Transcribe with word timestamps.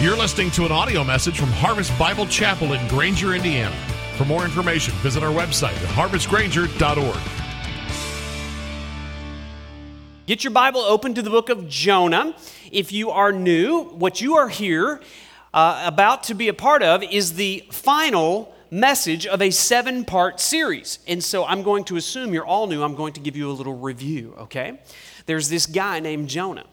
You're 0.00 0.16
listening 0.16 0.50
to 0.52 0.64
an 0.64 0.72
audio 0.72 1.04
message 1.04 1.38
from 1.38 1.50
Harvest 1.50 1.96
Bible 1.98 2.24
Chapel 2.24 2.72
in 2.72 2.88
Granger, 2.88 3.34
Indiana. 3.34 3.76
For 4.16 4.24
more 4.24 4.46
information, 4.46 4.94
visit 4.94 5.22
our 5.22 5.30
website 5.30 5.74
at 5.74 5.88
harvestgranger.org. 5.90 7.18
Get 10.24 10.42
your 10.42 10.52
Bible 10.52 10.80
open 10.80 11.12
to 11.12 11.20
the 11.20 11.28
book 11.28 11.50
of 11.50 11.68
Jonah. 11.68 12.34
If 12.72 12.92
you 12.92 13.10
are 13.10 13.30
new, 13.30 13.82
what 13.90 14.22
you 14.22 14.36
are 14.36 14.48
here 14.48 15.02
uh, 15.52 15.82
about 15.84 16.22
to 16.24 16.34
be 16.34 16.48
a 16.48 16.54
part 16.54 16.82
of 16.82 17.02
is 17.02 17.34
the 17.34 17.66
final 17.70 18.54
message 18.70 19.26
of 19.26 19.42
a 19.42 19.50
seven 19.50 20.06
part 20.06 20.40
series. 20.40 21.00
And 21.06 21.22
so 21.22 21.44
I'm 21.44 21.62
going 21.62 21.84
to 21.84 21.96
assume 21.96 22.32
you're 22.32 22.46
all 22.46 22.68
new. 22.68 22.82
I'm 22.82 22.94
going 22.94 23.12
to 23.12 23.20
give 23.20 23.36
you 23.36 23.50
a 23.50 23.52
little 23.52 23.76
review, 23.76 24.34
okay? 24.38 24.80
There's 25.26 25.50
this 25.50 25.66
guy 25.66 26.00
named 26.00 26.30
Jonah 26.30 26.64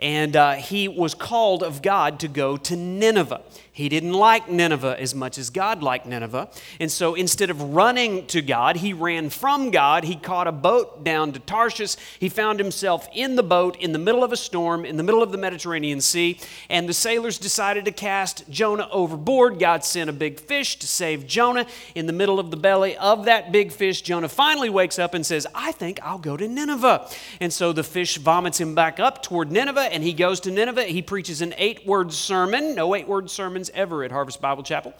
and 0.00 0.34
uh, 0.34 0.54
he 0.54 0.88
was 0.88 1.14
called 1.14 1.62
of 1.62 1.82
God 1.82 2.18
to 2.20 2.28
go 2.28 2.56
to 2.56 2.74
Nineveh. 2.74 3.42
He 3.72 3.88
didn't 3.88 4.12
like 4.12 4.50
Nineveh 4.50 4.96
as 4.98 5.14
much 5.14 5.38
as 5.38 5.50
God 5.50 5.82
liked 5.82 6.06
Nineveh. 6.06 6.50
And 6.80 6.90
so 6.90 7.14
instead 7.14 7.50
of 7.50 7.74
running 7.74 8.26
to 8.26 8.42
God, 8.42 8.76
he 8.76 8.92
ran 8.92 9.30
from 9.30 9.70
God. 9.70 10.04
He 10.04 10.16
caught 10.16 10.46
a 10.46 10.52
boat 10.52 11.04
down 11.04 11.32
to 11.32 11.38
Tarshish. 11.38 11.96
He 12.18 12.28
found 12.28 12.58
himself 12.58 13.08
in 13.14 13.36
the 13.36 13.42
boat 13.42 13.76
in 13.76 13.92
the 13.92 13.98
middle 13.98 14.24
of 14.24 14.32
a 14.32 14.36
storm, 14.36 14.84
in 14.84 14.96
the 14.96 15.02
middle 15.02 15.22
of 15.22 15.32
the 15.32 15.38
Mediterranean 15.38 16.00
Sea. 16.00 16.38
And 16.68 16.88
the 16.88 16.94
sailors 16.94 17.38
decided 17.38 17.84
to 17.84 17.92
cast 17.92 18.48
Jonah 18.50 18.88
overboard. 18.90 19.58
God 19.58 19.84
sent 19.84 20.10
a 20.10 20.12
big 20.12 20.40
fish 20.40 20.76
to 20.80 20.86
save 20.86 21.26
Jonah. 21.26 21.66
In 21.94 22.06
the 22.06 22.12
middle 22.12 22.40
of 22.40 22.50
the 22.50 22.56
belly 22.56 22.96
of 22.96 23.24
that 23.26 23.52
big 23.52 23.72
fish, 23.72 24.02
Jonah 24.02 24.28
finally 24.28 24.68
wakes 24.68 24.98
up 24.98 25.14
and 25.14 25.24
says, 25.24 25.46
I 25.54 25.72
think 25.72 26.00
I'll 26.02 26.18
go 26.18 26.36
to 26.36 26.48
Nineveh. 26.48 27.08
And 27.40 27.52
so 27.52 27.72
the 27.72 27.84
fish 27.84 28.18
vomits 28.18 28.60
him 28.60 28.74
back 28.74 28.98
up 28.98 29.22
toward 29.22 29.52
Nineveh, 29.52 29.92
and 29.92 30.02
he 30.02 30.12
goes 30.12 30.40
to 30.40 30.50
Nineveh. 30.50 30.84
He 30.84 31.02
preaches 31.02 31.40
an 31.40 31.54
eight 31.56 31.86
word 31.86 32.12
sermon. 32.12 32.74
No 32.74 32.94
eight 32.94 33.06
word 33.06 33.30
sermons 33.60 33.70
ever 33.74 34.04
at 34.04 34.12
Harvest 34.12 34.40
Bible 34.40 34.62
Chapel. 34.62 34.94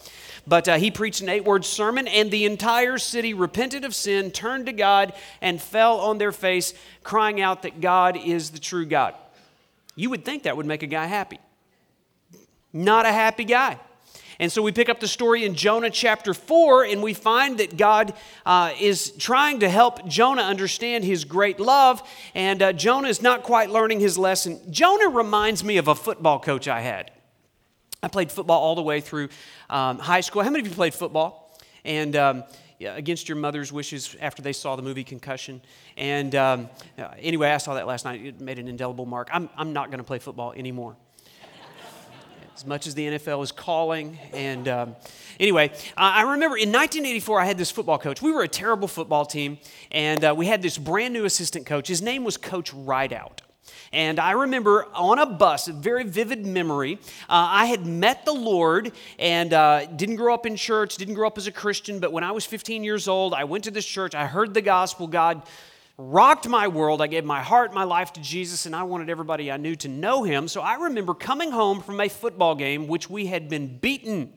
But 0.47 0.69
uh, 0.69 0.77
he 0.77 0.91
preached 0.91 1.21
an 1.23 1.29
eight 1.29 1.45
word 1.45 1.65
sermon, 1.65 2.07
and 2.09 2.31
the 2.31 2.45
entire 2.45 2.98
city 2.98 3.34
repented 3.34 3.84
of 3.84 3.95
sin, 3.95 4.31
turned 4.31 4.67
to 4.67 4.73
God, 4.73 5.12
and 5.41 5.61
fell 5.61 6.01
on 6.01 6.19
their 6.19 6.33
face, 6.33 6.75
crying 7.03 7.41
out 7.41 7.62
that 7.62 7.81
God 7.81 8.17
is 8.17 8.51
the 8.51 8.59
true 8.59 8.84
God. 8.84 9.15
You 9.97 10.11
would 10.11 10.25
think 10.25 10.45
that 10.45 10.57
would 10.57 10.67
make 10.67 10.83
a 10.83 10.87
guy 10.87 11.07
happy. 11.07 11.39
Not 12.73 13.07
a 13.07 13.12
happy 13.12 13.45
guy. 13.45 13.79
And 14.39 14.51
so 14.51 14.62
we 14.62 14.73
pick 14.73 14.89
up 14.89 15.01
the 15.01 15.09
story 15.09 15.45
in 15.45 15.55
Jonah 15.55 15.91
chapter 15.91 16.33
4, 16.33 16.84
and 16.84 17.03
we 17.03 17.12
find 17.12 17.59
that 17.59 17.77
God 17.77 18.15
uh, 18.47 18.73
is 18.81 19.11
trying 19.19 19.61
to 19.61 19.69
help 19.69 20.06
Jonah 20.06 20.43
understand 20.43 21.05
his 21.05 21.25
great 21.27 21.61
love, 21.61 22.03
and 22.34 22.62
uh, 22.62 22.73
Jonah 22.73 23.09
is 23.09 23.21
not 23.21 23.43
quite 23.43 23.69
learning 23.69 24.01
his 24.01 24.17
lesson. 24.17 24.59
Jonah 24.71 25.11
reminds 25.11 25.62
me 25.62 25.77
of 25.77 25.89
a 25.89 25.95
football 25.95 26.41
coach 26.41 26.69
I 26.69 26.81
had. 26.81 27.11
I 28.03 28.09
played 28.09 28.33
football 28.33 28.61
all 28.61 28.75
the 28.75 28.83
way 28.83 29.01
through 29.01 29.29
um, 29.69 29.98
high 29.98 30.23
school. 30.23 30.43
How 30.43 30.51
many 30.51 30.62
of 30.62 30.69
you 30.69 30.75
played 30.75 30.95
football? 30.95 31.55
And 31.84 32.17
um, 32.17 32.45
yeah, 32.79 32.97
against 32.97 33.29
your 33.29 33.37
mother's 33.37 33.70
wishes 33.70 34.17
after 34.20 34.41
they 34.41 34.55
saw 34.55 34.75
the 34.75 34.83
movie 34.83 35.05
Concussion. 35.05 35.61
And 35.98 36.34
um, 36.34 36.71
anyway, 37.19 37.51
I 37.51 37.59
saw 37.59 37.75
that 37.75 37.87
last 37.87 38.06
night. 38.06 38.25
It 38.25 38.41
made 38.41 38.59
an 38.59 38.69
indelible 38.69 39.05
mark. 39.05 39.28
I'm, 39.33 39.51
I'm 39.55 39.75
not 39.75 39.91
going 39.91 39.98
to 39.98 40.05
play 40.05 40.19
football 40.19 40.53
anymore. 40.53 40.97
as 42.56 42.65
much 42.65 42.87
as 42.87 42.95
the 42.95 43.06
NFL 43.06 43.43
is 43.43 43.53
calling. 43.53 44.19
And 44.33 44.67
um, 44.67 44.97
anyway, 45.39 45.73
I 45.95 46.23
remember 46.23 46.56
in 46.56 46.71
1984, 46.71 47.41
I 47.41 47.45
had 47.45 47.59
this 47.59 47.71
football 47.71 47.98
coach. 47.98 48.23
We 48.23 48.33
were 48.33 48.43
a 48.43 48.48
terrible 48.48 48.89
football 48.89 49.27
team, 49.27 49.59
and 49.93 50.25
uh, 50.25 50.34
we 50.34 50.47
had 50.47 50.62
this 50.62 50.78
brand 50.78 51.12
new 51.12 51.27
assistant 51.27 51.67
coach. 51.67 51.87
His 51.87 52.01
name 52.01 52.25
was 52.25 52.39
Coach 52.39 52.73
Rideout. 52.73 53.43
And 53.93 54.19
I 54.19 54.33
remember 54.33 54.87
on 54.95 55.19
a 55.19 55.27
bus, 55.27 55.69
a 55.69 55.73
very 55.73 56.05
vivid 56.05 56.47
memory, 56.47 56.99
uh, 57.29 57.49
I 57.51 57.67
had 57.67 57.87
met 57.87 58.25
the 58.25 58.33
Lord 58.33 58.93
and 59.19 59.53
uh, 59.53 59.87
didn't 59.87 60.17
grow 60.17 60.35
up 60.35 60.47
in 60.47 60.57
church, 60.57 60.97
didn't 60.97 61.15
grow 61.15 61.27
up 61.27 61.39
as 61.39 61.47
a 61.47 61.53
Christian, 61.53 61.99
but 61.99 62.12
when 62.12 62.25
I 62.25 62.33
was 62.33 62.45
15 62.45 62.85
years 62.85 63.09
old, 63.09 63.35
I 63.35 63.45
went 63.45 63.65
to 63.65 63.71
this 63.71 63.87
church, 63.87 64.15
I 64.15 64.27
heard 64.27 64.55
the 64.55 64.62
gospel, 64.62 65.06
God 65.06 65.43
rocked 66.00 66.49
my 66.49 66.67
world. 66.67 67.03
I 67.03 67.06
gave 67.06 67.25
my 67.25 67.43
heart, 67.43 67.75
my 67.75 67.84
life 67.84 68.12
to 68.15 68.21
Jesus, 68.21 68.67
and 68.67 68.75
I 68.75 68.84
wanted 68.84 69.11
everybody 69.11 69.53
I 69.53 69.59
knew 69.59 69.77
to 69.77 69.89
know 69.89 70.23
him. 70.23 70.49
So 70.49 70.62
I 70.62 70.77
remember 70.77 71.12
coming 71.15 71.50
home 71.50 71.83
from 71.83 72.00
a 72.00 72.09
football 72.09 72.55
game, 72.55 72.89
which 72.89 73.11
we 73.11 73.27
had 73.27 73.49
been 73.49 73.78
beaten 73.78 74.33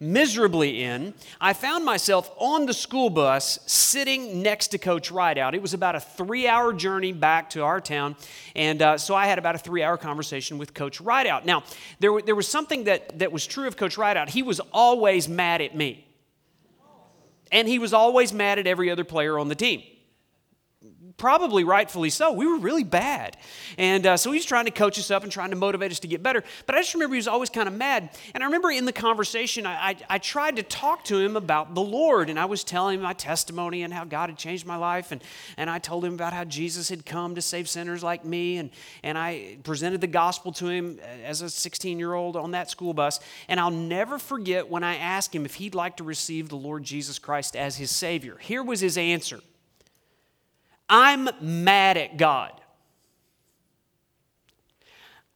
miserably 0.00 0.82
in, 0.82 1.14
I 1.40 1.52
found 1.52 1.84
myself 1.84 2.30
on 2.36 2.66
the 2.66 2.74
school 2.74 3.10
bus 3.10 3.58
sitting 3.66 4.42
next 4.42 4.68
to 4.68 4.78
Coach 4.78 5.10
Rideout. 5.10 5.54
It 5.54 5.62
was 5.62 5.74
about 5.74 5.94
a 5.94 6.00
three 6.00 6.46
hour 6.46 6.72
journey 6.72 7.12
back 7.12 7.50
to 7.50 7.62
our 7.62 7.80
town, 7.80 8.16
and 8.54 8.82
uh, 8.82 8.98
so 8.98 9.14
I 9.14 9.26
had 9.26 9.38
about 9.38 9.54
a 9.54 9.58
three 9.58 9.82
hour 9.82 9.96
conversation 9.96 10.58
with 10.58 10.74
Coach 10.74 11.00
Rideout. 11.00 11.46
Now, 11.46 11.64
there, 12.00 12.20
there 12.20 12.34
was 12.34 12.48
something 12.48 12.84
that, 12.84 13.18
that 13.18 13.32
was 13.32 13.46
true 13.46 13.66
of 13.66 13.76
Coach 13.76 13.96
Rideout. 13.96 14.28
He 14.28 14.42
was 14.42 14.60
always 14.72 15.28
mad 15.28 15.60
at 15.60 15.76
me, 15.76 16.06
and 17.52 17.68
he 17.68 17.78
was 17.78 17.92
always 17.92 18.32
mad 18.32 18.58
at 18.58 18.66
every 18.66 18.90
other 18.90 19.04
player 19.04 19.38
on 19.38 19.48
the 19.48 19.54
team 19.54 19.82
probably 21.16 21.64
rightfully 21.64 22.10
so. 22.10 22.32
We 22.32 22.46
were 22.46 22.58
really 22.58 22.84
bad. 22.84 23.36
And 23.78 24.06
uh, 24.06 24.16
so 24.16 24.30
he 24.32 24.38
was 24.38 24.44
trying 24.44 24.64
to 24.64 24.70
coach 24.70 24.98
us 24.98 25.10
up 25.10 25.22
and 25.22 25.30
trying 25.30 25.50
to 25.50 25.56
motivate 25.56 25.90
us 25.90 26.00
to 26.00 26.08
get 26.08 26.22
better. 26.22 26.42
But 26.66 26.74
I 26.74 26.80
just 26.80 26.94
remember 26.94 27.14
he 27.14 27.18
was 27.18 27.28
always 27.28 27.50
kind 27.50 27.68
of 27.68 27.74
mad. 27.74 28.10
And 28.34 28.42
I 28.42 28.46
remember 28.46 28.70
in 28.70 28.84
the 28.84 28.92
conversation, 28.92 29.66
I, 29.66 29.90
I, 29.90 29.96
I, 30.10 30.18
tried 30.18 30.56
to 30.56 30.62
talk 30.62 31.04
to 31.04 31.18
him 31.18 31.36
about 31.36 31.74
the 31.74 31.82
Lord. 31.82 32.30
And 32.30 32.38
I 32.38 32.46
was 32.46 32.64
telling 32.64 32.96
him 32.96 33.02
my 33.02 33.12
testimony 33.12 33.82
and 33.82 33.92
how 33.92 34.04
God 34.04 34.28
had 34.28 34.38
changed 34.38 34.66
my 34.66 34.76
life. 34.76 35.12
And, 35.12 35.22
and 35.56 35.70
I 35.70 35.78
told 35.78 36.04
him 36.04 36.14
about 36.14 36.32
how 36.32 36.44
Jesus 36.44 36.88
had 36.88 37.06
come 37.06 37.36
to 37.36 37.42
save 37.42 37.68
sinners 37.68 38.02
like 38.02 38.24
me. 38.24 38.58
And, 38.58 38.70
and 39.02 39.16
I 39.16 39.58
presented 39.62 40.00
the 40.00 40.06
gospel 40.08 40.52
to 40.52 40.68
him 40.68 40.98
as 41.24 41.42
a 41.42 41.50
16 41.50 41.98
year 41.98 42.14
old 42.14 42.36
on 42.36 42.52
that 42.52 42.70
school 42.70 42.92
bus. 42.92 43.20
And 43.48 43.60
I'll 43.60 43.70
never 43.70 44.18
forget 44.18 44.68
when 44.68 44.82
I 44.82 44.96
asked 44.96 45.34
him 45.34 45.44
if 45.44 45.54
he'd 45.54 45.74
like 45.74 45.98
to 45.98 46.04
receive 46.04 46.48
the 46.48 46.56
Lord 46.56 46.82
Jesus 46.82 47.18
Christ 47.18 47.54
as 47.56 47.76
his 47.76 47.90
Savior. 47.90 48.36
Here 48.38 48.62
was 48.62 48.80
his 48.80 48.98
answer. 48.98 49.40
I'm 50.96 51.28
mad 51.40 51.96
at 51.96 52.16
God. 52.16 52.52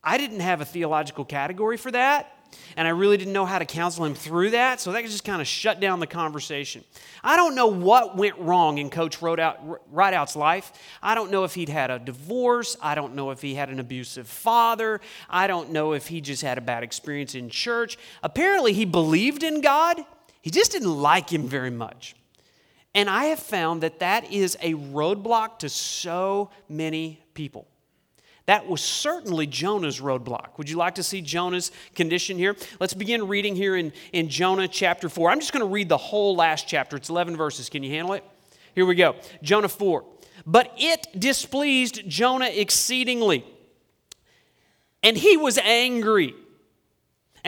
I 0.05 0.17
didn't 0.17 0.39
have 0.39 0.61
a 0.61 0.65
theological 0.65 1.25
category 1.25 1.77
for 1.77 1.91
that, 1.91 2.33
and 2.77 2.87
I 2.87 2.93
really 2.93 3.17
didn't 3.17 3.33
know 3.33 3.45
how 3.45 3.59
to 3.59 3.65
counsel 3.65 4.05
him 4.05 4.15
through 4.15 4.51
that, 4.51 4.81
so 4.81 4.93
that 4.93 5.05
just 5.05 5.25
kind 5.25 5.41
of 5.43 5.49
shut 5.49 5.81
down 5.81 5.99
the 5.99 6.07
conversation. 6.07 6.85
I 7.25 7.35
don't 7.35 7.57
know 7.57 7.67
what 7.67 8.17
went 8.17 8.39
wrong 8.39 8.79
in 8.79 8.89
Coach 8.89 9.19
Rideout's 9.19 10.37
life. 10.37 10.73
I 11.03 11.17
don't 11.17 11.33
know 11.33 11.43
if 11.43 11.55
he'd 11.55 11.71
had 11.71 11.91
a 11.91 11.99
divorce. 11.99 12.77
I 12.81 12.95
don't 12.95 13.17
know 13.17 13.33
if 13.33 13.43
he 13.43 13.57
had 13.57 13.69
an 13.69 13.81
abusive 13.81 14.29
father. 14.29 15.01
I 15.29 15.49
don't 15.49 15.73
know 15.73 15.93
if 15.93 16.07
he 16.07 16.21
just 16.21 16.43
had 16.43 16.57
a 16.57 16.61
bad 16.61 16.85
experience 16.85 17.35
in 17.35 17.51
church. 17.51 17.99
Apparently, 18.23 18.75
he 18.75 18.85
believed 18.85 19.43
in 19.43 19.61
God, 19.61 19.99
he 20.41 20.51
just 20.51 20.71
didn't 20.71 20.97
like 21.03 21.31
him 21.31 21.49
very 21.49 21.71
much. 21.71 22.15
And 22.95 23.09
I 23.09 23.27
have 23.27 23.39
found 23.39 23.83
that 23.83 24.01
that 24.01 24.33
is 24.33 24.57
a 24.61 24.75
roadblock 24.75 25.61
to 25.61 25.69
so 25.69 26.51
many 26.69 27.23
people. 27.35 27.67
That 28.47 28.67
was 28.67 28.81
certainly 28.81 29.47
Jonah's 29.47 30.01
roadblock. 30.01 30.57
Would 30.57 30.71
you 30.71 30.79
like 30.79 30.95
to 30.95 31.03
see 31.03 31.21
Jonah's 31.21 31.71
condition 31.95 32.39
here? 32.39 32.57
Let's 32.81 32.95
begin 32.95 33.29
reading 33.29 33.55
here 33.55 33.77
in, 33.77 33.93
in 34.15 34.31
Jonah 34.31 34.67
chapter 34.67 35.11
4. 35.11 35.31
I'm 35.31 35.39
just 35.39 35.53
going 35.53 35.65
to 35.65 35.71
read 35.71 35.91
the 35.91 35.99
whole 35.99 36.35
last 36.35 36.67
chapter. 36.67 36.97
It's 36.97 37.11
11 37.11 37.37
verses. 37.37 37.69
Can 37.69 37.83
you 37.83 37.91
handle 37.91 38.15
it? 38.15 38.25
Here 38.75 38.87
we 38.87 38.95
go. 38.95 39.17
Jonah 39.43 39.69
4. 39.69 40.03
But 40.47 40.73
it 40.79 41.09
displeased 41.19 42.09
Jonah 42.09 42.49
exceedingly, 42.49 43.45
and 45.03 45.15
he 45.15 45.37
was 45.37 45.59
angry. 45.59 46.35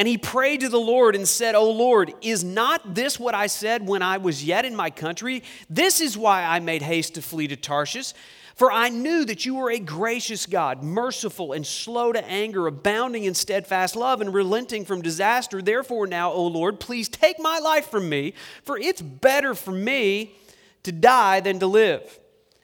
And 0.01 0.09
he 0.09 0.17
prayed 0.17 0.61
to 0.61 0.71
the 0.71 0.81
Lord 0.81 1.15
and 1.15 1.29
said, 1.29 1.55
O 1.55 1.71
Lord, 1.71 2.15
is 2.23 2.43
not 2.43 2.95
this 2.95 3.21
what 3.21 3.35
I 3.35 3.49
said 3.49 3.87
when 3.87 4.01
I 4.01 4.17
was 4.17 4.43
yet 4.43 4.65
in 4.65 4.75
my 4.75 4.89
country? 4.89 5.43
This 5.69 6.01
is 6.01 6.17
why 6.17 6.43
I 6.43 6.59
made 6.59 6.81
haste 6.81 7.17
to 7.17 7.21
flee 7.21 7.49
to 7.49 7.57
Tarshish. 7.57 8.15
For 8.55 8.73
I 8.73 8.89
knew 8.89 9.27
that 9.27 9.45
you 9.45 9.57
were 9.57 9.71
a 9.71 9.79
gracious 9.79 10.47
God, 10.47 10.83
merciful 10.83 11.53
and 11.53 11.67
slow 11.67 12.13
to 12.13 12.25
anger, 12.25 12.67
abounding 12.67 13.25
in 13.25 13.35
steadfast 13.35 13.95
love 13.95 14.23
and 14.23 14.33
relenting 14.33 14.87
from 14.87 15.03
disaster. 15.03 15.61
Therefore, 15.61 16.07
now, 16.07 16.33
O 16.33 16.47
Lord, 16.47 16.81
please 16.81 17.11
take 17.11 17.39
my 17.39 17.59
life 17.59 17.91
from 17.91 18.09
me, 18.09 18.33
for 18.65 18.79
it's 18.79 19.03
better 19.03 19.55
for 19.55 19.73
me 19.73 20.35
to 20.83 20.93
die 20.93 21.41
than 21.41 21.59
to 21.59 21.67
live. 21.67 22.19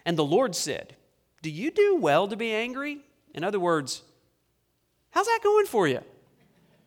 And 0.07 0.17
the 0.17 0.25
Lord 0.25 0.55
said, 0.55 0.97
Do 1.43 1.51
you 1.51 1.71
do 1.71 1.97
well 1.97 2.29
to 2.29 2.37
be 2.37 2.55
angry? 2.55 3.01
In 3.35 3.45
other 3.45 3.61
words, 3.61 4.01
how's 5.11 5.27
that 5.27 5.41
going 5.43 5.67
for 5.67 5.87
you? 5.87 6.01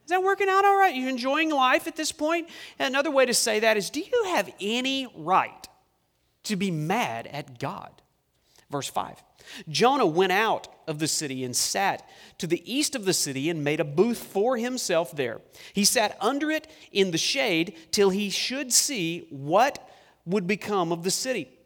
Is 0.09 0.11
that 0.11 0.23
working 0.23 0.49
out 0.49 0.65
all 0.65 0.75
right? 0.75 0.95
You 0.95 1.07
enjoying 1.07 1.51
life 1.51 1.85
at 1.85 1.95
this 1.95 2.11
point? 2.11 2.49
Another 2.79 3.11
way 3.11 3.27
to 3.27 3.33
say 3.35 3.59
that 3.59 3.77
is 3.77 3.91
do 3.91 3.99
you 3.99 4.23
have 4.29 4.51
any 4.59 5.07
right 5.15 5.67
to 6.45 6.55
be 6.55 6.71
mad 6.71 7.27
at 7.27 7.59
God? 7.59 7.91
Verse 8.71 8.87
5 8.87 9.21
Jonah 9.69 10.07
went 10.07 10.31
out 10.31 10.67
of 10.87 10.97
the 10.97 11.07
city 11.07 11.43
and 11.43 11.55
sat 11.55 12.09
to 12.39 12.47
the 12.47 12.63
east 12.65 12.95
of 12.95 13.05
the 13.05 13.13
city 13.13 13.51
and 13.51 13.63
made 13.63 13.79
a 13.79 13.83
booth 13.83 14.17
for 14.17 14.57
himself 14.57 15.15
there. 15.15 15.41
He 15.73 15.85
sat 15.85 16.17
under 16.19 16.49
it 16.49 16.67
in 16.91 17.11
the 17.11 17.19
shade 17.19 17.75
till 17.91 18.09
he 18.09 18.31
should 18.31 18.73
see 18.73 19.27
what 19.29 19.77
would 20.25 20.47
become 20.47 20.91
of 20.91 21.03
the 21.03 21.11
city. 21.11 21.58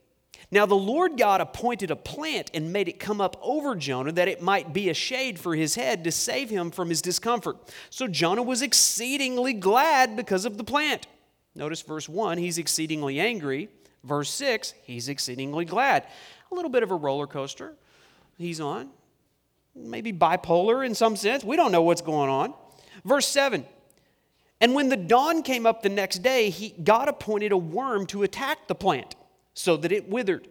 Now 0.54 0.68
the 0.68 0.76
Lord 0.76 1.18
God 1.18 1.42
appointed 1.42 1.90
a 1.90 1.96
plant 1.96 2.52
and 2.54 2.72
made 2.72 2.88
it 2.88 3.00
come 3.00 3.20
up 3.20 3.40
over 3.42 3.74
Jonah 3.74 4.12
that 4.12 4.28
it 4.28 4.40
might 4.40 4.72
be 4.72 4.88
a 4.88 4.94
shade 4.94 5.40
for 5.40 5.56
his 5.56 5.74
head 5.74 6.04
to 6.04 6.12
save 6.12 6.52
him 6.52 6.70
from 6.70 6.90
his 6.90 7.02
discomfort. 7.02 7.58
So 7.90 8.08
Jonah 8.08 8.44
was 8.44 8.62
exceedingly 8.62 9.54
glad 9.54 10.16
because 10.16 10.46
of 10.46 10.60
the 10.60 10.64
plant. 10.64 11.08
Notice 11.56 11.82
verse 11.82 12.08
1, 12.08 12.38
he's 12.38 12.60
exceedingly 12.60 13.20
angry. 13.20 13.68
Verse 14.04 14.30
6, 14.30 14.76
he's 14.84 15.10
exceedingly 15.10 15.66
glad. 15.66 16.06
A 16.52 16.54
little 16.54 16.70
bit 16.70 16.84
of 16.84 16.92
a 16.92 16.96
roller 16.96 17.26
coaster 17.26 17.74
he's 18.38 18.62
on. 18.62 18.92
Maybe 19.76 20.14
bipolar 20.14 20.86
in 20.86 20.94
some 20.94 21.16
sense. 21.16 21.44
We 21.44 21.56
don't 21.56 21.72
know 21.72 21.82
what's 21.82 22.02
going 22.02 22.30
on. 22.30 22.54
Verse 23.04 23.28
7, 23.28 23.66
and 24.62 24.76
when 24.76 24.90
the 24.90 24.98
dawn 24.98 25.42
came 25.42 25.66
up 25.66 25.82
the 25.82 25.90
next 25.90 26.20
day, 26.20 26.52
he, 26.52 26.76
God 26.84 27.10
appointed 27.10 27.52
a 27.52 27.58
worm 27.58 28.06
to 28.08 28.22
attack 28.22 28.68
the 28.68 28.76
plant 28.76 29.16
so 29.54 29.78
that 29.78 29.92
it 29.92 30.10
withered. 30.10 30.48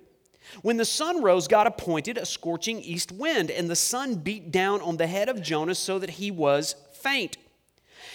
When 0.61 0.77
the 0.77 0.85
sun 0.85 1.23
rose, 1.23 1.49
God 1.49 1.67
appointed 1.67 2.19
a 2.19 2.27
scorching 2.27 2.81
east 2.81 3.13
wind, 3.13 3.51
and 3.51 3.71
the 3.71 3.77
sun 3.77 4.17
beat 4.17 4.51
down 4.51 4.81
on 4.83 4.97
the 4.97 5.07
head 5.07 5.29
of 5.29 5.43
Jonah 5.43 5.75
so 5.75 5.99
that 5.99 6.11
he 6.11 6.31
was 6.31 6.75
faint. 6.93 7.37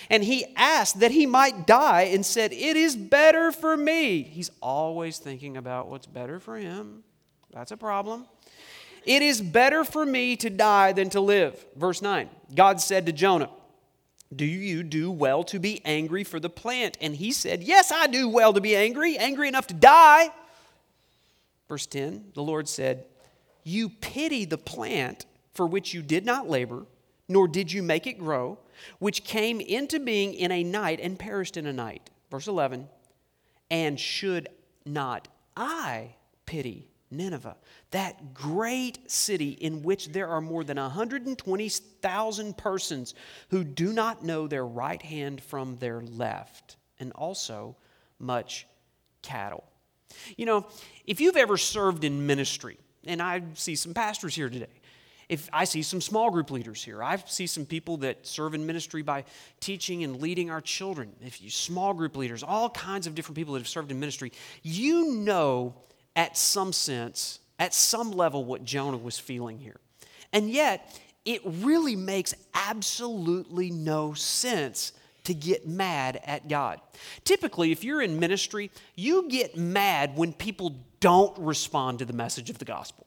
And 0.10 0.24
he 0.24 0.46
asked 0.56 1.00
that 1.00 1.12
he 1.12 1.26
might 1.26 1.68
die 1.68 2.04
and 2.04 2.26
said, 2.26 2.54
It 2.54 2.78
is 2.78 2.96
better 2.96 3.52
for 3.52 3.76
me. 3.76 4.24
He's 4.24 4.52
always 4.62 5.18
thinking 5.18 5.58
about 5.58 5.90
what's 5.90 6.06
better 6.06 6.40
for 6.40 6.58
him. 6.58 7.04
That's 7.52 7.72
a 7.72 7.78
problem. 7.78 8.26
It 9.06 9.22
is 9.22 9.42
better 9.42 9.84
for 9.84 10.06
me 10.06 10.36
to 10.38 10.50
die 10.50 10.92
than 10.92 11.10
to 11.12 11.22
live. 11.22 11.66
Verse 11.76 12.02
9 12.02 12.30
God 12.56 12.80
said 12.80 13.06
to 13.06 13.12
Jonah, 13.12 13.50
Do 14.34 14.46
you 14.46 14.84
do 14.84 15.12
well 15.12 15.44
to 15.46 15.60
be 15.60 15.82
angry 15.84 16.24
for 16.24 16.40
the 16.40 16.50
plant? 16.50 16.98
And 17.02 17.16
he 17.16 17.32
said, 17.32 17.64
Yes, 17.64 17.92
I 17.92 18.08
do 18.08 18.30
well 18.30 18.54
to 18.54 18.62
be 18.62 18.76
angry, 18.76 19.18
angry 19.18 19.48
enough 19.48 19.68
to 19.68 19.74
die. 19.74 20.30
Verse 21.68 21.86
10 21.86 22.32
The 22.34 22.44
Lord 22.44 22.68
said, 22.68 23.06
You 23.64 23.90
pity 23.90 24.46
the 24.46 24.58
plant 24.58 25.26
for 25.54 25.68
which 25.68 25.94
you 25.94 26.02
did 26.02 26.26
not 26.26 26.50
labor, 26.50 26.86
nor 27.28 27.48
did 27.48 27.72
you 27.72 27.84
make 27.84 28.08
it 28.08 28.20
grow, 28.20 28.60
which 29.00 29.24
came 29.24 29.60
into 29.60 30.00
being 30.00 30.34
in 30.34 30.52
a 30.52 30.64
night 30.64 31.00
and 31.02 31.18
perished 31.18 31.58
in 31.58 31.66
a 31.66 31.74
night. 31.74 32.10
Verse 32.30 32.48
11 32.48 32.88
And 33.70 34.00
should 34.00 34.50
not 34.86 35.28
I 35.56 36.16
pity 36.46 36.90
Nineveh, 37.10 37.56
that 37.92 38.34
great 38.34 39.10
city 39.10 39.52
in 39.52 39.82
which 39.82 40.10
there 40.10 40.28
are 40.28 40.42
more 40.42 40.64
than 40.64 40.78
120,000 40.78 42.58
persons 42.58 43.14
who 43.50 43.64
do 43.64 43.94
not 43.94 44.24
know 44.26 44.48
their 44.48 44.66
right 44.66 45.02
hand 45.02 45.42
from 45.42 45.78
their 45.78 46.02
left, 46.02 46.76
and 47.00 47.14
also 47.14 47.78
much 48.20 48.68
cattle? 49.22 49.64
You 50.36 50.46
know, 50.46 50.66
if 51.06 51.22
you've 51.22 51.38
ever 51.38 51.58
served 51.58 52.04
in 52.04 52.26
ministry, 52.26 52.78
and 53.06 53.22
I 53.22 53.42
see 53.54 53.76
some 53.76 53.94
pastors 53.94 54.36
here 54.36 54.50
today, 54.50 54.68
if 55.30 55.50
I 55.52 55.66
see 55.66 55.82
some 55.84 56.00
small 56.00 56.32
group 56.32 56.52
leaders 56.52 56.84
here, 56.84 57.04
I 57.04 57.18
see 57.26 57.48
some 57.48 57.66
people 57.66 57.98
that 57.98 58.26
serve 58.26 58.54
in 58.54 58.66
ministry 58.66 59.02
by 59.02 59.26
teaching 59.60 60.04
and 60.04 60.22
leading 60.22 60.50
our 60.50 60.62
children. 60.62 61.12
If 61.22 61.42
you 61.42 61.50
small 61.50 61.94
group 61.94 62.16
leaders, 62.16 62.44
all 62.44 62.70
kinds 62.70 63.08
of 63.08 63.16
different 63.16 63.36
people 63.36 63.54
that 63.54 63.60
have 63.60 63.68
served 63.68 63.92
in 63.92 64.00
ministry, 64.00 64.32
you 64.64 65.12
know 65.16 65.76
at 66.16 66.38
some 66.38 66.74
sense, 66.74 67.40
at 67.60 67.74
some 67.74 68.12
level, 68.12 68.46
what 68.46 68.64
Jonah 68.64 68.98
was 68.98 69.20
feeling 69.20 69.60
here. 69.60 69.80
And 70.34 70.50
yet, 70.50 71.00
it 71.26 71.42
really 71.46 71.96
makes 71.96 72.34
absolutely 72.54 73.70
no 73.70 74.14
sense 74.14 74.94
to 75.28 75.34
get 75.34 75.68
mad 75.68 76.20
at 76.26 76.48
God. 76.48 76.82
Typically, 77.24 77.72
if 77.72 77.84
you're 77.84 78.02
in 78.02 78.20
ministry, 78.20 78.72
you 78.96 79.30
get 79.30 79.56
mad 79.56 80.18
when 80.18 80.34
people 80.34 80.76
don't 81.00 81.38
respond 81.38 82.00
to 82.00 82.06
the 82.06 82.14
message 82.14 82.50
of 82.50 82.58
the 82.58 82.66
gospel. 82.66 83.06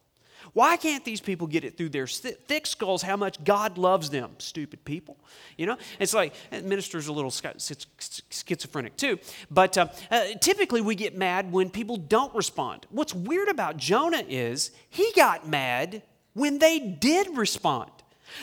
Why 0.53 0.77
can't 0.77 1.05
these 1.05 1.21
people 1.21 1.47
get 1.47 1.65
it 1.65 1.77
through 1.77 1.91
their 1.91 2.07
thick 2.07 2.67
skulls 2.67 3.03
how 3.03 3.17
much 3.17 3.43
God 3.45 3.79
loves 3.79 4.11
them? 4.11 4.33
Stupid 4.39 4.85
people. 4.85 5.17
You 5.57 5.67
know? 5.67 5.77
It's 5.99 6.15
like, 6.15 6.35
ministers 6.51 7.09
are 7.09 7.13
a 7.13 7.15
little 7.15 7.31
schizophrenic 7.31 8.97
too. 8.97 9.19
But 9.51 9.79
uh, 9.79 9.89
uh, 10.11 10.25
typically 10.41 10.81
we 10.81 10.95
get 10.95 11.17
mad 11.17 11.53
when 11.53 11.71
people 11.71 11.97
don't 11.97 12.35
respond. 12.35 12.87
What's 12.91 13.15
weird 13.15 13.49
about 13.49 13.77
Jonah 13.77 14.25
is 14.29 14.73
he 14.89 15.13
got 15.15 15.47
mad 15.47 16.03
when 16.35 16.59
they 16.59 16.79
did 16.79 17.37
respond. 17.37 17.91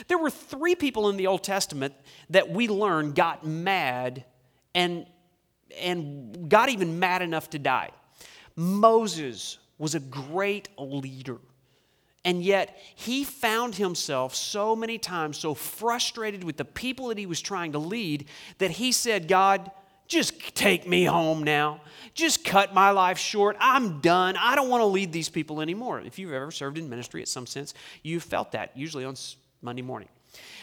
There 0.06 0.18
were 0.18 0.30
three 0.30 0.74
people 0.74 1.08
in 1.08 1.16
the 1.16 1.26
Old 1.26 1.42
Testament 1.42 1.94
that 2.30 2.50
we 2.50 2.68
learn 2.68 3.12
got 3.12 3.46
mad 3.46 4.24
and, 4.74 5.06
and 5.80 6.48
got 6.48 6.68
even 6.68 6.98
mad 6.98 7.22
enough 7.22 7.50
to 7.50 7.58
die. 7.58 7.90
Moses 8.56 9.58
was 9.78 9.94
a 9.94 10.00
great 10.00 10.68
leader. 10.78 11.38
And 12.24 12.42
yet, 12.42 12.76
he 12.94 13.24
found 13.24 13.76
himself 13.76 14.34
so 14.34 14.76
many 14.76 14.98
times 14.98 15.38
so 15.38 15.54
frustrated 15.54 16.44
with 16.44 16.56
the 16.56 16.64
people 16.64 17.08
that 17.08 17.18
he 17.18 17.26
was 17.26 17.40
trying 17.40 17.72
to 17.72 17.78
lead 17.78 18.26
that 18.58 18.72
he 18.72 18.92
said, 18.92 19.28
God, 19.28 19.70
just 20.08 20.54
take 20.54 20.86
me 20.86 21.04
home 21.04 21.42
now. 21.42 21.80
Just 22.14 22.44
cut 22.44 22.74
my 22.74 22.90
life 22.90 23.18
short. 23.18 23.56
I'm 23.60 24.00
done. 24.00 24.36
I 24.36 24.56
don't 24.56 24.68
want 24.68 24.80
to 24.80 24.86
lead 24.86 25.12
these 25.12 25.28
people 25.28 25.60
anymore. 25.60 26.00
If 26.00 26.18
you've 26.18 26.32
ever 26.32 26.50
served 26.50 26.78
in 26.78 26.88
ministry 26.88 27.22
at 27.22 27.28
some 27.28 27.46
sense, 27.46 27.74
you've 28.02 28.24
felt 28.24 28.52
that, 28.52 28.76
usually 28.76 29.04
on 29.04 29.14
Monday 29.62 29.82
morning. 29.82 30.08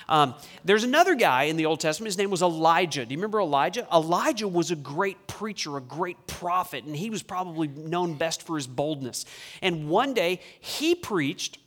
Um, 0.08 0.36
there's 0.64 0.84
another 0.84 1.16
guy 1.16 1.44
in 1.44 1.58
the 1.58 1.66
Old 1.66 1.80
Testament. 1.80 2.08
His 2.08 2.18
name 2.18 2.30
was 2.30 2.42
Elijah. 2.42 3.06
Do 3.06 3.14
you 3.14 3.18
remember 3.18 3.40
Elijah? 3.40 3.88
Elijah 3.92 4.48
was 4.48 4.72
a 4.72 4.76
great 4.76 5.28
preacher, 5.28 5.78
a 5.78 5.82
great 5.82 6.28
prophet, 6.28 6.84
and 6.84 6.96
he 6.96 7.10
was 7.10 7.24
probably 7.24 7.68
known 7.68 8.14
best 8.14 8.44
for 8.44 8.56
his 8.56 8.68
boldness. 8.68 9.26
And 9.62 9.90
one 9.90 10.14
day 10.14 10.42
he 10.60 10.94
preached 10.94 11.58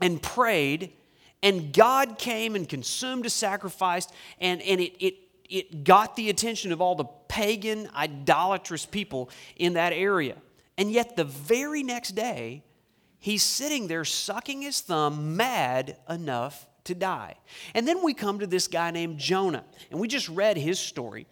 and 0.00 0.20
prayed, 0.20 0.92
and 1.42 1.72
God 1.72 2.18
came 2.18 2.56
and 2.56 2.68
consumed 2.68 3.26
a 3.26 3.30
sacrifice, 3.30 4.08
and, 4.40 4.60
and 4.62 4.80
it, 4.80 5.04
it, 5.04 5.14
it 5.48 5.84
got 5.84 6.16
the 6.16 6.30
attention 6.30 6.72
of 6.72 6.80
all 6.80 6.94
the 6.94 7.04
pagan, 7.28 7.88
idolatrous 7.94 8.84
people 8.84 9.30
in 9.56 9.74
that 9.74 9.92
area. 9.92 10.36
And 10.76 10.90
yet, 10.90 11.16
the 11.16 11.24
very 11.24 11.82
next 11.82 12.12
day, 12.12 12.64
he's 13.20 13.42
sitting 13.42 13.86
there 13.86 14.04
sucking 14.04 14.62
his 14.62 14.80
thumb, 14.80 15.36
mad 15.36 15.96
enough 16.08 16.66
to 16.84 16.94
die. 16.94 17.36
And 17.74 17.86
then 17.86 18.02
we 18.02 18.14
come 18.14 18.40
to 18.40 18.46
this 18.46 18.66
guy 18.66 18.90
named 18.90 19.18
Jonah, 19.18 19.64
and 19.90 20.00
we 20.00 20.08
just 20.08 20.28
read 20.28 20.56
his 20.56 20.78
story. 20.78 21.26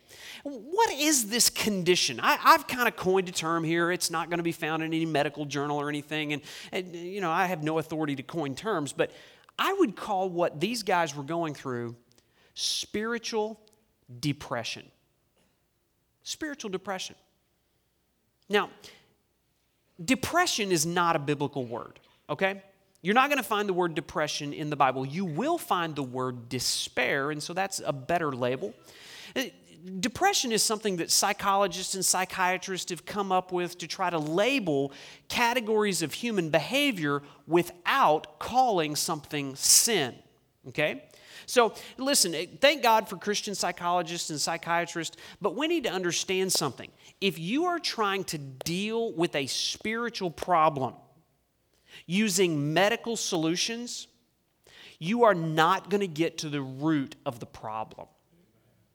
What 0.44 0.90
is 0.92 1.30
this 1.30 1.50
condition? 1.50 2.20
I, 2.20 2.36
have 2.36 2.66
kind 2.66 2.86
of 2.86 2.96
coined 2.96 3.28
a 3.28 3.32
term 3.32 3.64
here. 3.64 3.90
It's 3.90 4.10
not 4.10 4.28
going 4.30 4.38
to 4.38 4.44
be 4.44 4.52
found 4.52 4.82
in 4.82 4.92
any 4.92 5.06
medical 5.06 5.44
journal 5.44 5.78
or 5.78 5.88
anything, 5.88 6.32
and, 6.32 6.42
and 6.70 6.94
you 6.94 7.20
know 7.20 7.30
I 7.30 7.46
have 7.46 7.62
no 7.62 7.78
authority 7.78 8.16
to 8.16 8.22
coin 8.22 8.54
terms, 8.54 8.92
but 8.92 9.10
I 9.58 9.72
would 9.72 9.96
call 9.96 10.28
what 10.28 10.60
these 10.60 10.82
guys 10.82 11.16
were 11.16 11.24
going 11.24 11.54
through 11.54 11.96
spiritual 12.54 13.60
depression. 14.20 14.84
Spiritual 16.22 16.70
depression. 16.70 17.16
Now, 18.48 18.70
depression 20.02 20.72
is 20.72 20.86
not 20.86 21.16
a 21.16 21.18
biblical 21.18 21.64
word, 21.64 21.98
okay? 22.28 22.62
You're 23.02 23.14
not 23.14 23.28
going 23.28 23.38
to 23.38 23.44
find 23.44 23.68
the 23.68 23.72
word 23.72 23.94
depression 23.94 24.52
in 24.52 24.70
the 24.70 24.76
Bible. 24.76 25.06
You 25.06 25.24
will 25.24 25.58
find 25.58 25.94
the 25.94 26.02
word 26.02 26.48
despair, 26.48 27.30
and 27.30 27.42
so 27.42 27.52
that's 27.52 27.80
a 27.84 27.92
better 27.92 28.32
label. 28.32 28.74
Uh, 29.36 29.44
depression 30.00 30.50
is 30.50 30.62
something 30.62 30.96
that 30.96 31.10
psychologists 31.10 31.94
and 31.94 32.04
psychiatrists 32.04 32.90
have 32.90 33.06
come 33.06 33.30
up 33.30 33.52
with 33.52 33.78
to 33.78 33.86
try 33.86 34.10
to 34.10 34.18
label 34.18 34.92
categories 35.28 36.02
of 36.02 36.12
human 36.12 36.50
behavior 36.50 37.22
without 37.46 38.38
calling 38.38 38.96
something 38.96 39.54
sin. 39.54 40.14
Okay? 40.66 41.04
So, 41.48 41.72
listen, 41.96 42.34
eh, 42.34 42.44
thank 42.60 42.82
God 42.82 43.08
for 43.08 43.16
Christian 43.16 43.54
psychologists 43.54 44.28
and 44.28 44.38
psychiatrists, 44.38 45.16
but 45.40 45.56
we 45.56 45.66
need 45.66 45.84
to 45.84 45.90
understand 45.90 46.52
something. 46.52 46.90
If 47.22 47.38
you 47.38 47.64
are 47.64 47.78
trying 47.78 48.24
to 48.24 48.38
deal 48.38 49.12
with 49.14 49.34
a 49.34 49.46
spiritual 49.46 50.30
problem, 50.30 50.92
using 52.06 52.74
medical 52.74 53.16
solutions, 53.16 54.08
you 54.98 55.24
are 55.24 55.34
not 55.34 55.88
going 55.88 56.02
to 56.02 56.06
get 56.06 56.38
to 56.38 56.50
the 56.50 56.60
root 56.60 57.16
of 57.24 57.40
the 57.40 57.46
problem. 57.46 58.08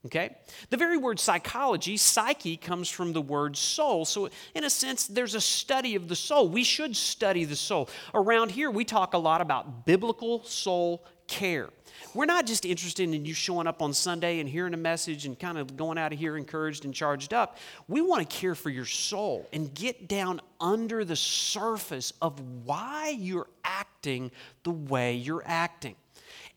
Okay? 0.06 0.36
The 0.70 0.78
very 0.78 0.98
word 0.98 1.20
psychology, 1.20 1.98
psyche, 1.98 2.58
comes 2.58 2.88
from 2.88 3.14
the 3.14 3.22
word 3.22 3.58
soul. 3.58 4.06
So, 4.06 4.30
in 4.54 4.64
a 4.64 4.70
sense, 4.70 5.08
there's 5.08 5.34
a 5.34 5.42
study 5.42 5.96
of 5.96 6.08
the 6.08 6.16
soul. 6.16 6.50
We 6.50 6.64
should 6.64 6.96
study 6.96 7.46
the 7.46 7.56
soul. 7.56 7.90
Around 8.14 8.52
here, 8.52 8.70
we 8.70 8.86
talk 8.86 9.16
a 9.16 9.18
lot 9.18 9.42
about 9.42 9.88
biblical 9.88 10.44
soul 10.44 11.04
care. 11.28 11.70
We're 12.14 12.26
not 12.26 12.46
just 12.46 12.66
interested 12.66 13.12
in 13.12 13.26
you 13.26 13.34
showing 13.34 13.66
up 13.66 13.82
on 13.82 13.94
Sunday 13.94 14.40
and 14.40 14.48
hearing 14.48 14.74
a 14.74 14.78
message 14.78 15.26
and 15.26 15.38
kind 15.38 15.58
of 15.58 15.76
going 15.76 15.98
out 15.98 16.14
of 16.14 16.20
here 16.20 16.38
encouraged 16.38 16.86
and 16.86 16.94
charged 16.94 17.34
up. 17.34 17.58
We 17.88 18.02
want 18.02 18.30
to 18.30 18.38
care 18.38 18.56
for 18.56 18.70
your 18.70 18.86
soul 18.86 19.48
and 19.52 19.74
get 19.74 20.08
down 20.08 20.42
under 20.60 21.06
the 21.06 21.16
surface 21.16 22.14
of 22.22 22.40
why 22.66 23.16
you're 23.18 23.48
acting 23.64 24.32
the 24.64 24.72
way 24.72 25.16
you're 25.16 25.44
acting. 25.46 25.96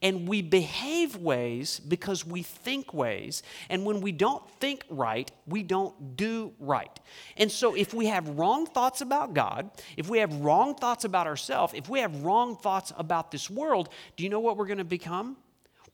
And 0.03 0.29
we 0.29 0.43
behave 0.43 1.17
ways 1.17 1.81
because 1.81 2.26
we 2.26 2.43
think 2.43 2.93
ways. 2.93 3.43
And 3.71 3.87
when 3.87 4.03
we 4.03 4.12
don't 4.12 4.49
think 4.61 4.85
right, 4.91 5.31
we 5.47 5.62
don't 5.62 6.17
do 6.17 6.53
right. 6.61 7.00
And 7.38 7.50
so, 7.50 7.75
if 7.75 7.95
we 7.95 8.07
have 8.07 8.29
wrong 8.29 8.67
thoughts 8.67 9.00
about 9.00 9.33
God, 9.33 9.71
if 9.97 10.09
we 10.11 10.19
have 10.19 10.35
wrong 10.41 10.75
thoughts 10.75 11.05
about 11.05 11.26
ourselves, 11.26 11.73
if 11.75 11.88
we 11.88 12.00
have 12.00 12.25
wrong 12.25 12.57
thoughts 12.57 12.93
about 12.99 13.31
this 13.31 13.49
world, 13.49 13.88
do 14.17 14.25
you 14.25 14.29
know 14.29 14.41
what 14.41 14.59
we're 14.59 14.67
going 14.67 14.79
to 14.79 14.85
become? 14.85 15.38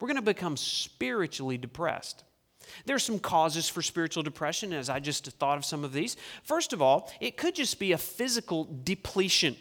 We're 0.00 0.08
going 0.08 0.16
to 0.16 0.22
become 0.22 0.56
spiritually 0.56 1.56
depressed. 1.56 2.24
There's 2.86 3.04
some 3.04 3.20
causes 3.20 3.68
for 3.68 3.82
spiritual 3.82 4.24
depression, 4.24 4.72
as 4.72 4.88
I 4.88 4.98
just 4.98 5.26
thought 5.26 5.58
of 5.58 5.64
some 5.64 5.84
of 5.84 5.92
these. 5.92 6.16
First 6.42 6.72
of 6.72 6.82
all, 6.82 7.12
it 7.20 7.36
could 7.36 7.54
just 7.54 7.78
be 7.78 7.92
a 7.92 7.98
physical 7.98 8.68
depletion 8.82 9.56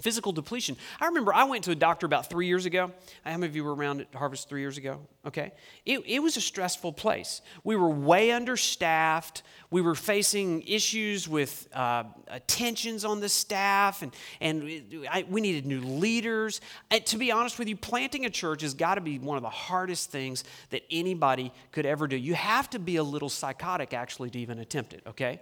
physical 0.00 0.32
depletion. 0.32 0.76
I 1.00 1.06
remember 1.06 1.32
I 1.32 1.44
went 1.44 1.64
to 1.64 1.70
a 1.70 1.74
doctor 1.74 2.04
about 2.04 2.28
three 2.28 2.46
years 2.46 2.66
ago. 2.66 2.92
How 3.24 3.32
many 3.32 3.46
of 3.46 3.56
you 3.56 3.64
were 3.64 3.74
around 3.74 4.02
at 4.02 4.14
Harvest 4.14 4.48
three 4.48 4.60
years 4.60 4.76
ago? 4.76 5.00
Okay. 5.26 5.52
It, 5.84 6.02
it 6.06 6.22
was 6.22 6.36
a 6.36 6.40
stressful 6.40 6.92
place. 6.92 7.40
We 7.64 7.76
were 7.76 7.88
way 7.88 8.30
understaffed. 8.30 9.42
We 9.70 9.80
were 9.80 9.94
facing 9.94 10.62
issues 10.62 11.28
with 11.28 11.68
uh, 11.72 12.04
tensions 12.46 13.04
on 13.04 13.20
the 13.20 13.28
staff, 13.28 14.02
and, 14.02 14.14
and 14.40 15.06
I, 15.10 15.24
we 15.28 15.40
needed 15.40 15.66
new 15.66 15.80
leaders. 15.80 16.60
And 16.90 17.04
to 17.06 17.16
be 17.16 17.32
honest 17.32 17.58
with 17.58 17.68
you, 17.68 17.76
planting 17.76 18.26
a 18.26 18.30
church 18.30 18.62
has 18.62 18.74
got 18.74 18.96
to 18.96 19.00
be 19.00 19.18
one 19.18 19.36
of 19.36 19.42
the 19.42 19.50
hardest 19.50 20.10
things 20.10 20.44
that 20.70 20.82
anybody 20.90 21.52
could 21.72 21.86
ever 21.86 22.06
do. 22.06 22.16
You 22.16 22.34
have 22.34 22.70
to 22.70 22.78
be 22.78 22.96
a 22.96 23.02
little 23.02 23.28
psychotic, 23.28 23.94
actually, 23.94 24.30
to 24.30 24.38
even 24.38 24.58
attempt 24.58 24.92
it, 24.92 25.02
okay? 25.06 25.40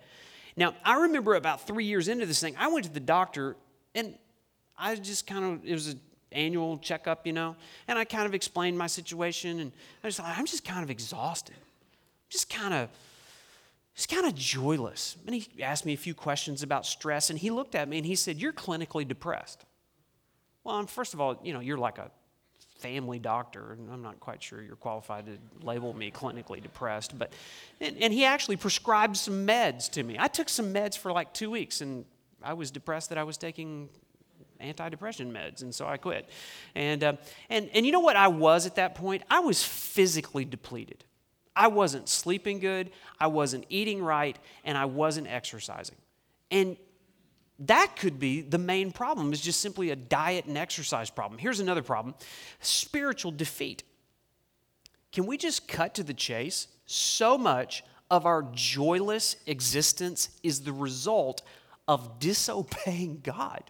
Now, 0.57 0.75
I 0.85 1.03
remember 1.03 1.35
about 1.35 1.67
three 1.67 1.85
years 1.85 2.09
into 2.09 2.25
this 2.27 2.41
thing, 2.41 2.55
I 2.57 2.69
went 2.69 2.87
to 2.87 2.93
the 2.93 3.01
doctor, 3.01 3.57
and 3.95 4.15
I 4.79 4.95
just 4.97 5.27
kind 5.27 5.45
of, 5.45 5.65
it 5.65 5.73
was 5.73 5.89
an 5.89 6.01
annual 6.33 6.79
checkup, 6.79 7.27
you 7.27 7.33
know, 7.33 7.57
and 7.89 7.99
I 7.99 8.05
kind 8.05 8.27
of 8.27 8.35
explained 8.35 8.77
my 8.77 8.87
situation, 8.87 9.61
and 9.61 9.73
I 10.03 10.09
was 10.09 10.19
like, 10.19 10.37
I'm 10.39 10.47
just 10.47 10.65
kind 10.65 10.83
of 10.83 10.91
exhausted. 10.91 11.57
Just 12.29 12.51
kind 12.51 12.75
of, 12.75 12.89
just 13.95 14.09
kind 14.09 14.27
of 14.27 14.35
joyless. 14.35 15.17
And 15.27 15.35
he 15.35 15.63
asked 15.63 15.87
me 15.87 15.93
a 15.93 15.97
few 15.97 16.15
questions 16.15 16.63
about 16.63 16.87
stress, 16.87 17.31
and 17.31 17.39
he 17.39 17.51
looked 17.51 17.75
at 17.75 17.89
me 17.89 17.99
and 17.99 18.07
he 18.07 18.17
said, 18.17 18.37
You're 18.39 18.53
clinically 18.53 19.07
depressed. 19.07 19.65
Well, 20.65 20.85
first 20.87 21.15
of 21.15 21.21
all, 21.21 21.39
you 21.45 21.53
know, 21.53 21.61
you're 21.61 21.79
like 21.79 21.99
a 21.99 22.11
family 22.79 23.19
doctor, 23.19 23.73
and 23.73 23.91
I'm 23.93 24.03
not 24.03 24.19
quite 24.19 24.43
sure 24.43 24.61
you're 24.63 24.77
qualified 24.77 25.27
to 25.27 25.39
label 25.65 25.95
me 25.95 26.11
clinically 26.11 26.63
depressed, 26.63 27.19
but, 27.19 27.33
and, 27.81 27.97
and 28.03 28.13
he 28.13 28.25
actually 28.25 28.57
prescribed 28.57 29.17
some 29.17 29.47
meds 29.47 29.91
to 29.93 30.03
me. 30.03 30.17
I 30.19 30.29
took 30.29 30.49
some 30.49 30.75
meds 30.75 30.99
for 30.99 31.13
like 31.13 31.33
two 31.33 31.51
weeks, 31.51 31.81
and 31.81 32.05
I 32.43 32.55
was 32.55 32.71
depressed 32.71 33.11
that 33.11 33.19
I 33.19 33.25
was 33.25 33.39
taking 33.39 33.89
antidepressant 34.61 35.33
meds, 35.33 35.63
and 35.63 35.75
so 35.75 35.87
I 35.87 35.97
quit. 35.97 36.29
And, 36.75 37.03
uh, 37.03 37.13
and, 37.49 37.71
and 37.75 37.85
you 37.87 37.93
know 37.93 38.01
what 38.01 38.17
I 38.17 38.29
was 38.29 38.67
at 38.67 38.77
that 38.77 38.95
point? 38.95 39.23
I 39.31 39.41
was 39.41 39.63
physically 39.63 40.45
depleted. 40.45 41.05
I 41.57 41.69
wasn't 41.69 42.09
sleeping 42.09 42.59
good, 42.59 42.91
I 43.21 43.29
wasn't 43.29 43.67
eating 43.69 44.03
right, 44.03 44.37
and 44.65 44.77
I 44.77 44.87
wasn't 44.87 45.29
exercising. 45.29 45.97
And 46.51 46.77
that 47.61 47.97
could 47.97 48.19
be 48.19 48.41
the 48.41 48.59
main 48.59 48.91
problem 48.91 49.33
is 49.33 49.41
just 49.41 49.61
simply 49.61 49.91
a 49.91 49.97
diet 49.97 50.47
and 50.47 50.59
exercise 50.59 51.11
problem 51.11 51.39
here's 51.39 51.61
another 51.61 51.83
problem 51.83 52.15
spiritual 52.61 53.31
defeat 53.31 53.85
can 55.13 55.27
we 55.27 55.37
just 55.37 55.69
cut 55.69 55.95
to 55.95 56.03
the 56.03 56.15
chase 56.15 56.67
so 56.87 57.39
much 57.39 57.85
of 58.11 58.27
our 58.27 58.43
joyless 58.53 59.37
existence 59.47 60.31
is 60.43 60.63
the 60.63 60.73
result 60.73 61.43
of 61.87 62.19
disobeying 62.19 63.21
god 63.23 63.63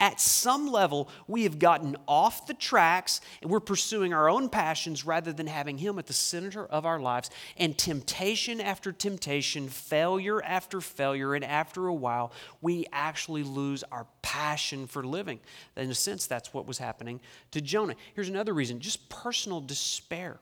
at 0.00 0.20
some 0.20 0.68
level, 0.68 1.08
we 1.26 1.42
have 1.42 1.58
gotten 1.58 1.96
off 2.06 2.46
the 2.46 2.54
tracks 2.54 3.20
and 3.42 3.50
we're 3.50 3.60
pursuing 3.60 4.12
our 4.12 4.28
own 4.28 4.48
passions 4.48 5.04
rather 5.04 5.32
than 5.32 5.46
having 5.46 5.78
Him 5.78 5.98
at 5.98 6.06
the 6.06 6.12
center 6.12 6.64
of 6.66 6.86
our 6.86 7.00
lives. 7.00 7.30
And 7.56 7.76
temptation 7.76 8.60
after 8.60 8.92
temptation, 8.92 9.68
failure 9.68 10.42
after 10.42 10.80
failure, 10.80 11.34
and 11.34 11.44
after 11.44 11.88
a 11.88 11.94
while, 11.94 12.32
we 12.60 12.86
actually 12.92 13.42
lose 13.42 13.82
our 13.90 14.06
passion 14.22 14.86
for 14.86 15.02
living. 15.02 15.40
In 15.76 15.90
a 15.90 15.94
sense, 15.94 16.26
that's 16.26 16.54
what 16.54 16.66
was 16.66 16.78
happening 16.78 17.20
to 17.50 17.60
Jonah. 17.60 17.96
Here's 18.14 18.28
another 18.28 18.54
reason 18.54 18.80
just 18.80 19.08
personal 19.08 19.60
despair 19.60 20.38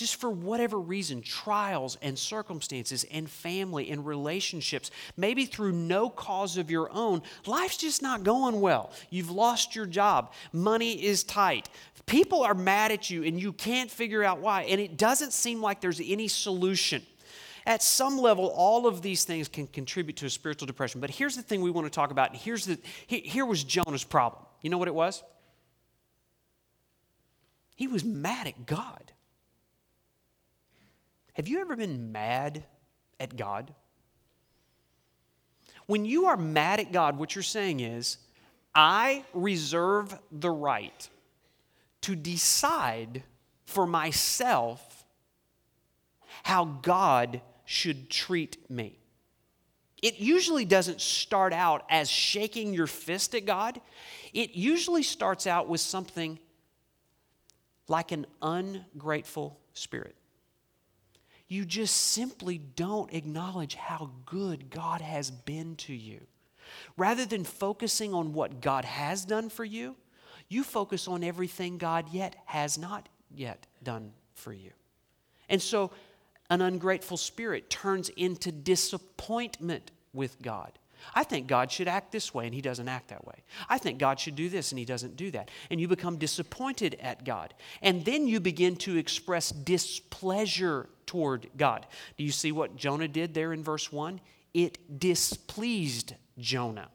just 0.00 0.16
for 0.16 0.30
whatever 0.30 0.80
reason, 0.80 1.20
trials 1.20 1.96
and 2.00 2.18
circumstances 2.18 3.04
and 3.12 3.30
family 3.30 3.90
and 3.90 4.04
relationships, 4.04 4.90
maybe 5.16 5.44
through 5.44 5.72
no 5.72 6.10
cause 6.10 6.56
of 6.56 6.70
your 6.70 6.90
own, 6.92 7.22
life's 7.46 7.76
just 7.76 8.00
not 8.00 8.24
going 8.24 8.60
well. 8.60 8.92
You've 9.10 9.30
lost 9.30 9.76
your 9.76 9.86
job, 9.86 10.32
money 10.52 11.04
is 11.04 11.22
tight, 11.22 11.68
people 12.06 12.42
are 12.42 12.54
mad 12.54 12.90
at 12.90 13.10
you, 13.10 13.24
and 13.24 13.40
you 13.40 13.52
can't 13.52 13.90
figure 13.90 14.24
out 14.24 14.40
why, 14.40 14.62
and 14.62 14.80
it 14.80 14.96
doesn't 14.96 15.34
seem 15.34 15.60
like 15.60 15.82
there's 15.82 16.00
any 16.00 16.26
solution. 16.28 17.02
At 17.66 17.82
some 17.82 18.16
level, 18.16 18.46
all 18.48 18.86
of 18.86 19.02
these 19.02 19.24
things 19.24 19.46
can 19.46 19.66
contribute 19.66 20.16
to 20.16 20.26
a 20.26 20.30
spiritual 20.30 20.66
depression. 20.66 21.00
But 21.02 21.10
here's 21.10 21.36
the 21.36 21.42
thing 21.42 21.60
we 21.60 21.70
want 21.70 21.86
to 21.86 21.90
talk 21.90 22.10
about. 22.10 22.34
Here's 22.34 22.64
the, 22.64 22.78
here 23.06 23.44
was 23.44 23.62
Jonah's 23.64 24.02
problem. 24.02 24.42
You 24.62 24.70
know 24.70 24.78
what 24.78 24.88
it 24.88 24.94
was? 24.94 25.22
He 27.76 27.86
was 27.86 28.02
mad 28.02 28.46
at 28.46 28.64
God. 28.64 29.12
Have 31.40 31.48
you 31.48 31.62
ever 31.62 31.74
been 31.74 32.12
mad 32.12 32.64
at 33.18 33.34
God? 33.34 33.72
When 35.86 36.04
you 36.04 36.26
are 36.26 36.36
mad 36.36 36.80
at 36.80 36.92
God, 36.92 37.16
what 37.16 37.34
you're 37.34 37.42
saying 37.42 37.80
is, 37.80 38.18
I 38.74 39.24
reserve 39.32 40.18
the 40.30 40.50
right 40.50 41.08
to 42.02 42.14
decide 42.14 43.22
for 43.64 43.86
myself 43.86 45.06
how 46.42 46.66
God 46.66 47.40
should 47.64 48.10
treat 48.10 48.68
me. 48.68 48.98
It 50.02 50.18
usually 50.18 50.66
doesn't 50.66 51.00
start 51.00 51.54
out 51.54 51.86
as 51.88 52.10
shaking 52.10 52.74
your 52.74 52.86
fist 52.86 53.34
at 53.34 53.46
God. 53.46 53.80
It 54.34 54.56
usually 54.56 55.02
starts 55.02 55.46
out 55.46 55.70
with 55.70 55.80
something 55.80 56.38
like 57.88 58.12
an 58.12 58.26
ungrateful 58.42 59.58
spirit 59.72 60.16
you 61.50 61.64
just 61.64 61.96
simply 61.96 62.58
don't 62.58 63.12
acknowledge 63.12 63.74
how 63.74 64.12
good 64.24 64.70
God 64.70 65.00
has 65.00 65.32
been 65.32 65.74
to 65.76 65.92
you. 65.92 66.20
Rather 66.96 67.26
than 67.26 67.42
focusing 67.42 68.14
on 68.14 68.32
what 68.32 68.60
God 68.60 68.84
has 68.84 69.24
done 69.24 69.50
for 69.50 69.64
you, 69.64 69.96
you 70.48 70.62
focus 70.62 71.08
on 71.08 71.24
everything 71.24 71.76
God 71.76 72.06
yet 72.12 72.36
has 72.46 72.78
not 72.78 73.08
yet 73.34 73.66
done 73.82 74.12
for 74.34 74.52
you. 74.52 74.70
And 75.48 75.60
so 75.60 75.90
an 76.50 76.60
ungrateful 76.60 77.16
spirit 77.16 77.68
turns 77.68 78.10
into 78.10 78.52
disappointment 78.52 79.90
with 80.12 80.40
God. 80.40 80.78
I 81.14 81.24
think 81.24 81.48
God 81.48 81.72
should 81.72 81.88
act 81.88 82.12
this 82.12 82.32
way 82.32 82.46
and 82.46 82.54
he 82.54 82.60
doesn't 82.60 82.88
act 82.88 83.08
that 83.08 83.26
way. 83.26 83.42
I 83.68 83.78
think 83.78 83.98
God 83.98 84.20
should 84.20 84.36
do 84.36 84.48
this 84.48 84.70
and 84.70 84.78
he 84.78 84.84
doesn't 84.84 85.16
do 85.16 85.30
that. 85.32 85.50
And 85.70 85.80
you 85.80 85.88
become 85.88 86.16
disappointed 86.16 86.96
at 87.00 87.24
God. 87.24 87.54
And 87.82 88.04
then 88.04 88.28
you 88.28 88.38
begin 88.38 88.76
to 88.76 88.96
express 88.96 89.50
displeasure 89.50 90.88
toward 91.10 91.50
God. 91.56 91.88
Do 92.16 92.22
you 92.22 92.30
see 92.30 92.52
what 92.52 92.76
Jonah 92.76 93.08
did 93.08 93.34
there 93.34 93.52
in 93.52 93.64
verse 93.64 93.90
1? 93.90 94.20
It 94.54 95.00
displeased 95.00 96.14
Jonah 96.38 96.88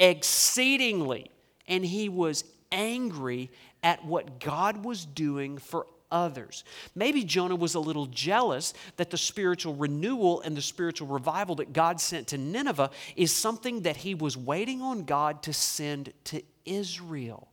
exceedingly. 0.00 1.30
And 1.68 1.84
he 1.84 2.08
was 2.08 2.42
angry 2.72 3.48
at 3.80 4.04
what 4.04 4.40
God 4.40 4.84
was 4.84 5.06
doing 5.06 5.58
for 5.58 5.86
others. 6.10 6.64
Maybe 6.96 7.22
Jonah 7.22 7.54
was 7.54 7.76
a 7.76 7.80
little 7.80 8.06
jealous 8.06 8.74
that 8.96 9.10
the 9.10 9.16
spiritual 9.16 9.76
renewal 9.76 10.40
and 10.40 10.56
the 10.56 10.62
spiritual 10.62 11.06
revival 11.06 11.54
that 11.56 11.72
God 11.72 12.00
sent 12.00 12.26
to 12.28 12.38
Nineveh 12.38 12.90
is 13.14 13.30
something 13.30 13.82
that 13.82 13.98
he 13.98 14.16
was 14.16 14.36
waiting 14.36 14.82
on 14.82 15.04
God 15.04 15.44
to 15.44 15.52
send 15.52 16.12
to 16.24 16.42
Israel. 16.64 17.46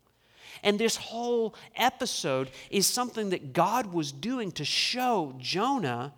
And 0.66 0.80
this 0.80 0.96
whole 0.96 1.56
episode 1.76 2.50
is 2.72 2.88
something 2.88 3.30
that 3.30 3.54
God 3.54 3.94
was 3.94 4.12
doing 4.12 4.52
to 4.54 4.66
show 4.66 5.36
Jonah 5.38 6.12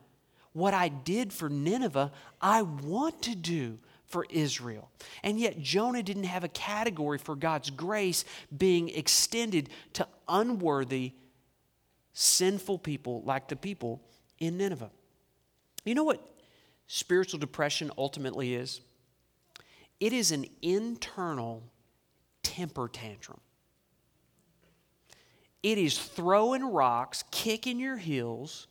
what 0.53 0.73
I 0.73 0.87
did 0.87 1.33
for 1.33 1.49
Nineveh, 1.49 2.11
I 2.41 2.63
want 2.63 3.21
to 3.23 3.35
do 3.35 3.77
for 4.07 4.25
Israel. 4.29 4.89
And 5.21 5.37
yet, 5.37 5.61
Jonah 5.61 6.01
didn't 6.01 6.23
have 6.23 6.45
a 6.45 6.47
category 6.47 7.17
for 7.17 7.35
God's 7.35 7.69
grace 7.69 8.23
being 8.57 8.89
extended 8.89 9.69
to 9.93 10.07
unworthy 10.29 11.11
sinful 12.13 12.79
people 12.79 13.21
like 13.23 13.49
the 13.49 13.55
people 13.55 14.01
in 14.39 14.57
Nineveh. 14.57 14.89
You 15.83 15.93
know 15.93 16.05
what 16.05 16.25
spiritual 16.87 17.39
depression 17.39 17.91
ultimately 17.97 18.55
is? 18.55 18.79
It 19.99 20.13
is 20.13 20.31
an 20.31 20.45
internal 20.61 21.63
temper 22.43 22.87
tantrum. 22.87 23.41
It 25.71 25.77
is 25.77 25.97
throwing 25.97 26.63
rocks, 26.63 27.25
kicking 27.29 27.77
your 27.77 27.97
heels, 27.97 28.67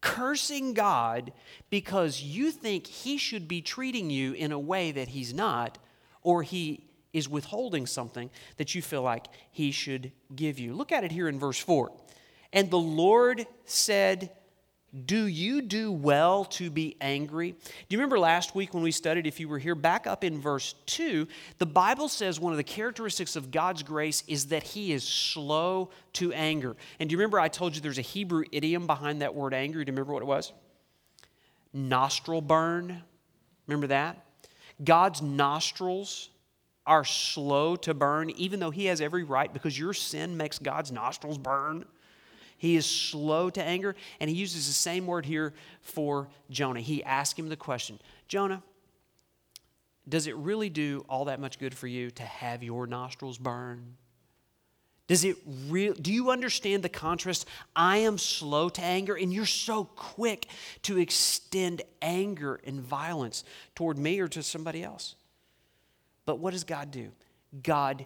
cursing 0.00 0.74
God 0.74 1.32
because 1.70 2.22
you 2.22 2.52
think 2.52 2.86
He 2.86 3.18
should 3.18 3.48
be 3.48 3.60
treating 3.60 4.10
you 4.10 4.34
in 4.34 4.52
a 4.52 4.58
way 4.58 4.92
that 4.92 5.08
He's 5.08 5.34
not, 5.34 5.78
or 6.22 6.44
He 6.44 6.84
is 7.12 7.28
withholding 7.28 7.84
something 7.84 8.30
that 8.58 8.76
you 8.76 8.80
feel 8.80 9.02
like 9.02 9.26
he 9.50 9.72
should 9.72 10.12
give 10.36 10.60
you. 10.60 10.72
Look 10.72 10.92
at 10.92 11.02
it 11.02 11.10
here 11.10 11.28
in 11.28 11.40
verse 11.40 11.58
4. 11.58 11.90
And 12.52 12.70
the 12.70 12.78
Lord 12.78 13.44
said, 13.64 14.30
Do 15.06 15.26
you 15.26 15.62
do 15.62 15.92
well 15.92 16.44
to 16.46 16.68
be 16.68 16.96
angry? 17.00 17.52
Do 17.52 17.58
you 17.90 17.98
remember 17.98 18.18
last 18.18 18.56
week 18.56 18.74
when 18.74 18.82
we 18.82 18.90
studied, 18.90 19.24
if 19.24 19.38
you 19.38 19.48
were 19.48 19.60
here, 19.60 19.76
back 19.76 20.08
up 20.08 20.24
in 20.24 20.40
verse 20.40 20.74
2, 20.86 21.28
the 21.58 21.66
Bible 21.66 22.08
says 22.08 22.40
one 22.40 22.52
of 22.52 22.56
the 22.56 22.64
characteristics 22.64 23.36
of 23.36 23.52
God's 23.52 23.84
grace 23.84 24.24
is 24.26 24.46
that 24.46 24.64
he 24.64 24.92
is 24.92 25.04
slow 25.04 25.90
to 26.14 26.32
anger. 26.32 26.76
And 26.98 27.08
do 27.08 27.12
you 27.12 27.18
remember 27.18 27.38
I 27.38 27.46
told 27.46 27.76
you 27.76 27.80
there's 27.80 27.98
a 27.98 28.02
Hebrew 28.02 28.42
idiom 28.50 28.88
behind 28.88 29.22
that 29.22 29.32
word 29.32 29.54
anger? 29.54 29.84
Do 29.84 29.90
you 29.90 29.94
remember 29.94 30.12
what 30.12 30.22
it 30.22 30.26
was? 30.26 30.52
Nostril 31.72 32.40
burn. 32.40 33.00
Remember 33.68 33.86
that? 33.86 34.24
God's 34.82 35.22
nostrils 35.22 36.30
are 36.84 37.04
slow 37.04 37.76
to 37.76 37.94
burn, 37.94 38.30
even 38.30 38.58
though 38.58 38.70
He 38.70 38.86
has 38.86 39.00
every 39.00 39.22
right, 39.22 39.52
because 39.52 39.78
your 39.78 39.92
sin 39.92 40.36
makes 40.36 40.58
God's 40.58 40.90
nostrils 40.90 41.38
burn. 41.38 41.84
He 42.60 42.76
is 42.76 42.84
slow 42.84 43.48
to 43.48 43.64
anger, 43.64 43.96
and 44.20 44.28
He 44.28 44.36
uses 44.36 44.66
the 44.66 44.74
same 44.74 45.06
word 45.06 45.24
here 45.24 45.54
for 45.80 46.28
Jonah. 46.50 46.82
He 46.82 47.02
asked 47.02 47.38
him 47.38 47.48
the 47.48 47.56
question 47.56 47.98
Jonah, 48.28 48.62
does 50.06 50.26
it 50.26 50.36
really 50.36 50.68
do 50.68 51.02
all 51.08 51.24
that 51.24 51.40
much 51.40 51.58
good 51.58 51.74
for 51.74 51.86
you 51.86 52.10
to 52.10 52.22
have 52.22 52.62
your 52.62 52.86
nostrils 52.86 53.38
burn? 53.38 53.96
Does 55.06 55.24
it 55.24 55.38
real 55.70 55.94
do 55.94 56.12
you 56.12 56.30
understand 56.30 56.82
the 56.82 56.90
contrast? 56.90 57.46
I 57.74 57.96
am 57.96 58.18
slow 58.18 58.68
to 58.68 58.82
anger 58.82 59.14
and 59.16 59.32
you're 59.32 59.46
so 59.46 59.84
quick 59.84 60.46
to 60.82 60.98
extend 60.98 61.80
anger 62.02 62.60
and 62.64 62.78
violence 62.78 63.42
toward 63.74 63.96
me 63.96 64.20
or 64.20 64.28
to 64.28 64.42
somebody 64.42 64.84
else. 64.84 65.14
But 66.26 66.40
what 66.40 66.50
does 66.50 66.64
God 66.64 66.90
do? 66.90 67.10
God 67.62 68.04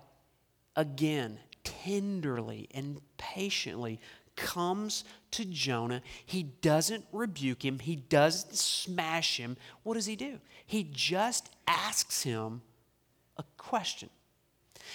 again 0.77 1.41
tenderly 1.65 2.69
and 2.73 3.01
patiently 3.17 3.99
comes 4.37 5.05
to 5.33 5.45
Jonah. 5.45 6.03
He 6.25 6.43
doesn't 6.43 7.05
rebuke 7.13 7.65
him, 7.65 7.79
he 7.79 7.97
doesn't 7.97 8.55
smash 8.55 9.39
him. 9.39 9.57
What 9.83 9.95
does 9.95 10.07
he 10.07 10.17
do? 10.17 10.39
He 10.67 10.89
just 10.93 11.51
asks 11.67 12.23
him 12.23 12.63
a 13.37 13.45
question. 13.57 14.11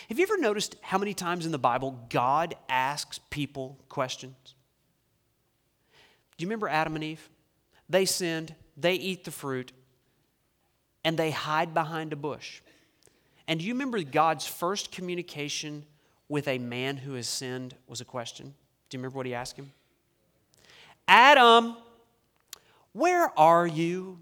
Have 0.08 0.20
you 0.20 0.24
ever 0.24 0.38
noticed 0.38 0.76
how 0.82 0.98
many 0.98 1.14
times 1.14 1.46
in 1.46 1.52
the 1.52 1.60
Bible 1.60 2.06
God 2.10 2.56
asks 2.70 3.20
people 3.30 3.78
questions? 3.90 4.36
Do 6.38 6.44
you 6.44 6.48
remember 6.48 6.70
Adam 6.70 6.96
and 6.96 7.04
Eve? 7.04 7.30
They 7.90 8.06
sinned, 8.06 8.56
they 8.78 8.94
eat 8.94 9.26
the 9.26 9.32
fruit, 9.32 9.72
and 11.04 11.18
they 11.18 11.32
hide 11.32 11.74
behind 11.74 12.14
a 12.14 12.16
bush. 12.16 12.62
And 13.48 13.60
do 13.60 13.66
you 13.66 13.74
remember 13.74 14.02
God's 14.04 14.46
first 14.46 14.92
communication 14.92 15.86
with 16.28 16.48
a 16.48 16.60
man 16.60 16.98
who 16.98 17.14
has 17.14 17.28
sinned 17.28 17.76
was 17.88 18.00
a 18.00 18.06
question? 18.06 18.54
Do 18.90 18.98
you 18.98 19.00
remember 19.00 19.18
what 19.18 19.26
he 19.26 19.34
asked 19.34 19.58
him? 19.58 19.72
Adam, 21.08 21.76
where 22.94 23.38
are 23.40 23.68
you? 23.68 24.20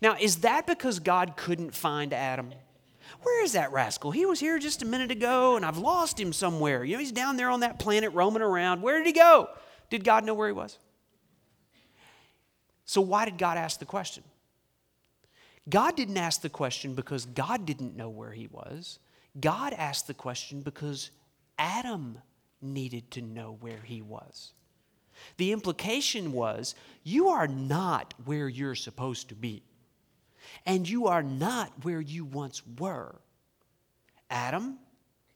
Now, 0.00 0.16
is 0.18 0.38
that 0.38 0.66
because 0.66 0.98
God 0.98 1.36
couldn't 1.36 1.74
find 1.74 2.12
Adam? 2.12 2.52
Where 3.22 3.44
is 3.44 3.52
that 3.52 3.72
rascal? 3.72 4.10
He 4.10 4.24
was 4.24 4.40
here 4.40 4.58
just 4.58 4.82
a 4.82 4.86
minute 4.86 5.10
ago 5.10 5.56
and 5.56 5.64
I've 5.64 5.78
lost 5.78 6.18
him 6.18 6.32
somewhere. 6.32 6.84
You 6.84 6.94
know, 6.94 7.00
he's 7.00 7.12
down 7.12 7.36
there 7.36 7.50
on 7.50 7.60
that 7.60 7.78
planet 7.78 8.12
roaming 8.12 8.42
around. 8.42 8.82
Where 8.82 8.98
did 8.98 9.06
he 9.06 9.12
go? 9.12 9.48
Did 9.90 10.04
God 10.04 10.24
know 10.24 10.34
where 10.34 10.48
he 10.48 10.52
was? 10.52 10.78
So, 12.84 13.00
why 13.00 13.24
did 13.24 13.38
God 13.38 13.56
ask 13.56 13.78
the 13.78 13.86
question? 13.86 14.24
God 15.68 15.96
didn't 15.96 16.16
ask 16.16 16.40
the 16.40 16.48
question 16.48 16.94
because 16.94 17.26
God 17.26 17.66
didn't 17.66 17.96
know 17.96 18.08
where 18.08 18.32
he 18.32 18.48
was. 18.48 18.98
God 19.38 19.72
asked 19.74 20.06
the 20.06 20.14
question 20.14 20.62
because 20.62 21.10
Adam 21.58 22.18
needed 22.62 23.10
to 23.12 23.22
know 23.22 23.56
where 23.60 23.80
he 23.84 24.02
was. 24.02 24.52
The 25.36 25.52
implication 25.52 26.32
was 26.32 26.74
you 27.02 27.28
are 27.28 27.48
not 27.48 28.14
where 28.24 28.48
you're 28.48 28.74
supposed 28.74 29.28
to 29.28 29.34
be 29.34 29.62
and 30.66 30.88
you 30.88 31.06
are 31.06 31.22
not 31.22 31.72
where 31.82 32.00
you 32.00 32.24
once 32.24 32.62
were. 32.78 33.16
Adam, 34.30 34.78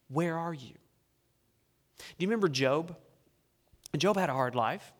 where 0.09 0.38
are 0.38 0.54
you? 0.54 0.75
Do 1.99 2.04
you 2.19 2.28
remember 2.28 2.49
Job? 2.49 2.97
Job 3.97 4.16
had 4.16 4.31
a 4.31 4.33
hard 4.33 4.54
life. 4.54 4.93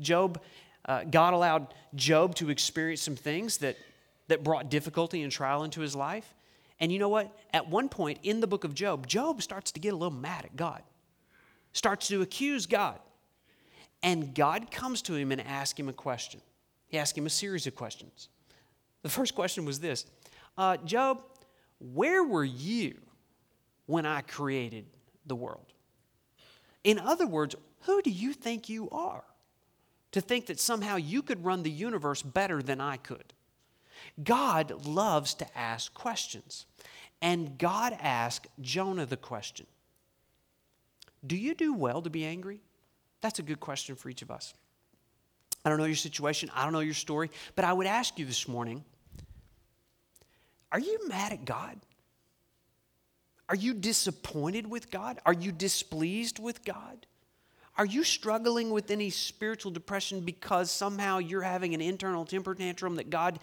Job, 0.00 0.40
uh, 0.84 1.04
God 1.04 1.34
allowed 1.34 1.74
Job 1.94 2.34
to 2.36 2.50
experience 2.50 3.02
some 3.02 3.16
things 3.16 3.58
that, 3.58 3.76
that 4.28 4.44
brought 4.44 4.70
difficulty 4.70 5.22
and 5.22 5.32
trial 5.32 5.64
into 5.64 5.80
his 5.80 5.94
life. 5.94 6.34
And 6.80 6.92
you 6.92 6.98
know 6.98 7.08
what? 7.08 7.36
At 7.52 7.68
one 7.68 7.88
point 7.88 8.20
in 8.22 8.40
the 8.40 8.46
book 8.46 8.64
of 8.64 8.74
Job, 8.74 9.06
Job 9.06 9.42
starts 9.42 9.72
to 9.72 9.80
get 9.80 9.92
a 9.92 9.96
little 9.96 10.16
mad 10.16 10.44
at 10.44 10.56
God, 10.56 10.82
starts 11.72 12.08
to 12.08 12.22
accuse 12.22 12.66
God. 12.66 12.98
And 14.02 14.34
God 14.34 14.70
comes 14.70 15.02
to 15.02 15.14
him 15.14 15.32
and 15.32 15.40
asks 15.40 15.78
him 15.78 15.88
a 15.88 15.92
question. 15.92 16.40
He 16.86 16.98
asks 16.98 17.16
him 17.16 17.26
a 17.26 17.30
series 17.30 17.66
of 17.66 17.74
questions. 17.74 18.28
The 19.02 19.08
first 19.08 19.34
question 19.34 19.64
was 19.64 19.80
this 19.80 20.06
uh, 20.56 20.76
Job, 20.78 21.22
where 21.80 22.22
were 22.24 22.44
you 22.44 22.98
when 23.86 24.06
I 24.06 24.20
created 24.22 24.86
the 25.26 25.36
world? 25.36 25.72
In 26.84 26.98
other 26.98 27.26
words, 27.26 27.54
who 27.82 28.02
do 28.02 28.10
you 28.10 28.32
think 28.32 28.68
you 28.68 28.88
are 28.90 29.24
to 30.12 30.20
think 30.20 30.46
that 30.46 30.58
somehow 30.58 30.96
you 30.96 31.22
could 31.22 31.44
run 31.44 31.62
the 31.62 31.70
universe 31.70 32.22
better 32.22 32.62
than 32.62 32.80
I 32.80 32.96
could? 32.96 33.34
God 34.22 34.86
loves 34.86 35.34
to 35.34 35.58
ask 35.58 35.92
questions. 35.92 36.66
And 37.20 37.58
God 37.58 37.96
asked 38.00 38.46
Jonah 38.60 39.06
the 39.06 39.16
question 39.16 39.66
Do 41.26 41.36
you 41.36 41.54
do 41.54 41.74
well 41.74 42.02
to 42.02 42.10
be 42.10 42.24
angry? 42.24 42.60
That's 43.20 43.38
a 43.38 43.42
good 43.42 43.60
question 43.60 43.96
for 43.96 44.08
each 44.08 44.22
of 44.22 44.30
us. 44.30 44.54
I 45.64 45.68
don't 45.68 45.78
know 45.78 45.84
your 45.84 45.96
situation, 45.96 46.50
I 46.54 46.64
don't 46.64 46.72
know 46.72 46.80
your 46.80 46.94
story, 46.94 47.30
but 47.56 47.64
I 47.64 47.72
would 47.72 47.86
ask 47.86 48.18
you 48.18 48.24
this 48.24 48.46
morning 48.46 48.84
are 50.70 50.80
you 50.80 51.08
mad 51.08 51.32
at 51.32 51.44
God? 51.44 51.78
Are 53.48 53.54
you 53.54 53.72
disappointed 53.72 54.66
with 54.66 54.90
God? 54.90 55.18
Are 55.24 55.32
you 55.32 55.50
displeased 55.50 56.38
with 56.38 56.64
God? 56.64 57.06
Are 57.78 57.86
you 57.86 58.04
struggling 58.04 58.70
with 58.70 58.90
any 58.90 59.08
spiritual 59.08 59.70
depression 59.70 60.20
because 60.20 60.70
somehow 60.70 61.18
you're 61.18 61.42
having 61.42 61.74
an 61.74 61.80
internal 61.80 62.24
temper 62.24 62.54
tantrum 62.54 62.96
that 62.96 63.08
God 63.08 63.38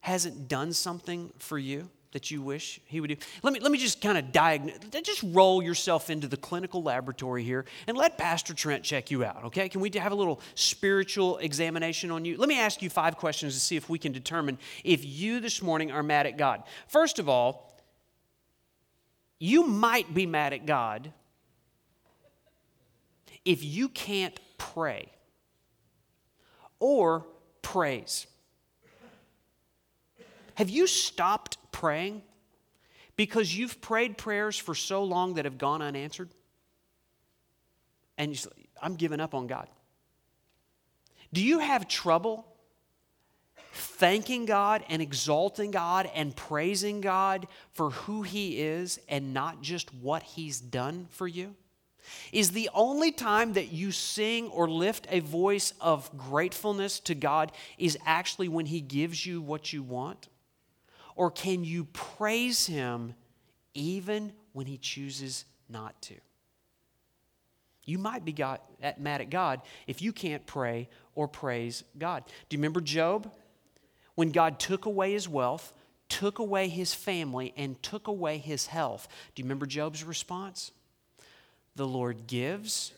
hasn't 0.00 0.48
done 0.48 0.72
something 0.72 1.32
for 1.38 1.58
you? 1.58 1.90
That 2.16 2.30
you 2.30 2.40
wish 2.40 2.80
he 2.86 2.98
would 2.98 3.08
do? 3.08 3.16
Let 3.42 3.52
me, 3.52 3.60
let 3.60 3.70
me 3.70 3.76
just 3.76 4.00
kind 4.00 4.16
of 4.16 4.32
diagnose, 4.32 4.78
just 5.02 5.22
roll 5.22 5.62
yourself 5.62 6.08
into 6.08 6.26
the 6.26 6.38
clinical 6.38 6.82
laboratory 6.82 7.44
here 7.44 7.66
and 7.86 7.94
let 7.94 8.16
Pastor 8.16 8.54
Trent 8.54 8.82
check 8.82 9.10
you 9.10 9.22
out, 9.22 9.44
okay? 9.44 9.68
Can 9.68 9.82
we 9.82 9.90
have 9.96 10.12
a 10.12 10.14
little 10.14 10.40
spiritual 10.54 11.36
examination 11.36 12.10
on 12.10 12.24
you? 12.24 12.38
Let 12.38 12.48
me 12.48 12.58
ask 12.58 12.80
you 12.80 12.88
five 12.88 13.18
questions 13.18 13.52
to 13.52 13.60
see 13.60 13.76
if 13.76 13.90
we 13.90 13.98
can 13.98 14.12
determine 14.12 14.56
if 14.82 15.04
you 15.04 15.40
this 15.40 15.60
morning 15.60 15.92
are 15.92 16.02
mad 16.02 16.24
at 16.24 16.38
God. 16.38 16.62
First 16.88 17.18
of 17.18 17.28
all, 17.28 17.78
you 19.38 19.66
might 19.66 20.14
be 20.14 20.24
mad 20.24 20.54
at 20.54 20.64
God 20.64 21.12
if 23.44 23.62
you 23.62 23.90
can't 23.90 24.40
pray 24.56 25.12
or 26.80 27.26
praise. 27.60 28.26
Have 30.54 30.70
you 30.70 30.86
stopped 30.86 31.58
praying 31.76 32.22
because 33.16 33.54
you've 33.54 33.82
prayed 33.82 34.16
prayers 34.16 34.56
for 34.56 34.74
so 34.74 35.04
long 35.04 35.34
that 35.34 35.44
have 35.44 35.58
gone 35.58 35.82
unanswered? 35.82 36.30
And 38.16 38.30
you 38.30 38.36
say, 38.36 38.48
I'm 38.80 38.94
giving 38.94 39.20
up 39.20 39.34
on 39.34 39.46
God. 39.46 39.68
Do 41.34 41.44
you 41.44 41.58
have 41.58 41.86
trouble 41.86 42.46
thanking 43.74 44.46
God 44.46 44.84
and 44.88 45.02
exalting 45.02 45.70
God 45.70 46.08
and 46.14 46.34
praising 46.34 47.02
God 47.02 47.46
for 47.74 47.90
who 47.90 48.22
He 48.22 48.58
is 48.58 48.98
and 49.06 49.34
not 49.34 49.60
just 49.60 49.92
what 49.92 50.22
He's 50.22 50.58
done 50.58 51.08
for 51.10 51.28
you? 51.28 51.54
Is 52.32 52.52
the 52.52 52.70
only 52.72 53.12
time 53.12 53.52
that 53.52 53.70
you 53.70 53.92
sing 53.92 54.48
or 54.48 54.70
lift 54.70 55.08
a 55.10 55.20
voice 55.20 55.74
of 55.78 56.10
gratefulness 56.16 57.00
to 57.00 57.14
God 57.14 57.52
is 57.76 57.98
actually 58.06 58.48
when 58.48 58.64
He 58.64 58.80
gives 58.80 59.26
you 59.26 59.42
what 59.42 59.74
you 59.74 59.82
want? 59.82 60.28
Or 61.16 61.30
can 61.30 61.64
you 61.64 61.84
praise 61.86 62.66
Him 62.66 63.14
even 63.74 64.32
when 64.52 64.66
He 64.66 64.78
chooses 64.78 65.44
not 65.68 66.00
to? 66.02 66.14
You 67.84 67.98
might 67.98 68.24
be 68.24 68.32
God, 68.32 68.60
mad 68.98 69.20
at 69.20 69.30
God 69.30 69.62
if 69.86 70.02
you 70.02 70.12
can't 70.12 70.44
pray 70.44 70.88
or 71.14 71.28
praise 71.28 71.84
God. 71.96 72.24
Do 72.48 72.56
you 72.56 72.58
remember 72.58 72.80
Job? 72.80 73.32
When 74.16 74.32
God 74.32 74.58
took 74.58 74.86
away 74.86 75.12
his 75.12 75.28
wealth, 75.28 75.72
took 76.08 76.38
away 76.38 76.68
his 76.68 76.94
family, 76.94 77.52
and 77.56 77.80
took 77.82 78.08
away 78.08 78.38
his 78.38 78.66
health. 78.66 79.08
Do 79.34 79.40
you 79.40 79.44
remember 79.44 79.66
Job's 79.66 80.04
response? 80.04 80.72
The 81.76 81.86
Lord 81.86 82.26
gives, 82.26 82.92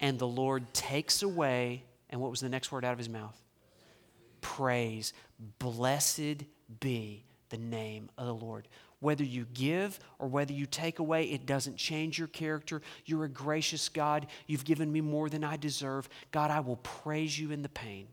and 0.00 0.18
the 0.18 0.26
Lord 0.26 0.72
takes 0.72 1.22
away. 1.22 1.84
And 2.08 2.20
what 2.20 2.30
was 2.30 2.40
the 2.40 2.48
next 2.48 2.72
word 2.72 2.84
out 2.84 2.92
of 2.92 2.98
his 2.98 3.08
mouth? 3.08 3.36
Praise. 4.40 5.12
Blessed 5.58 6.44
be 6.80 7.24
the 7.50 7.58
name 7.58 8.10
of 8.16 8.26
the 8.26 8.34
Lord. 8.34 8.66
Whether 9.00 9.24
you 9.24 9.46
give 9.54 9.98
or 10.18 10.28
whether 10.28 10.52
you 10.52 10.66
take 10.66 10.98
away, 10.98 11.24
it 11.24 11.46
doesn't 11.46 11.76
change 11.76 12.18
your 12.18 12.28
character. 12.28 12.82
You're 13.04 13.24
a 13.24 13.28
gracious 13.28 13.88
God. 13.88 14.26
You've 14.46 14.64
given 14.64 14.90
me 14.90 15.00
more 15.00 15.28
than 15.28 15.44
I 15.44 15.56
deserve. 15.56 16.08
God, 16.32 16.50
I 16.50 16.60
will 16.60 16.76
praise 16.76 17.38
you 17.38 17.50
in 17.50 17.62
the 17.62 17.68
pain. 17.68 18.08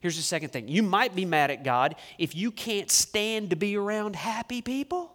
Here's 0.00 0.16
the 0.16 0.22
second 0.22 0.50
thing 0.50 0.68
you 0.68 0.82
might 0.82 1.14
be 1.14 1.24
mad 1.24 1.50
at 1.50 1.62
God 1.62 1.96
if 2.18 2.34
you 2.34 2.50
can't 2.50 2.90
stand 2.90 3.50
to 3.50 3.56
be 3.56 3.76
around 3.76 4.16
happy 4.16 4.62
people. 4.62 5.14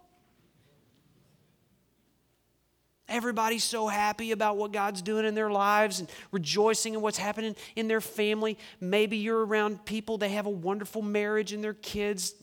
Everybody's 3.08 3.62
so 3.62 3.86
happy 3.86 4.32
about 4.32 4.56
what 4.56 4.72
God's 4.72 5.00
doing 5.00 5.26
in 5.26 5.36
their 5.36 5.50
lives 5.50 6.00
and 6.00 6.10
rejoicing 6.32 6.94
in 6.94 7.00
what's 7.00 7.18
happening 7.18 7.54
in 7.76 7.86
their 7.86 8.00
family. 8.00 8.58
Maybe 8.80 9.16
you're 9.18 9.46
around 9.46 9.84
people, 9.84 10.18
they 10.18 10.30
have 10.30 10.46
a 10.46 10.50
wonderful 10.50 11.02
marriage 11.02 11.52
and 11.52 11.62
their 11.62 11.74
kids 11.74 12.34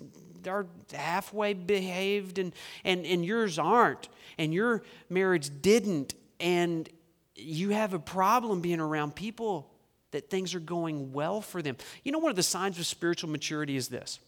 are 0.48 0.66
halfway 0.94 1.54
behaved 1.54 2.40
and, 2.40 2.54
and, 2.84 3.06
and 3.06 3.26
yours 3.26 3.60
aren't. 3.60 4.10
And 4.38 4.54
your 4.54 4.84
marriage 5.10 5.50
didn't. 5.62 6.16
And 6.40 6.90
you 7.36 7.70
have 7.70 7.94
a 7.94 8.00
problem 8.00 8.62
being 8.62 8.80
around 8.80 9.16
people 9.16 9.70
that 10.12 10.30
things 10.30 10.54
are 10.56 10.60
going 10.60 11.12
well 11.12 11.42
for 11.42 11.62
them. 11.62 11.78
You 12.04 12.12
know, 12.12 12.20
one 12.20 12.30
of 12.30 12.36
the 12.36 12.44
signs 12.44 12.80
of 12.80 12.86
spiritual 12.86 13.30
maturity 13.30 13.76
is 13.76 13.88
this 13.88 14.20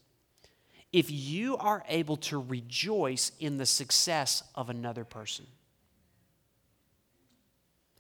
if 0.92 1.12
you 1.12 1.58
are 1.58 1.84
able 1.90 2.16
to 2.16 2.40
rejoice 2.40 3.32
in 3.40 3.58
the 3.58 3.66
success 3.66 4.44
of 4.56 4.70
another 4.70 5.04
person, 5.04 5.46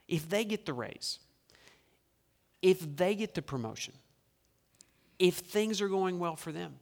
if 0.07 0.29
they 0.29 0.45
get 0.45 0.65
the 0.65 0.73
raise, 0.73 1.19
if 2.61 2.95
they 2.95 3.15
get 3.15 3.33
the 3.33 3.41
promotion, 3.41 3.93
if 5.19 5.35
things 5.35 5.81
are 5.81 5.89
going 5.89 6.19
well 6.19 6.35
for 6.35 6.51
them, 6.51 6.75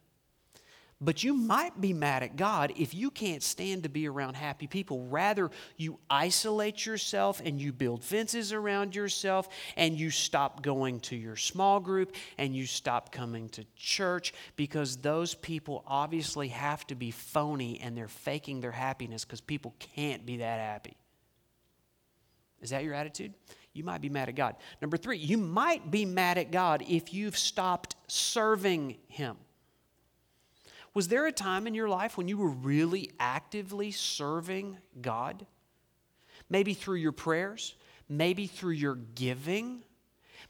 but 1.04 1.22
you 1.22 1.34
might 1.34 1.80
be 1.80 1.92
mad 1.92 2.22
at 2.22 2.36
God 2.36 2.72
if 2.76 2.94
you 2.94 3.10
can't 3.10 3.42
stand 3.42 3.82
to 3.82 3.88
be 3.88 4.08
around 4.08 4.34
happy 4.34 4.66
people. 4.66 5.06
Rather, 5.06 5.50
you 5.76 5.98
isolate 6.08 6.86
yourself 6.86 7.40
and 7.44 7.60
you 7.60 7.72
build 7.72 8.02
fences 8.02 8.52
around 8.52 8.94
yourself 8.94 9.48
and 9.76 9.98
you 9.98 10.10
stop 10.10 10.62
going 10.62 11.00
to 11.00 11.16
your 11.16 11.36
small 11.36 11.80
group 11.80 12.14
and 12.38 12.54
you 12.54 12.66
stop 12.66 13.12
coming 13.12 13.48
to 13.50 13.64
church 13.76 14.32
because 14.56 14.96
those 14.96 15.34
people 15.34 15.84
obviously 15.86 16.48
have 16.48 16.86
to 16.86 16.94
be 16.94 17.10
phony 17.10 17.80
and 17.80 17.96
they're 17.96 18.08
faking 18.08 18.60
their 18.60 18.72
happiness 18.72 19.24
because 19.24 19.40
people 19.40 19.74
can't 19.78 20.24
be 20.24 20.38
that 20.38 20.60
happy. 20.60 20.96
Is 22.62 22.70
that 22.70 22.82
your 22.82 22.94
attitude? 22.94 23.34
You 23.74 23.84
might 23.84 24.00
be 24.00 24.08
mad 24.08 24.28
at 24.28 24.36
God. 24.36 24.56
Number 24.80 24.96
three, 24.96 25.18
you 25.18 25.36
might 25.36 25.90
be 25.90 26.04
mad 26.04 26.38
at 26.38 26.50
God 26.50 26.82
if 26.88 27.12
you've 27.12 27.36
stopped 27.36 27.96
serving 28.06 28.96
Him. 29.08 29.36
Was 30.94 31.08
there 31.08 31.26
a 31.26 31.32
time 31.32 31.66
in 31.66 31.74
your 31.74 31.88
life 31.88 32.16
when 32.16 32.28
you 32.28 32.38
were 32.38 32.50
really 32.50 33.10
actively 33.18 33.90
serving 33.90 34.78
God? 35.02 35.44
Maybe 36.48 36.72
through 36.72 36.96
your 36.96 37.12
prayers, 37.12 37.74
maybe 38.08 38.46
through 38.46 38.74
your 38.74 38.94
giving, 38.94 39.82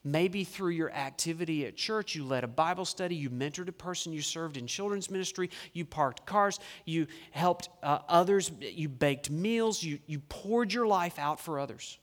maybe 0.05 0.45
through 0.45 0.73
your 0.73 0.93
activity 0.93 1.65
at 1.65 1.77
church. 1.77 2.15
You 2.15 2.27
led 2.27 2.45
a 2.45 2.49
Bible 2.49 2.85
study, 2.85 3.17
you 3.17 3.31
mentored 3.31 3.69
a 3.69 3.73
person, 3.73 4.13
you 4.13 4.21
served 4.21 4.59
in 4.59 4.67
children's 4.67 5.11
ministry, 5.11 5.49
you 5.73 5.87
parked 5.87 6.27
cars, 6.27 6.61
you 6.85 7.07
helped 7.31 7.71
uh, 7.83 8.01
others, 8.07 8.53
you 8.61 8.91
baked 8.91 9.31
meals, 9.31 9.83
you, 9.83 9.99
you 10.07 10.21
poured 10.29 10.75
your 10.75 10.87
life 10.87 11.19
out 11.19 11.41
for 11.41 11.59
others. 11.59 11.99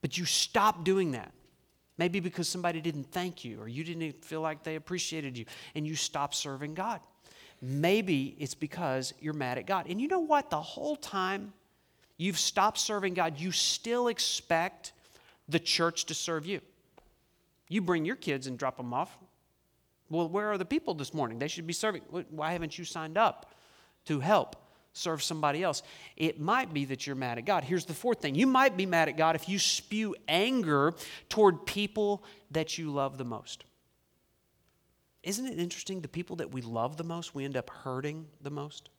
But 0.00 0.16
you 0.16 0.24
stopped 0.24 0.84
doing 0.84 1.12
that. 1.12 1.32
Maybe 1.98 2.20
because 2.20 2.48
somebody 2.48 2.80
didn't 2.80 3.10
thank 3.10 3.44
you 3.44 3.60
or 3.60 3.68
you 3.68 3.82
didn't 3.82 4.24
feel 4.24 4.40
like 4.40 4.62
they 4.62 4.76
appreciated 4.76 5.36
you 5.36 5.44
and 5.74 5.86
you 5.86 5.96
stopped 5.96 6.36
serving 6.36 6.74
God. 6.74 7.00
Maybe 7.60 8.36
it's 8.38 8.54
because 8.54 9.14
you're 9.20 9.34
mad 9.34 9.58
at 9.58 9.66
God. 9.66 9.86
And 9.88 10.00
you 10.00 10.08
know 10.08 10.20
what? 10.20 10.50
The 10.50 10.60
whole 10.60 10.96
time 10.96 11.52
you've 12.16 12.38
stopped 12.38 12.78
serving 12.78 13.14
God, 13.14 13.38
you 13.38 13.50
still 13.50 14.08
expect 14.08 14.92
the 15.48 15.58
church 15.58 16.04
to 16.06 16.14
serve 16.14 16.46
you. 16.46 16.60
You 17.68 17.82
bring 17.82 18.04
your 18.04 18.16
kids 18.16 18.46
and 18.46 18.58
drop 18.58 18.76
them 18.76 18.94
off. 18.94 19.16
Well, 20.10 20.28
where 20.28 20.50
are 20.50 20.58
the 20.58 20.64
people 20.64 20.94
this 20.94 21.12
morning? 21.12 21.38
They 21.38 21.48
should 21.48 21.66
be 21.66 21.72
serving. 21.72 22.02
Why 22.30 22.52
haven't 22.52 22.78
you 22.78 22.84
signed 22.84 23.18
up 23.18 23.52
to 24.06 24.20
help 24.20 24.56
serve 24.92 25.22
somebody 25.22 25.62
else? 25.62 25.82
It 26.16 26.40
might 26.40 26.72
be 26.72 26.86
that 26.86 27.06
you're 27.06 27.16
mad 27.16 27.38
at 27.38 27.44
God. 27.44 27.64
Here's 27.64 27.84
the 27.84 27.94
fourth 27.94 28.20
thing 28.20 28.34
you 28.34 28.46
might 28.46 28.76
be 28.76 28.86
mad 28.86 29.08
at 29.08 29.16
God 29.16 29.34
if 29.34 29.48
you 29.48 29.58
spew 29.58 30.14
anger 30.28 30.94
toward 31.28 31.66
people 31.66 32.24
that 32.52 32.78
you 32.78 32.90
love 32.90 33.18
the 33.18 33.24
most. 33.24 33.64
Isn't 35.22 35.46
it 35.46 35.58
interesting? 35.58 36.00
The 36.00 36.08
people 36.08 36.36
that 36.36 36.52
we 36.52 36.62
love 36.62 36.96
the 36.96 37.04
most, 37.04 37.34
we 37.34 37.44
end 37.44 37.56
up 37.56 37.70
hurting 37.70 38.26
the 38.40 38.50
most. 38.50 38.90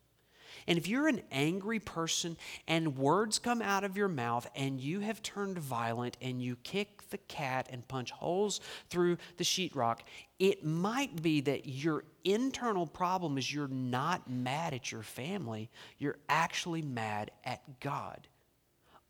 And 0.67 0.77
if 0.77 0.87
you're 0.87 1.07
an 1.07 1.21
angry 1.31 1.79
person 1.79 2.37
and 2.67 2.97
words 2.97 3.39
come 3.39 3.61
out 3.61 3.83
of 3.83 3.95
your 3.95 4.07
mouth 4.07 4.47
and 4.55 4.79
you 4.79 4.99
have 4.99 5.21
turned 5.21 5.57
violent 5.57 6.17
and 6.21 6.41
you 6.41 6.55
kick 6.57 7.09
the 7.09 7.17
cat 7.17 7.67
and 7.71 7.87
punch 7.87 8.11
holes 8.11 8.59
through 8.89 9.17
the 9.37 9.43
sheetrock, 9.43 9.99
it 10.37 10.65
might 10.65 11.21
be 11.21 11.41
that 11.41 11.67
your 11.67 12.03
internal 12.23 12.85
problem 12.85 13.37
is 13.37 13.53
you're 13.53 13.67
not 13.67 14.29
mad 14.29 14.73
at 14.73 14.91
your 14.91 15.03
family, 15.03 15.69
you're 15.97 16.19
actually 16.27 16.81
mad 16.81 17.31
at 17.45 17.79
God. 17.79 18.27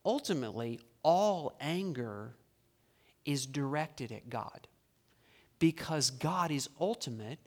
Ultimately, 0.06 0.80
all 1.04 1.56
anger 1.60 2.36
is 3.26 3.46
directed 3.46 4.12
at 4.12 4.30
God 4.30 4.68
because 5.60 6.10
God 6.10 6.52
is 6.52 6.70
ultimate 6.80 7.40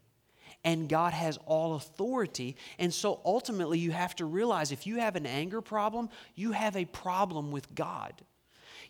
and 0.65 0.89
God 0.89 1.13
has 1.13 1.39
all 1.47 1.75
authority. 1.75 2.57
And 2.79 2.93
so 2.93 3.21
ultimately, 3.25 3.79
you 3.79 3.91
have 3.91 4.15
to 4.17 4.25
realize 4.25 4.71
if 4.71 4.87
you 4.87 5.01
have 5.01 5.17
an 5.17 5.27
anger 5.27 5.61
problem, 5.61 6.09
you 6.35 6.53
have 6.53 6.77
a 6.77 6.85
problem 6.85 7.51
with 7.51 7.75
God. 7.75 8.13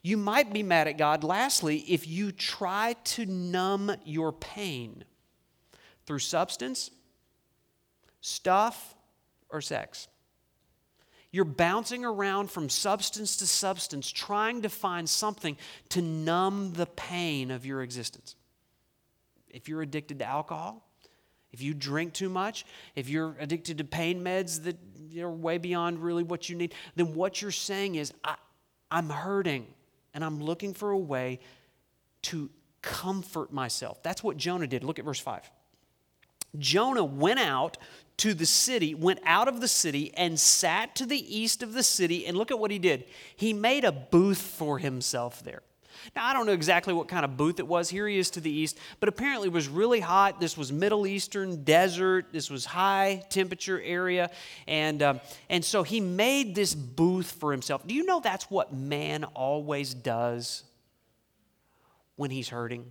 You 0.02 0.16
might 0.16 0.52
be 0.52 0.62
mad 0.62 0.88
at 0.88 0.98
God, 0.98 1.22
lastly, 1.22 1.78
if 1.78 2.06
you 2.06 2.32
try 2.32 2.96
to 3.04 3.24
numb 3.24 3.94
your 4.04 4.32
pain 4.32 5.04
through 6.06 6.18
substance, 6.18 6.90
stuff, 8.20 8.96
or 9.48 9.60
sex. 9.60 10.08
You're 11.30 11.44
bouncing 11.44 12.04
around 12.04 12.50
from 12.50 12.68
substance 12.68 13.36
to 13.38 13.46
substance, 13.46 14.10
trying 14.10 14.62
to 14.62 14.68
find 14.68 15.08
something 15.08 15.56
to 15.90 16.02
numb 16.02 16.72
the 16.74 16.86
pain 16.86 17.50
of 17.50 17.64
your 17.64 17.82
existence 17.82 18.34
if 19.52 19.68
you're 19.68 19.82
addicted 19.82 20.18
to 20.20 20.24
alcohol, 20.24 20.86
if 21.52 21.60
you 21.62 21.74
drink 21.74 22.14
too 22.14 22.28
much, 22.28 22.64
if 22.96 23.08
you're 23.08 23.36
addicted 23.38 23.78
to 23.78 23.84
pain 23.84 24.24
meds 24.24 24.64
that 24.64 24.76
are 25.20 25.30
way 25.30 25.58
beyond 25.58 25.98
really 25.98 26.22
what 26.22 26.48
you 26.48 26.56
need, 26.56 26.74
then 26.96 27.14
what 27.14 27.42
you're 27.42 27.50
saying 27.50 27.96
is, 27.96 28.12
I, 28.24 28.36
I'm 28.90 29.10
hurting 29.10 29.66
and 30.14 30.24
I'm 30.24 30.42
looking 30.42 30.74
for 30.74 30.90
a 30.90 30.98
way 30.98 31.40
to 32.22 32.50
comfort 32.80 33.52
myself. 33.52 34.02
That's 34.02 34.22
what 34.22 34.36
Jonah 34.36 34.66
did. 34.66 34.84
Look 34.84 34.98
at 34.98 35.04
verse 35.04 35.20
5. 35.20 35.50
Jonah 36.58 37.04
went 37.04 37.40
out 37.40 37.78
to 38.18 38.34
the 38.34 38.46
city, 38.46 38.94
went 38.94 39.20
out 39.24 39.48
of 39.48 39.60
the 39.60 39.68
city, 39.68 40.12
and 40.14 40.38
sat 40.38 40.94
to 40.96 41.06
the 41.06 41.38
east 41.40 41.62
of 41.62 41.72
the 41.72 41.82
city. 41.82 42.26
And 42.26 42.36
look 42.36 42.50
at 42.50 42.58
what 42.58 42.70
he 42.70 42.78
did. 42.78 43.04
He 43.34 43.52
made 43.52 43.84
a 43.84 43.92
booth 43.92 44.40
for 44.40 44.78
himself 44.78 45.42
there. 45.42 45.62
Now, 46.14 46.26
I 46.26 46.32
don't 46.32 46.46
know 46.46 46.52
exactly 46.52 46.92
what 46.92 47.08
kind 47.08 47.24
of 47.24 47.36
booth 47.36 47.58
it 47.58 47.66
was. 47.66 47.88
Here 47.88 48.06
he 48.08 48.18
is 48.18 48.30
to 48.30 48.40
the 48.40 48.50
east, 48.50 48.78
but 49.00 49.08
apparently 49.08 49.48
it 49.48 49.52
was 49.52 49.68
really 49.68 50.00
hot. 50.00 50.40
This 50.40 50.56
was 50.56 50.72
Middle 50.72 51.06
Eastern 51.06 51.64
desert. 51.64 52.26
This 52.32 52.50
was 52.50 52.64
high 52.64 53.24
temperature 53.30 53.80
area. 53.80 54.30
And, 54.66 55.02
um, 55.02 55.20
and 55.48 55.64
so 55.64 55.82
he 55.82 56.00
made 56.00 56.54
this 56.54 56.74
booth 56.74 57.30
for 57.30 57.52
himself. 57.52 57.86
Do 57.86 57.94
you 57.94 58.04
know 58.04 58.20
that's 58.20 58.50
what 58.50 58.72
man 58.72 59.24
always 59.24 59.94
does 59.94 60.64
when 62.16 62.30
he's 62.30 62.48
hurting? 62.48 62.90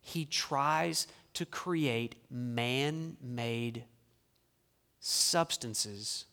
He 0.00 0.24
tries 0.24 1.06
to 1.34 1.46
create 1.46 2.16
man 2.30 3.16
made 3.22 3.84
substances 5.00 6.26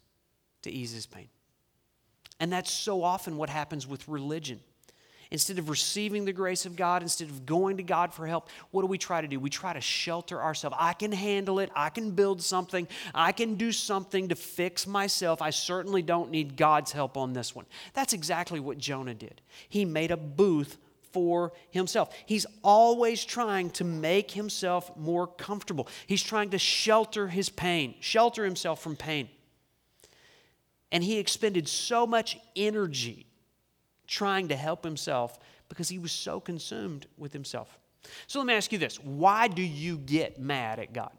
to 0.62 0.72
ease 0.72 0.92
his 0.92 1.06
pain. 1.06 1.30
And 2.40 2.52
that's 2.52 2.72
so 2.72 3.04
often 3.04 3.38
what 3.38 3.50
happens 3.50 3.86
with 3.86 4.08
religion. 4.08 4.62
Instead 5.32 5.60
of 5.60 5.70
receiving 5.70 6.26
the 6.26 6.34
grace 6.34 6.66
of 6.66 6.76
God, 6.76 7.04
instead 7.04 7.30
of 7.30 7.46
going 7.46 7.78
to 7.78 7.84
God 7.84 8.14
for 8.14 8.26
help, 8.26 8.50
what 8.72 8.82
do 8.82 8.88
we 8.88 8.98
try 8.98 9.22
to 9.22 9.28
do? 9.28 9.40
We 9.40 9.52
try 9.52 9.74
to 9.74 9.82
shelter 9.82 10.42
ourselves. 10.42 10.76
I 10.80 10.94
can 10.94 11.12
handle 11.12 11.60
it. 11.60 11.70
I 11.76 11.90
can 11.90 12.12
build 12.12 12.42
something. 12.42 12.88
I 13.14 13.32
can 13.32 13.54
do 13.54 13.72
something 13.72 14.30
to 14.30 14.36
fix 14.36 14.88
myself. 14.88 15.40
I 15.40 15.52
certainly 15.52 16.02
don't 16.02 16.32
need 16.32 16.58
God's 16.58 16.92
help 16.92 17.16
on 17.16 17.34
this 17.34 17.54
one. 17.54 17.68
That's 17.94 18.14
exactly 18.14 18.60
what 18.60 18.80
Jonah 18.80 19.14
did. 19.14 19.42
He 19.68 19.86
made 19.86 20.10
a 20.10 20.18
booth 20.18 20.78
for 21.12 21.54
himself. 21.70 22.12
He's 22.26 22.48
always 22.64 23.24
trying 23.24 23.70
to 23.72 23.84
make 23.84 24.32
himself 24.32 24.96
more 24.98 25.28
comfortable. 25.28 25.88
He's 26.08 26.24
trying 26.24 26.50
to 26.52 26.60
shelter 26.60 27.28
his 27.28 27.50
pain, 27.50 27.94
shelter 28.00 28.46
himself 28.46 28.82
from 28.82 28.96
pain. 28.96 29.30
And 30.92 31.04
he 31.04 31.20
expended 31.20 31.68
so 31.68 32.08
much 32.08 32.40
energy 32.56 33.28
trying 34.10 34.48
to 34.48 34.56
help 34.56 34.84
himself 34.84 35.40
because 35.70 35.88
he 35.88 36.00
was 36.00 36.12
so 36.12 36.40
consumed 36.40 37.06
with 37.18 37.32
himself. 37.32 37.80
So 38.28 38.40
let 38.40 38.48
me 38.48 38.56
ask 38.56 38.72
you 38.72 38.78
this 38.78 38.98
why 38.98 39.48
do 39.48 39.62
you 39.62 39.98
get 39.98 40.40
mad 40.40 40.80
at 40.80 40.92
God? 40.92 41.12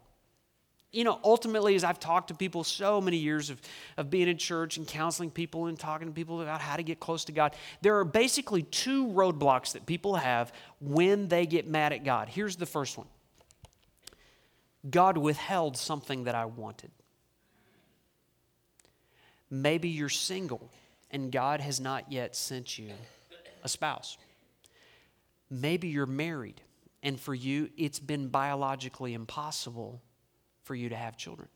You 0.91 1.05
know, 1.05 1.21
ultimately, 1.23 1.75
as 1.75 1.85
I've 1.85 2.01
talked 2.01 2.27
to 2.27 2.33
people 2.33 2.65
so 2.65 2.99
many 2.99 3.15
years 3.15 3.49
of, 3.49 3.61
of 3.95 4.09
being 4.09 4.27
in 4.27 4.37
church 4.37 4.75
and 4.75 4.85
counseling 4.85 5.31
people 5.31 5.67
and 5.67 5.79
talking 5.79 6.09
to 6.09 6.13
people 6.13 6.41
about 6.41 6.59
how 6.59 6.75
to 6.75 6.83
get 6.83 6.99
close 6.99 7.23
to 7.25 7.31
God, 7.31 7.55
there 7.81 7.97
are 7.97 8.03
basically 8.03 8.63
two 8.63 9.07
roadblocks 9.07 9.71
that 9.71 9.85
people 9.85 10.17
have 10.17 10.51
when 10.81 11.29
they 11.29 11.45
get 11.45 11.65
mad 11.65 11.93
at 11.93 12.03
God. 12.03 12.27
Here's 12.27 12.57
the 12.57 12.65
first 12.65 12.97
one 12.97 13.07
God 14.89 15.17
withheld 15.17 15.77
something 15.77 16.25
that 16.25 16.35
I 16.35 16.43
wanted. 16.43 16.91
Maybe 19.49 19.87
you're 19.87 20.09
single 20.09 20.69
and 21.11 21.31
God 21.31 21.61
has 21.61 21.79
not 21.79 22.11
yet 22.11 22.35
sent 22.35 22.79
you 22.79 22.91
a 23.63 23.69
spouse. 23.69 24.17
Maybe 25.49 25.89
you're 25.89 26.05
married 26.05 26.61
and 27.03 27.19
for 27.19 27.33
you 27.33 27.69
it's 27.77 27.99
been 27.99 28.29
biologically 28.29 29.13
impossible 29.13 30.01
for 30.63 30.75
you 30.75 30.89
to 30.89 30.95
have 30.95 31.17
children. 31.17 31.49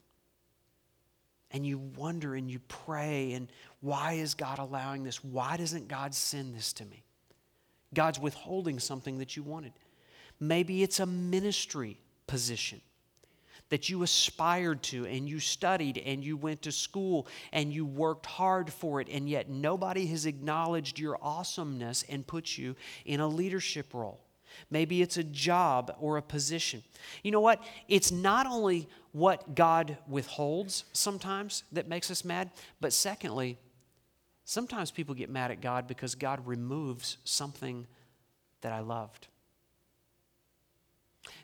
And 1.52 1.65
you 1.65 1.78
wonder 1.78 2.36
and 2.36 2.52
you 2.52 2.60
pray, 2.68 3.32
and 3.34 3.48
why 3.80 4.13
is 4.13 4.34
God 4.34 4.60
allowing 4.60 5.04
this? 5.04 5.24
Why 5.24 5.56
doesn't 5.56 5.88
God 5.88 6.13
send 6.13 6.54
this 6.54 6.74
to 6.74 6.86
me? 6.86 7.04
God's 7.94 8.20
withholding 8.20 8.80
something 8.80 9.20
that 9.20 9.38
you 9.38 9.44
wanted. 9.44 9.72
Maybe 10.39 10.84
it's 10.84 11.00
a 11.00 11.06
ministry 11.06 11.98
position 12.28 12.82
that 13.69 13.89
you 13.89 14.04
aspired 14.04 14.84
to 14.84 15.06
and 15.06 15.28
you 15.28 15.39
studied 15.39 15.97
and 15.97 16.23
you 16.23 16.38
went 16.38 16.62
to 16.62 16.71
school 16.71 17.28
and 17.51 17.73
you 17.73 17.86
worked 17.86 18.25
hard 18.25 18.71
for 18.71 19.01
it, 19.01 19.08
and 19.10 19.28
yet 19.28 19.49
nobody 19.49 20.06
has 20.08 20.25
acknowledged 20.25 20.99
your 20.99 21.17
awesomeness 21.21 22.04
and 22.10 22.28
put 22.28 22.58
you 22.58 22.75
in 23.06 23.19
a 23.19 23.28
leadership 23.28 23.93
role. 23.93 24.21
Maybe 24.69 25.01
it's 25.01 25.17
a 25.17 25.23
job 25.23 25.95
or 25.99 26.17
a 26.17 26.21
position. 26.21 26.84
You 27.23 27.32
know 27.32 27.41
what? 27.41 27.62
It's 27.88 28.12
not 28.12 28.45
only 28.45 28.88
what 29.12 29.56
God 29.56 29.97
withholds 30.08 30.86
sometimes 30.93 31.63
that 31.71 31.88
makes 31.88 32.10
us 32.12 32.23
mad, 32.23 32.51
but 32.80 32.93
secondly, 32.93 33.58
sometimes 34.45 34.91
people 34.91 35.15
get 35.15 35.30
mad 35.30 35.51
at 35.51 35.62
God 35.62 35.88
because 35.88 36.15
God 36.15 36.45
removes 36.47 37.17
something 37.23 37.88
that 38.62 38.71
I 38.71 38.80
loved. 38.80 39.28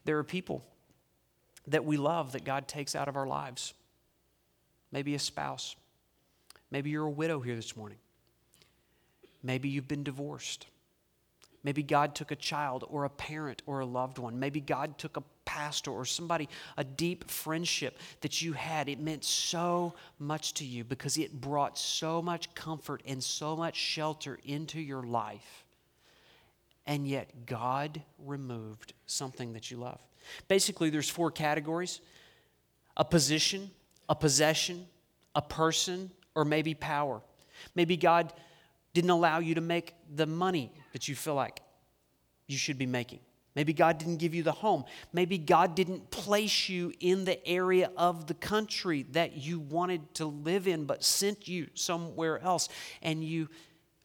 There 0.05 0.17
are 0.17 0.23
people 0.23 0.63
that 1.67 1.85
we 1.85 1.97
love 1.97 2.31
that 2.33 2.43
God 2.43 2.67
takes 2.67 2.95
out 2.95 3.07
of 3.07 3.15
our 3.15 3.27
lives. 3.27 3.73
Maybe 4.91 5.15
a 5.15 5.19
spouse. 5.19 5.75
Maybe 6.69 6.89
you're 6.89 7.05
a 7.05 7.09
widow 7.09 7.39
here 7.39 7.55
this 7.55 7.75
morning. 7.75 7.97
Maybe 9.43 9.69
you've 9.69 9.87
been 9.87 10.03
divorced. 10.03 10.67
Maybe 11.63 11.83
God 11.83 12.15
took 12.15 12.31
a 12.31 12.35
child 12.35 12.85
or 12.89 13.05
a 13.05 13.09
parent 13.09 13.61
or 13.65 13.79
a 13.79 13.85
loved 13.85 14.17
one. 14.17 14.39
Maybe 14.39 14.59
God 14.59 14.97
took 14.97 15.17
a 15.17 15.23
pastor 15.45 15.91
or 15.91 16.05
somebody, 16.05 16.49
a 16.77 16.83
deep 16.83 17.29
friendship 17.29 17.99
that 18.21 18.41
you 18.41 18.53
had. 18.53 18.89
It 18.89 18.99
meant 18.99 19.23
so 19.23 19.93
much 20.17 20.55
to 20.55 20.65
you 20.65 20.83
because 20.83 21.17
it 21.17 21.39
brought 21.39 21.77
so 21.77 22.21
much 22.21 22.53
comfort 22.55 23.03
and 23.05 23.23
so 23.23 23.55
much 23.55 23.75
shelter 23.75 24.39
into 24.45 24.79
your 24.79 25.03
life. 25.03 25.65
And 26.87 27.07
yet, 27.07 27.45
God 27.45 28.01
removed 28.17 28.93
something 29.05 29.53
that 29.53 29.69
you 29.69 29.77
love. 29.77 29.99
Basically, 30.47 30.89
there's 30.89 31.09
four 31.09 31.31
categories 31.31 32.01
a 32.97 33.05
position, 33.05 33.71
a 34.09 34.15
possession, 34.15 34.85
a 35.33 35.41
person, 35.41 36.11
or 36.35 36.43
maybe 36.45 36.73
power. 36.73 37.21
Maybe 37.75 37.97
God 37.97 38.33
didn't 38.93 39.09
allow 39.09 39.39
you 39.39 39.55
to 39.55 39.61
make 39.61 39.95
the 40.13 40.25
money 40.25 40.71
that 40.91 41.07
you 41.07 41.15
feel 41.15 41.35
like 41.35 41.61
you 42.47 42.57
should 42.57 42.77
be 42.77 42.85
making. 42.85 43.19
Maybe 43.55 43.73
God 43.73 43.97
didn't 43.97 44.17
give 44.17 44.33
you 44.33 44.43
the 44.43 44.51
home. 44.51 44.85
Maybe 45.11 45.37
God 45.37 45.75
didn't 45.75 46.09
place 46.09 46.69
you 46.69 46.93
in 46.99 47.25
the 47.25 47.45
area 47.45 47.91
of 47.97 48.27
the 48.27 48.33
country 48.33 49.03
that 49.11 49.37
you 49.37 49.59
wanted 49.59 50.13
to 50.15 50.25
live 50.25 50.67
in, 50.67 50.85
but 50.85 51.03
sent 51.03 51.47
you 51.47 51.67
somewhere 51.73 52.39
else, 52.39 52.69
and 53.01 53.23
you 53.23 53.49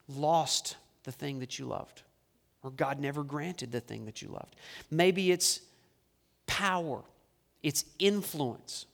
lost 0.09 0.77
the 1.05 1.13
thing 1.13 1.39
that 1.41 1.59
you 1.59 1.67
loved, 1.67 2.03
or 2.63 2.71
God 2.71 2.99
never 2.99 3.23
granted 3.23 3.71
the 3.71 3.81
thing 3.81 4.07
that 4.07 4.21
you 4.21 4.29
loved. 4.29 4.57
Maybe 4.91 5.31
it's 5.31 5.61
power, 6.47 7.03
it's 7.63 7.85
influence, 7.99 8.87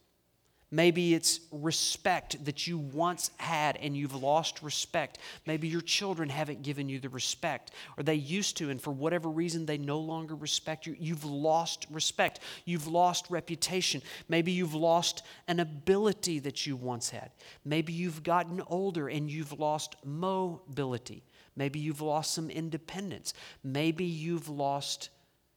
Maybe 0.75 1.13
it's 1.13 1.41
respect 1.53 2.43
that 2.47 2.67
you 2.67 2.79
once 2.79 3.31
had 3.37 3.77
and 3.77 3.95
you've 3.95 4.15
lost 4.15 4.63
respect. 4.63 5.19
Maybe 5.45 5.69
your 5.69 5.83
children 5.83 6.31
haven't 6.31 6.63
given 6.63 6.89
you 6.89 6.99
the 6.99 7.11
respect, 7.11 7.73
or 7.99 8.03
they 8.03 8.15
used 8.15 8.57
to, 8.57 8.71
and 8.71 8.81
for 8.81 8.91
whatever 8.91 9.29
reason 9.29 9.67
they 9.67 9.77
no 9.77 9.99
longer 9.99 10.35
respect 10.35 10.87
you. 10.87 10.97
You've 10.99 11.27
lost 11.27 11.85
respect. 11.91 12.41
You've 12.65 12.87
lost 12.87 13.27
reputation. 13.29 14.01
Maybe 14.31 14.51
you've 14.51 14.73
lost 14.73 15.23
an 15.47 15.61
ability 15.61 16.39
that 16.39 16.67
you 16.67 16.75
once 16.75 17.11
had. 17.11 17.33
Maybe 17.67 17.93
you've 17.93 18.23
gotten 18.23 18.63
older 18.67 19.09
and 19.09 19.31
you've 19.31 19.61
lost 19.61 19.97
mobility. 20.07 21.23
Maybe 21.55 21.81
you've 21.81 22.01
lost 22.01 22.33
some 22.33 22.49
independence. 22.49 23.35
Maybe 23.63 24.07
you've 24.07 24.49
lost 24.49 25.11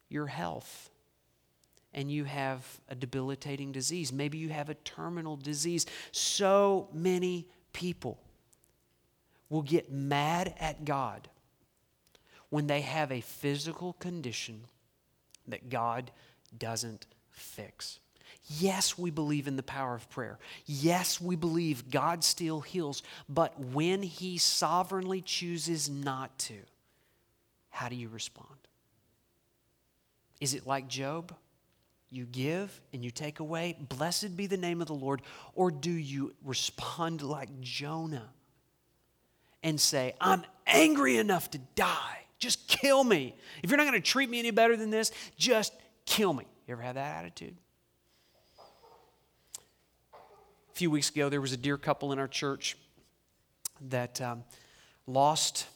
your 0.10 0.28
health 0.28 0.90
and 1.96 2.12
you 2.12 2.26
have 2.26 2.64
a 2.90 2.94
debilitating 2.94 3.72
disease. 3.72 4.14
Maybe 4.14 4.38
you 4.38 4.50
have 4.50 4.70
a 4.70 4.76
terminal 4.76 5.38
disease. 5.38 5.86
So 6.12 6.90
many 6.94 7.48
people 7.74 8.20
will 9.50 9.64
get 9.64 9.92
mad 9.92 10.54
at 10.60 10.84
God 10.84 11.30
when 12.50 12.68
they 12.68 12.82
have 12.82 13.12
a 13.12 13.22
physical 13.22 13.94
condition 13.94 14.66
that 15.48 15.70
God 15.70 16.12
doesn't 16.58 17.06
fix. 17.32 18.00
Yes, 18.48 18.98
we 18.98 19.10
believe 19.10 19.48
in 19.48 19.56
the 19.56 19.64
power 19.64 19.96
of 19.96 20.10
prayer. 20.10 20.38
Yes, 20.66 21.22
we 21.22 21.36
believe 21.36 21.90
God 21.90 22.24
still 22.24 22.60
heals. 22.60 23.04
But 23.30 23.58
when 23.60 24.04
He 24.04 24.38
sovereignly 24.38 25.22
chooses 25.22 25.90
not 25.90 26.38
to, 26.40 26.56
how 27.70 27.88
do 27.88 27.96
you 27.96 28.10
respond? 28.10 28.50
Is 30.42 30.54
it 30.54 30.68
like 30.68 30.90
Job? 30.90 31.34
You 32.10 32.26
give 32.26 32.82
and 32.94 33.04
you 33.04 33.12
take 33.12 33.40
away. 33.40 33.76
Blessed 33.80 34.38
be 34.38 34.48
the 34.48 34.58
name 34.58 34.82
of 34.82 34.88
the 34.88 34.94
Lord. 34.94 35.22
Or 35.54 35.72
do 35.72 35.92
you 35.92 36.34
respond 36.44 37.22
like 37.22 37.60
Jonah 37.62 38.30
and 39.64 39.82
say, 39.82 40.14
I'm 40.22 40.44
angry 40.68 41.18
enough 41.18 41.50
to 41.52 41.58
die. 41.76 42.20
Just 42.38 42.68
kill 42.68 43.04
me. 43.04 43.36
If 43.64 43.70
you're 43.70 43.78
not 43.78 43.88
going 43.88 44.02
to 44.02 44.08
treat 44.08 44.30
me 44.30 44.40
any 44.40 44.52
better 44.52 44.78
than 44.78 44.92
this, 44.92 45.12
just 45.38 45.74
kill 46.06 46.34
me. 46.34 46.46
You 46.68 46.74
ever 46.74 46.82
had 46.82 46.96
that 46.96 47.18
attitude? 47.18 47.56
A 50.14 50.74
few 50.74 50.92
weeks 50.92 51.10
ago, 51.10 51.30
there 51.30 51.42
was 51.42 51.54
a 51.54 51.58
dear 51.58 51.78
couple 51.78 52.12
in 52.12 52.20
our 52.20 52.28
church 52.28 52.78
that 53.90 54.22
um, 54.22 54.44
lost 55.08 55.68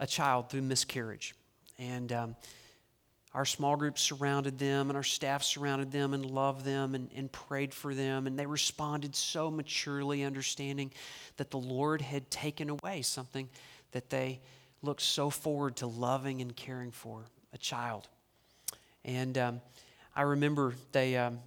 a 0.00 0.06
child 0.06 0.48
through 0.48 0.62
miscarriage. 0.62 1.34
And 1.78 2.12
um, 2.12 2.36
our 3.36 3.44
small 3.44 3.76
group 3.76 3.98
surrounded 3.98 4.58
them 4.58 4.88
and 4.88 4.96
our 4.96 5.02
staff 5.02 5.42
surrounded 5.42 5.92
them 5.92 6.14
and 6.14 6.24
loved 6.24 6.64
them 6.64 6.94
and, 6.94 7.10
and 7.14 7.30
prayed 7.30 7.74
for 7.74 7.94
them. 7.94 8.26
And 8.26 8.38
they 8.38 8.46
responded 8.46 9.14
so 9.14 9.50
maturely, 9.50 10.24
understanding 10.24 10.90
that 11.36 11.50
the 11.50 11.58
Lord 11.58 12.00
had 12.00 12.30
taken 12.30 12.70
away 12.70 13.02
something 13.02 13.50
that 13.92 14.08
they 14.08 14.40
looked 14.80 15.02
so 15.02 15.28
forward 15.28 15.76
to 15.76 15.86
loving 15.86 16.40
and 16.40 16.56
caring 16.56 16.90
for 16.90 17.26
a 17.52 17.58
child. 17.58 18.08
And 19.04 19.36
um, 19.36 19.60
I 20.14 20.22
remember 20.22 20.72
they, 20.92 21.18
um, 21.18 21.40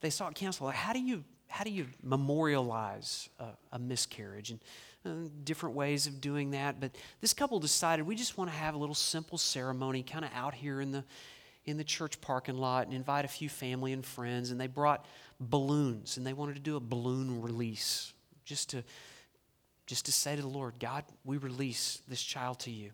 they 0.00 0.08
sought 0.08 0.34
counsel. 0.36 0.70
How 0.70 0.94
do 0.94 1.00
you 1.00 1.22
how 1.48 1.64
do 1.64 1.70
you 1.70 1.86
memorialize 2.02 3.30
a, 3.38 3.46
a 3.72 3.78
miscarriage 3.78 4.50
and 4.50 4.60
different 5.44 5.74
ways 5.74 6.06
of 6.06 6.20
doing 6.20 6.52
that 6.52 6.80
but 6.80 6.94
this 7.20 7.32
couple 7.32 7.58
decided 7.58 8.06
we 8.06 8.14
just 8.14 8.38
want 8.38 8.50
to 8.50 8.56
have 8.56 8.74
a 8.74 8.78
little 8.78 8.94
simple 8.94 9.38
ceremony 9.38 10.02
kind 10.02 10.24
of 10.24 10.30
out 10.34 10.54
here 10.54 10.80
in 10.80 10.92
the 10.92 11.04
in 11.64 11.76
the 11.76 11.84
church 11.84 12.20
parking 12.20 12.56
lot 12.56 12.86
and 12.86 12.94
invite 12.94 13.24
a 13.24 13.28
few 13.28 13.48
family 13.48 13.92
and 13.92 14.04
friends 14.04 14.50
and 14.50 14.60
they 14.60 14.66
brought 14.66 15.04
balloons 15.40 16.16
and 16.16 16.26
they 16.26 16.32
wanted 16.32 16.54
to 16.54 16.60
do 16.60 16.76
a 16.76 16.80
balloon 16.80 17.42
release 17.42 18.12
just 18.44 18.70
to 18.70 18.82
just 19.86 20.06
to 20.06 20.12
say 20.12 20.34
to 20.34 20.42
the 20.42 20.48
lord 20.48 20.74
god 20.78 21.04
we 21.24 21.36
release 21.36 22.00
this 22.08 22.22
child 22.22 22.58
to 22.60 22.70
you. 22.70 22.90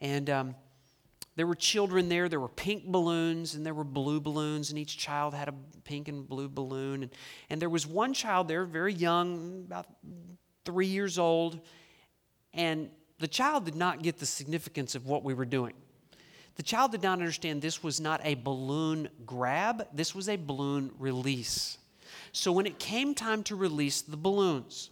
And 0.00 0.28
um, 0.28 0.54
there 1.36 1.46
were 1.46 1.54
children 1.54 2.08
there. 2.08 2.28
There 2.28 2.40
were 2.40 2.48
pink 2.48 2.86
balloons 2.86 3.54
and 3.54 3.64
there 3.64 3.74
were 3.74 3.84
blue 3.84 4.20
balloons, 4.20 4.70
and 4.70 4.78
each 4.78 4.96
child 4.96 5.34
had 5.34 5.48
a 5.48 5.54
pink 5.84 6.08
and 6.08 6.26
blue 6.26 6.48
balloon. 6.48 7.04
And, 7.04 7.12
and 7.50 7.62
there 7.62 7.68
was 7.68 7.86
one 7.86 8.14
child 8.14 8.48
there, 8.48 8.64
very 8.64 8.94
young, 8.94 9.64
about 9.66 9.86
three 10.64 10.86
years 10.86 11.18
old, 11.18 11.60
and 12.54 12.90
the 13.18 13.28
child 13.28 13.66
did 13.66 13.76
not 13.76 14.02
get 14.02 14.18
the 14.18 14.26
significance 14.26 14.94
of 14.94 15.06
what 15.06 15.22
we 15.22 15.34
were 15.34 15.44
doing. 15.44 15.74
The 16.56 16.62
child 16.62 16.90
did 16.90 17.02
not 17.02 17.18
understand 17.18 17.60
this 17.60 17.82
was 17.82 18.00
not 18.00 18.22
a 18.24 18.34
balloon 18.34 19.10
grab, 19.26 19.86
this 19.92 20.14
was 20.14 20.28
a 20.30 20.36
balloon 20.36 20.90
release. 20.98 21.76
So 22.32 22.50
when 22.50 22.66
it 22.66 22.78
came 22.78 23.14
time 23.14 23.42
to 23.44 23.56
release 23.56 24.00
the 24.00 24.16
balloons, 24.16 24.90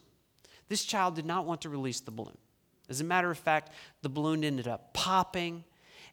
this 0.68 0.84
child 0.84 1.16
did 1.16 1.24
not 1.24 1.46
want 1.46 1.62
to 1.62 1.70
release 1.70 2.00
the 2.00 2.10
balloon. 2.10 2.36
As 2.90 3.00
a 3.00 3.04
matter 3.04 3.30
of 3.30 3.38
fact, 3.38 3.72
the 4.02 4.10
balloon 4.10 4.44
ended 4.44 4.68
up 4.68 4.92
popping 4.92 5.64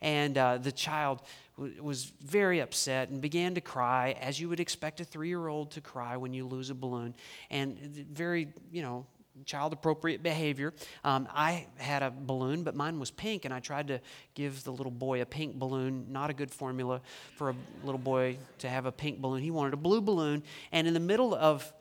and 0.02 0.38
uh, 0.38 0.58
the 0.58 0.72
child 0.72 1.22
w- 1.58 1.82
was 1.82 2.12
very 2.24 2.60
upset 2.60 3.10
and 3.10 3.22
began 3.22 3.56
to 3.56 3.62
cry, 3.62 4.16
as 4.22 4.40
you 4.40 4.50
would 4.50 4.60
expect 4.60 5.00
a 5.00 5.04
three 5.04 5.30
year 5.30 5.48
old 5.48 5.72
to 5.72 5.82
cry 5.82 6.18
when 6.18 6.34
you 6.34 6.48
lose 6.48 6.70
a 6.70 6.76
balloon, 6.76 7.16
and 7.50 7.78
very, 8.12 8.50
you 8.72 8.82
know, 8.82 9.06
child 9.46 9.74
appropriate 9.74 10.22
behavior. 10.22 10.74
Um, 11.04 11.28
I 11.34 11.66
had 11.78 12.04
a 12.04 12.12
balloon, 12.12 12.64
but 12.64 12.76
mine 12.76 13.00
was 13.00 13.12
pink, 13.12 13.46
and 13.46 13.54
I 13.54 13.60
tried 13.60 13.88
to 13.88 14.00
give 14.34 14.64
the 14.64 14.72
little 14.72 14.92
boy 14.92 15.22
a 15.22 15.26
pink 15.26 15.56
balloon. 15.56 16.08
Not 16.10 16.30
a 16.30 16.34
good 16.34 16.52
formula 16.52 17.02
for 17.36 17.52
a 17.52 17.56
little 17.84 18.00
boy 18.00 18.38
to 18.60 18.70
have 18.70 18.86
a 18.86 18.92
pink 18.92 19.20
balloon. 19.20 19.42
He 19.42 19.52
wanted 19.52 19.74
a 19.74 19.78
blue 19.78 20.02
balloon, 20.02 20.44
and 20.72 20.88
in 20.88 20.94
the 20.94 21.00
middle 21.00 21.34
of 21.34 21.72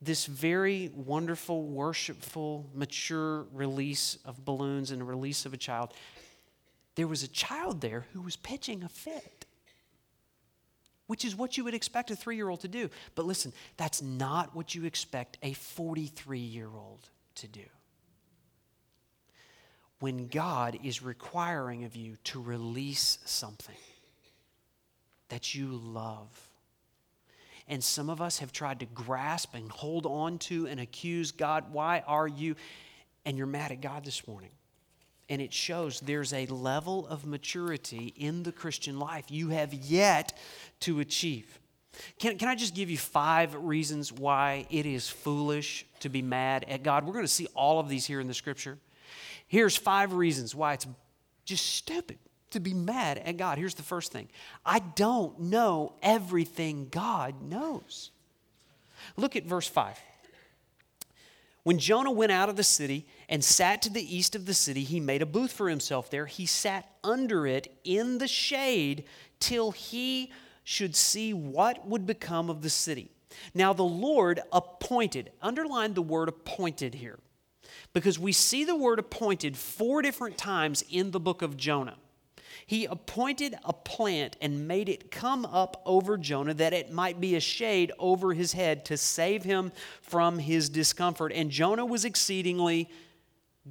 this 0.00 0.26
very 0.26 0.90
wonderful, 0.94 1.64
worshipful, 1.64 2.70
mature 2.72 3.46
release 3.52 4.18
of 4.24 4.44
balloons 4.44 4.92
and 4.92 5.02
a 5.02 5.04
release 5.04 5.44
of 5.44 5.52
a 5.52 5.56
child, 5.56 5.92
there 6.98 7.06
was 7.06 7.22
a 7.22 7.28
child 7.28 7.80
there 7.80 8.06
who 8.12 8.20
was 8.20 8.34
pitching 8.34 8.82
a 8.82 8.88
fit 8.88 9.46
which 11.06 11.24
is 11.24 11.36
what 11.36 11.56
you 11.56 11.62
would 11.62 11.72
expect 11.72 12.10
a 12.10 12.16
three 12.16 12.34
year 12.34 12.48
old 12.48 12.60
to 12.60 12.68
do. 12.68 12.90
But 13.14 13.24
listen, 13.24 13.52
that's 13.76 14.02
not 14.02 14.54
what 14.54 14.74
you 14.74 14.84
expect 14.84 15.38
a 15.42 15.52
43 15.52 16.40
year 16.40 16.68
old 16.68 17.08
to 17.36 17.46
do. 17.46 17.62
When 20.00 20.26
God 20.26 20.76
is 20.82 21.00
requiring 21.00 21.84
of 21.84 21.94
you 21.94 22.16
to 22.24 22.42
release 22.42 23.18
something 23.24 23.74
that 25.28 25.54
you 25.54 25.68
love, 25.68 26.28
and 27.68 27.82
some 27.82 28.10
of 28.10 28.20
us 28.20 28.40
have 28.40 28.52
tried 28.52 28.80
to 28.80 28.86
grasp 28.86 29.54
and 29.54 29.70
hold 29.70 30.04
on 30.04 30.38
to 30.40 30.66
and 30.66 30.80
accuse 30.80 31.30
God, 31.30 31.72
why 31.72 32.02
are 32.08 32.28
you? 32.28 32.56
And 33.24 33.38
you're 33.38 33.46
mad 33.46 33.70
at 33.70 33.80
God 33.80 34.04
this 34.04 34.26
morning 34.26 34.50
and 35.28 35.42
it 35.42 35.52
shows 35.52 36.00
there's 36.00 36.32
a 36.32 36.46
level 36.46 37.06
of 37.06 37.26
maturity 37.26 38.14
in 38.16 38.42
the 38.42 38.52
Christian 38.52 38.98
life 38.98 39.30
you 39.30 39.50
have 39.50 39.74
yet 39.74 40.36
to 40.80 41.00
achieve. 41.00 41.58
Can, 42.18 42.38
can 42.38 42.48
I 42.48 42.54
just 42.54 42.74
give 42.74 42.90
you 42.90 42.98
five 42.98 43.54
reasons 43.54 44.12
why 44.12 44.66
it 44.70 44.86
is 44.86 45.08
foolish 45.08 45.84
to 46.00 46.08
be 46.08 46.22
mad 46.22 46.64
at 46.68 46.82
God? 46.82 47.04
We're 47.04 47.12
going 47.12 47.24
to 47.24 47.28
see 47.28 47.48
all 47.54 47.80
of 47.80 47.88
these 47.88 48.06
here 48.06 48.20
in 48.20 48.28
the 48.28 48.34
scripture. 48.34 48.78
Here's 49.46 49.76
five 49.76 50.12
reasons 50.12 50.54
why 50.54 50.74
it's 50.74 50.86
just 51.44 51.66
stupid 51.66 52.18
to 52.50 52.60
be 52.60 52.74
mad 52.74 53.18
at 53.18 53.36
God. 53.36 53.58
Here's 53.58 53.74
the 53.74 53.82
first 53.82 54.12
thing 54.12 54.28
I 54.64 54.78
don't 54.78 55.38
know 55.40 55.94
everything 56.02 56.88
God 56.90 57.42
knows. 57.42 58.10
Look 59.16 59.36
at 59.36 59.44
verse 59.44 59.66
5. 59.66 59.98
When 61.68 61.78
Jonah 61.78 62.10
went 62.10 62.32
out 62.32 62.48
of 62.48 62.56
the 62.56 62.64
city 62.64 63.06
and 63.28 63.44
sat 63.44 63.82
to 63.82 63.90
the 63.90 64.16
east 64.16 64.34
of 64.34 64.46
the 64.46 64.54
city, 64.54 64.84
he 64.84 65.00
made 65.00 65.20
a 65.20 65.26
booth 65.26 65.52
for 65.52 65.68
himself 65.68 66.08
there. 66.08 66.24
He 66.24 66.46
sat 66.46 66.90
under 67.04 67.46
it 67.46 67.78
in 67.84 68.16
the 68.16 68.26
shade 68.26 69.04
till 69.38 69.72
he 69.72 70.32
should 70.64 70.96
see 70.96 71.34
what 71.34 71.86
would 71.86 72.06
become 72.06 72.48
of 72.48 72.62
the 72.62 72.70
city. 72.70 73.10
Now 73.52 73.74
the 73.74 73.82
Lord 73.82 74.40
appointed, 74.50 75.30
underline 75.42 75.92
the 75.92 76.00
word 76.00 76.30
appointed 76.30 76.94
here, 76.94 77.18
because 77.92 78.18
we 78.18 78.32
see 78.32 78.64
the 78.64 78.74
word 78.74 78.98
appointed 78.98 79.54
four 79.54 80.00
different 80.00 80.38
times 80.38 80.82
in 80.90 81.10
the 81.10 81.20
book 81.20 81.42
of 81.42 81.58
Jonah. 81.58 81.98
He 82.68 82.84
appointed 82.84 83.54
a 83.64 83.72
plant 83.72 84.36
and 84.42 84.68
made 84.68 84.90
it 84.90 85.10
come 85.10 85.46
up 85.46 85.80
over 85.86 86.18
Jonah 86.18 86.52
that 86.52 86.74
it 86.74 86.92
might 86.92 87.18
be 87.18 87.34
a 87.34 87.40
shade 87.40 87.92
over 87.98 88.34
his 88.34 88.52
head 88.52 88.84
to 88.84 88.98
save 88.98 89.42
him 89.42 89.72
from 90.02 90.38
his 90.38 90.68
discomfort. 90.68 91.32
And 91.32 91.50
Jonah 91.50 91.86
was 91.86 92.04
exceedingly 92.04 92.90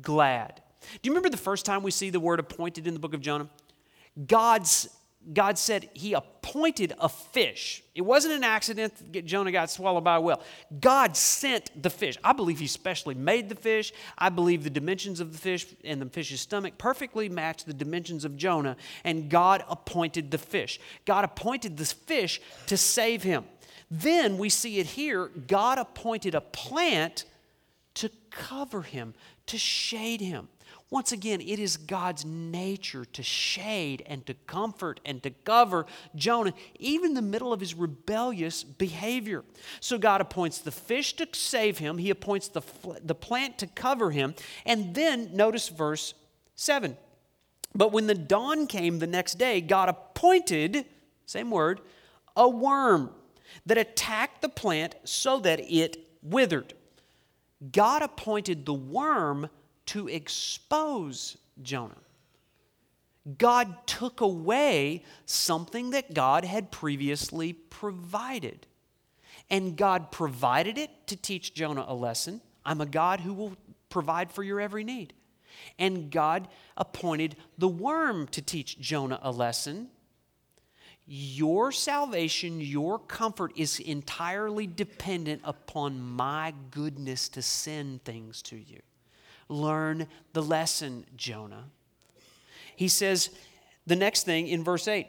glad. 0.01 0.63
Do 0.81 0.99
you 1.03 1.11
remember 1.11 1.29
the 1.29 1.37
first 1.37 1.63
time 1.63 1.83
we 1.83 1.91
see 1.91 2.09
the 2.09 2.19
word 2.19 2.39
appointed 2.39 2.87
in 2.87 2.95
the 2.95 2.99
book 2.99 3.13
of 3.13 3.21
Jonah? 3.21 3.51
God's 4.25 4.89
God 5.33 5.57
said 5.57 5.89
he 5.93 6.13
appointed 6.13 6.93
a 6.99 7.09
fish. 7.09 7.83
It 7.93 8.01
wasn't 8.01 8.35
an 8.35 8.43
accident 8.43 9.13
that 9.13 9.25
Jonah 9.25 9.51
got 9.51 9.69
swallowed 9.69 10.03
by 10.03 10.15
a 10.15 10.21
whale. 10.21 10.41
God 10.79 11.17
sent 11.17 11.81
the 11.81 11.89
fish. 11.89 12.17
I 12.23 12.33
believe 12.33 12.59
he 12.59 12.67
specially 12.67 13.15
made 13.15 13.49
the 13.49 13.55
fish. 13.55 13.91
I 14.17 14.29
believe 14.29 14.63
the 14.63 14.69
dimensions 14.69 15.19
of 15.19 15.33
the 15.33 15.37
fish 15.37 15.67
and 15.83 16.01
the 16.01 16.05
fish's 16.05 16.39
stomach 16.39 16.77
perfectly 16.77 17.27
match 17.27 17.65
the 17.65 17.73
dimensions 17.73 18.23
of 18.23 18.37
Jonah, 18.37 18.77
and 19.03 19.29
God 19.29 19.63
appointed 19.67 20.31
the 20.31 20.37
fish. 20.37 20.79
God 21.05 21.25
appointed 21.25 21.75
this 21.75 21.91
fish 21.91 22.39
to 22.67 22.77
save 22.77 23.23
him. 23.23 23.45
Then 23.91 24.37
we 24.37 24.49
see 24.49 24.79
it 24.79 24.85
here 24.85 25.27
God 25.27 25.77
appointed 25.77 26.35
a 26.35 26.41
plant 26.41 27.25
to 27.95 28.11
cover 28.29 28.83
him, 28.83 29.13
to 29.47 29.57
shade 29.57 30.21
him. 30.21 30.47
Once 30.89 31.11
again, 31.11 31.41
it 31.41 31.59
is 31.59 31.75
God's 31.75 32.23
nature 32.23 33.03
to 33.03 33.21
shade 33.21 34.03
and 34.05 34.25
to 34.25 34.33
comfort 34.33 35.01
and 35.05 35.21
to 35.21 35.29
cover 35.29 35.85
Jonah, 36.15 36.53
even 36.79 37.09
in 37.09 37.13
the 37.13 37.21
middle 37.21 37.51
of 37.51 37.59
his 37.59 37.75
rebellious 37.75 38.63
behavior. 38.63 39.43
So 39.81 39.97
God 39.97 40.21
appoints 40.21 40.59
the 40.59 40.71
fish 40.71 41.13
to 41.17 41.27
save 41.33 41.79
him, 41.79 41.97
he 41.97 42.09
appoints 42.09 42.47
the, 42.47 42.61
the 43.03 43.15
plant 43.15 43.57
to 43.57 43.67
cover 43.67 44.11
him. 44.11 44.33
And 44.65 44.95
then 44.95 45.35
notice 45.35 45.67
verse 45.67 46.13
7. 46.55 46.95
But 47.75 47.91
when 47.91 48.07
the 48.07 48.15
dawn 48.15 48.65
came 48.65 48.99
the 48.99 49.07
next 49.07 49.35
day, 49.35 49.59
God 49.59 49.89
appointed, 49.89 50.85
same 51.25 51.51
word, 51.51 51.81
a 52.35 52.47
worm 52.47 53.09
that 53.65 53.77
attacked 53.77 54.41
the 54.41 54.49
plant 54.49 54.95
so 55.03 55.39
that 55.39 55.59
it 55.59 55.97
withered. 56.23 56.73
God 57.71 58.01
appointed 58.01 58.65
the 58.65 58.73
worm 58.73 59.49
to 59.87 60.07
expose 60.07 61.37
Jonah. 61.61 61.95
God 63.37 63.75
took 63.85 64.21
away 64.21 65.03
something 65.25 65.89
that 65.89 66.13
God 66.13 66.45
had 66.45 66.71
previously 66.71 67.53
provided. 67.53 68.65
And 69.49 69.75
God 69.75 70.11
provided 70.11 70.77
it 70.77 70.89
to 71.07 71.15
teach 71.15 71.53
Jonah 71.53 71.85
a 71.87 71.93
lesson. 71.93 72.41
I'm 72.65 72.81
a 72.81 72.85
God 72.85 73.21
who 73.21 73.33
will 73.33 73.57
provide 73.89 74.31
for 74.31 74.43
your 74.43 74.61
every 74.61 74.83
need. 74.83 75.13
And 75.79 76.11
God 76.11 76.47
appointed 76.77 77.35
the 77.57 77.67
worm 77.67 78.27
to 78.27 78.41
teach 78.41 78.79
Jonah 78.79 79.19
a 79.21 79.31
lesson. 79.31 79.89
Your 81.05 81.71
salvation, 81.71 82.59
your 82.59 82.99
comfort 82.99 83.53
is 83.55 83.79
entirely 83.79 84.67
dependent 84.67 85.41
upon 85.45 86.01
my 86.01 86.53
goodness 86.71 87.29
to 87.29 87.41
send 87.41 88.03
things 88.03 88.41
to 88.43 88.57
you. 88.57 88.81
Learn 89.49 90.07
the 90.33 90.41
lesson, 90.41 91.05
Jonah. 91.15 91.65
He 92.75 92.87
says 92.87 93.29
the 93.85 93.95
next 93.95 94.23
thing 94.23 94.47
in 94.47 94.63
verse 94.63 94.87
8 94.87 95.07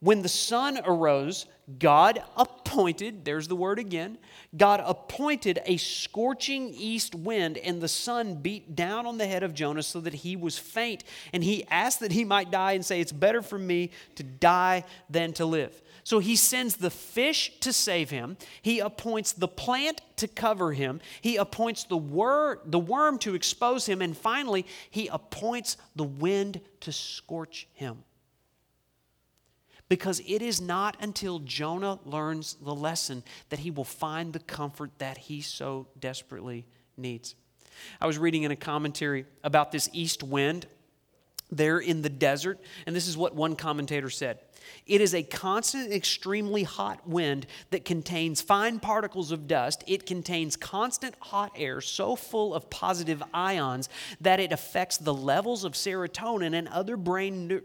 when 0.00 0.22
the 0.22 0.28
sun 0.28 0.80
arose, 0.84 1.46
God 1.78 2.22
appointed, 2.36 3.24
there's 3.24 3.46
the 3.46 3.56
word 3.56 3.78
again, 3.78 4.18
God 4.56 4.82
appointed 4.84 5.60
a 5.64 5.76
scorching 5.76 6.74
east 6.74 7.14
wind, 7.14 7.56
and 7.56 7.80
the 7.80 7.88
sun 7.88 8.34
beat 8.34 8.74
down 8.74 9.06
on 9.06 9.16
the 9.16 9.26
head 9.26 9.42
of 9.42 9.54
Jonah 9.54 9.82
so 9.82 10.00
that 10.00 10.12
he 10.12 10.34
was 10.34 10.58
faint. 10.58 11.04
And 11.32 11.44
he 11.44 11.64
asked 11.68 12.00
that 12.00 12.12
he 12.12 12.24
might 12.24 12.50
die 12.50 12.72
and 12.72 12.84
say, 12.84 13.00
It's 13.00 13.12
better 13.12 13.42
for 13.42 13.58
me 13.58 13.90
to 14.16 14.22
die 14.22 14.84
than 15.08 15.32
to 15.34 15.46
live. 15.46 15.80
So 16.04 16.18
he 16.18 16.34
sends 16.34 16.76
the 16.76 16.90
fish 16.90 17.52
to 17.60 17.72
save 17.72 18.10
him. 18.10 18.36
He 18.60 18.80
appoints 18.80 19.32
the 19.32 19.48
plant 19.48 20.00
to 20.16 20.26
cover 20.26 20.72
him. 20.72 21.00
He 21.20 21.36
appoints 21.36 21.84
the, 21.84 21.96
wor- 21.96 22.60
the 22.64 22.78
worm 22.78 23.18
to 23.20 23.34
expose 23.34 23.86
him. 23.86 24.02
And 24.02 24.16
finally, 24.16 24.66
he 24.90 25.06
appoints 25.06 25.76
the 25.94 26.04
wind 26.04 26.60
to 26.80 26.92
scorch 26.92 27.68
him. 27.72 28.04
Because 29.92 30.22
it 30.26 30.40
is 30.40 30.58
not 30.58 30.96
until 31.02 31.38
Jonah 31.40 31.98
learns 32.06 32.54
the 32.62 32.74
lesson 32.74 33.22
that 33.50 33.58
he 33.58 33.70
will 33.70 33.84
find 33.84 34.32
the 34.32 34.38
comfort 34.38 34.90
that 35.00 35.18
he 35.18 35.42
so 35.42 35.86
desperately 36.00 36.64
needs. 36.96 37.34
I 38.00 38.06
was 38.06 38.16
reading 38.16 38.44
in 38.44 38.50
a 38.50 38.56
commentary 38.56 39.26
about 39.44 39.70
this 39.70 39.90
east 39.92 40.22
wind 40.22 40.66
there 41.50 41.78
in 41.78 42.00
the 42.00 42.08
desert, 42.08 42.58
and 42.86 42.96
this 42.96 43.06
is 43.06 43.18
what 43.18 43.34
one 43.34 43.54
commentator 43.54 44.08
said. 44.08 44.38
It 44.86 45.02
is 45.02 45.14
a 45.14 45.22
constant, 45.22 45.92
extremely 45.92 46.62
hot 46.62 47.06
wind 47.06 47.46
that 47.68 47.84
contains 47.84 48.40
fine 48.40 48.80
particles 48.80 49.30
of 49.30 49.46
dust. 49.46 49.84
It 49.86 50.06
contains 50.06 50.56
constant 50.56 51.16
hot 51.20 51.52
air 51.54 51.82
so 51.82 52.16
full 52.16 52.54
of 52.54 52.70
positive 52.70 53.22
ions 53.34 53.90
that 54.22 54.40
it 54.40 54.52
affects 54.52 54.96
the 54.96 55.12
levels 55.12 55.64
of 55.64 55.74
serotonin 55.74 56.54
and 56.54 56.66
other 56.68 56.96
brain 56.96 57.60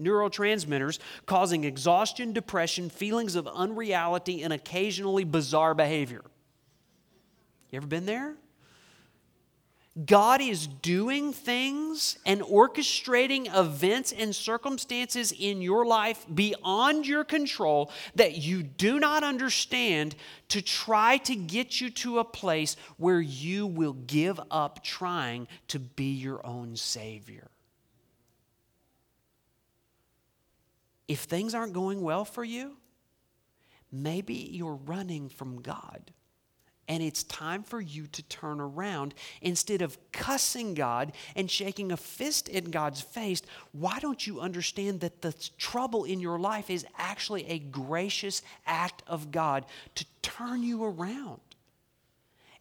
neurotransmitters, 0.00 0.98
causing 1.26 1.64
exhaustion, 1.64 2.32
depression, 2.32 2.90
feelings 2.90 3.34
of 3.34 3.46
unreality, 3.48 4.42
and 4.42 4.52
occasionally 4.52 5.24
bizarre 5.24 5.74
behavior. 5.74 6.22
You 7.70 7.78
ever 7.78 7.86
been 7.86 8.06
there? 8.06 8.34
God 10.06 10.40
is 10.40 10.68
doing 10.68 11.32
things 11.32 12.18
and 12.24 12.40
orchestrating 12.42 13.52
events 13.52 14.12
and 14.12 14.34
circumstances 14.34 15.32
in 15.32 15.60
your 15.60 15.84
life 15.84 16.24
beyond 16.32 17.04
your 17.04 17.24
control 17.24 17.90
that 18.14 18.36
you 18.36 18.62
do 18.62 19.00
not 19.00 19.24
understand 19.24 20.14
to 20.48 20.62
try 20.62 21.16
to 21.18 21.34
get 21.34 21.80
you 21.80 21.90
to 21.90 22.20
a 22.20 22.24
place 22.24 22.76
where 22.96 23.20
you 23.20 23.66
will 23.66 23.94
give 23.94 24.40
up 24.52 24.84
trying 24.84 25.48
to 25.66 25.80
be 25.80 26.12
your 26.12 26.46
own 26.46 26.76
Savior. 26.76 27.48
If 31.08 31.20
things 31.20 31.54
aren't 31.54 31.72
going 31.72 32.02
well 32.02 32.24
for 32.24 32.44
you, 32.44 32.76
maybe 33.90 34.34
you're 34.34 34.74
running 34.74 35.28
from 35.28 35.62
God. 35.62 36.12
And 36.86 37.02
it's 37.02 37.22
time 37.24 37.62
for 37.64 37.82
you 37.82 38.06
to 38.06 38.22
turn 38.24 38.60
around. 38.60 39.14
Instead 39.42 39.82
of 39.82 39.98
cussing 40.10 40.72
God 40.72 41.12
and 41.36 41.50
shaking 41.50 41.92
a 41.92 41.98
fist 41.98 42.48
in 42.48 42.70
God's 42.70 43.02
face, 43.02 43.42
why 43.72 43.98
don't 43.98 44.26
you 44.26 44.40
understand 44.40 45.00
that 45.00 45.20
the 45.20 45.34
trouble 45.58 46.04
in 46.04 46.18
your 46.18 46.38
life 46.38 46.70
is 46.70 46.86
actually 46.96 47.46
a 47.46 47.58
gracious 47.58 48.40
act 48.66 49.02
of 49.06 49.30
God 49.30 49.66
to 49.96 50.06
turn 50.22 50.62
you 50.62 50.82
around 50.82 51.40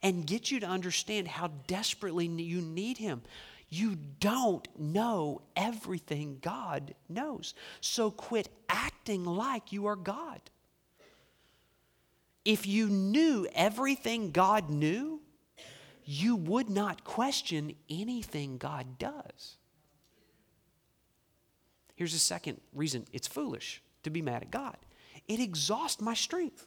and 0.03 0.27
get 0.27 0.51
you 0.51 0.59
to 0.59 0.67
understand 0.67 1.29
how 1.29 1.49
desperately 1.67 2.27
you 2.27 2.59
need 2.59 2.97
Him? 2.97 3.21
You 3.69 3.97
don't 4.19 4.67
know 4.79 5.41
everything 5.55 6.39
God 6.41 6.95
knows. 7.09 7.53
So 7.81 8.11
quit 8.11 8.49
acting 8.69 9.25
like 9.25 9.71
you 9.71 9.87
are 9.87 9.95
God 9.95 10.41
if 12.47 12.65
you 12.65 12.87
knew 12.87 13.45
everything 13.53 14.31
God 14.31 14.69
knew, 14.69 15.19
you 16.05 16.37
would 16.37 16.69
not 16.69 17.03
question 17.03 17.73
anything 17.89 18.57
God 18.57 18.97
does. 18.97 19.57
Here's 21.97 22.13
a 22.13 22.19
second 22.19 22.61
reason 22.73 23.05
it's 23.11 23.27
foolish 23.27 23.83
to 24.03 24.09
be 24.09 24.21
mad 24.21 24.43
at 24.43 24.51
God 24.51 24.77
it 25.27 25.41
exhausts 25.41 26.01
my 26.01 26.13
strength. 26.13 26.65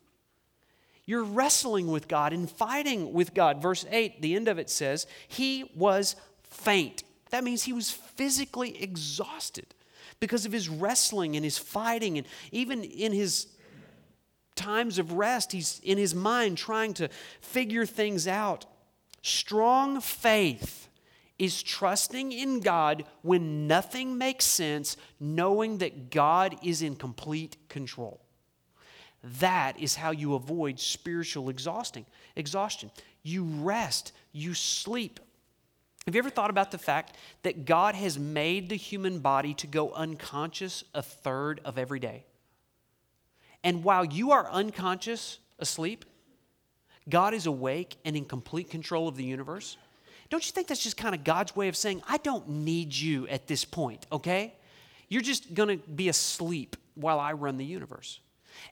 You're 1.07 1.25
wrestling 1.25 1.91
with 1.91 2.09
God 2.09 2.35
and 2.35 2.49
fighting 2.49 3.15
with 3.15 3.33
God. 3.33 3.63
Verse 3.63 3.87
8, 3.91 4.21
the 4.21 4.37
end 4.37 4.49
of 4.49 4.59
it 4.59 4.69
says, 4.69 5.07
He 5.29 5.65
was 5.75 6.15
faint. 6.51 7.05
That 7.31 7.45
means 7.45 7.63
he 7.63 7.73
was 7.73 7.91
physically 7.91 8.83
exhausted 8.83 9.67
because 10.19 10.45
of 10.45 10.53
his 10.53 10.69
wrestling 10.69 11.35
and 11.37 11.45
his 11.45 11.57
fighting, 11.57 12.19
and 12.19 12.27
even 12.53 12.85
in 12.85 13.13
his 13.13 13.47
times 14.55 14.99
of 14.99 15.13
rest, 15.13 15.53
he's 15.53 15.81
in 15.83 15.97
his 15.97 16.15
mind 16.15 16.59
trying 16.59 16.93
to 16.95 17.09
figure 17.41 17.87
things 17.87 18.29
out. 18.29 18.67
Strong 19.23 20.01
faith 20.03 20.89
is 21.39 21.63
trusting 21.63 22.33
in 22.33 22.61
God 22.61 23.05
when 23.23 23.67
nothing 23.67 24.19
makes 24.19 24.45
sense, 24.45 24.99
knowing 25.19 25.79
that 25.79 26.11
God 26.11 26.57
is 26.63 26.83
in 26.83 26.97
complete 26.97 27.57
control. 27.71 28.21
That 29.41 29.79
is 29.79 29.97
how 29.97 30.11
you 30.11 30.35
avoid 30.35 30.79
spiritual 30.79 31.49
exhausting, 31.49 32.05
exhaustion. 32.37 32.91
You 33.23 33.45
rest, 33.45 34.13
you 34.33 34.53
sleep. 34.53 35.21
Have 36.07 36.15
you 36.15 36.19
ever 36.19 36.31
thought 36.31 36.51
about 36.51 36.71
the 36.71 36.79
fact 36.79 37.17
that 37.43 37.65
God 37.65 37.95
has 37.95 38.19
made 38.19 38.69
the 38.69 38.77
human 38.77 39.21
body 39.21 39.55
to 39.55 39.67
go 39.67 39.93
unconscious 39.93 40.83
a 40.95 41.03
third 41.03 41.61
of 41.65 41.79
every 41.79 42.01
day? 42.01 42.25
And 43.63 43.85
while 43.85 44.05
you 44.05 44.31
are 44.33 44.51
unconscious, 44.51 45.39
asleep, 45.59 46.05
God 47.09 47.35
is 47.35 47.47
awake 47.47 47.99
and 48.05 48.17
in 48.17 48.25
complete 48.25 48.71
control 48.71 49.09
of 49.09 49.17
the 49.17 49.25
universe. 49.25 49.77
Don't 50.31 50.47
you 50.47 50.53
think 50.53 50.69
that's 50.69 50.83
just 50.83 50.97
kind 50.97 51.15
of 51.15 51.25
God's 51.25 51.55
way 51.55 51.69
of 51.69 51.77
saying, 51.77 52.03
I 52.09 52.17
don't 52.19 52.49
need 52.49 52.95
you 52.95 53.27
at 53.29 53.47
this 53.47 53.65
point, 53.65 54.07
okay? 54.11 54.55
You're 55.09 55.23
just 55.23 55.55
to 55.55 55.77
be 55.77 56.09
asleep 56.09 56.77
while 56.95 57.19
I 57.19 57.33
run 57.33 57.59
the 57.59 57.65
universe. 57.65 58.21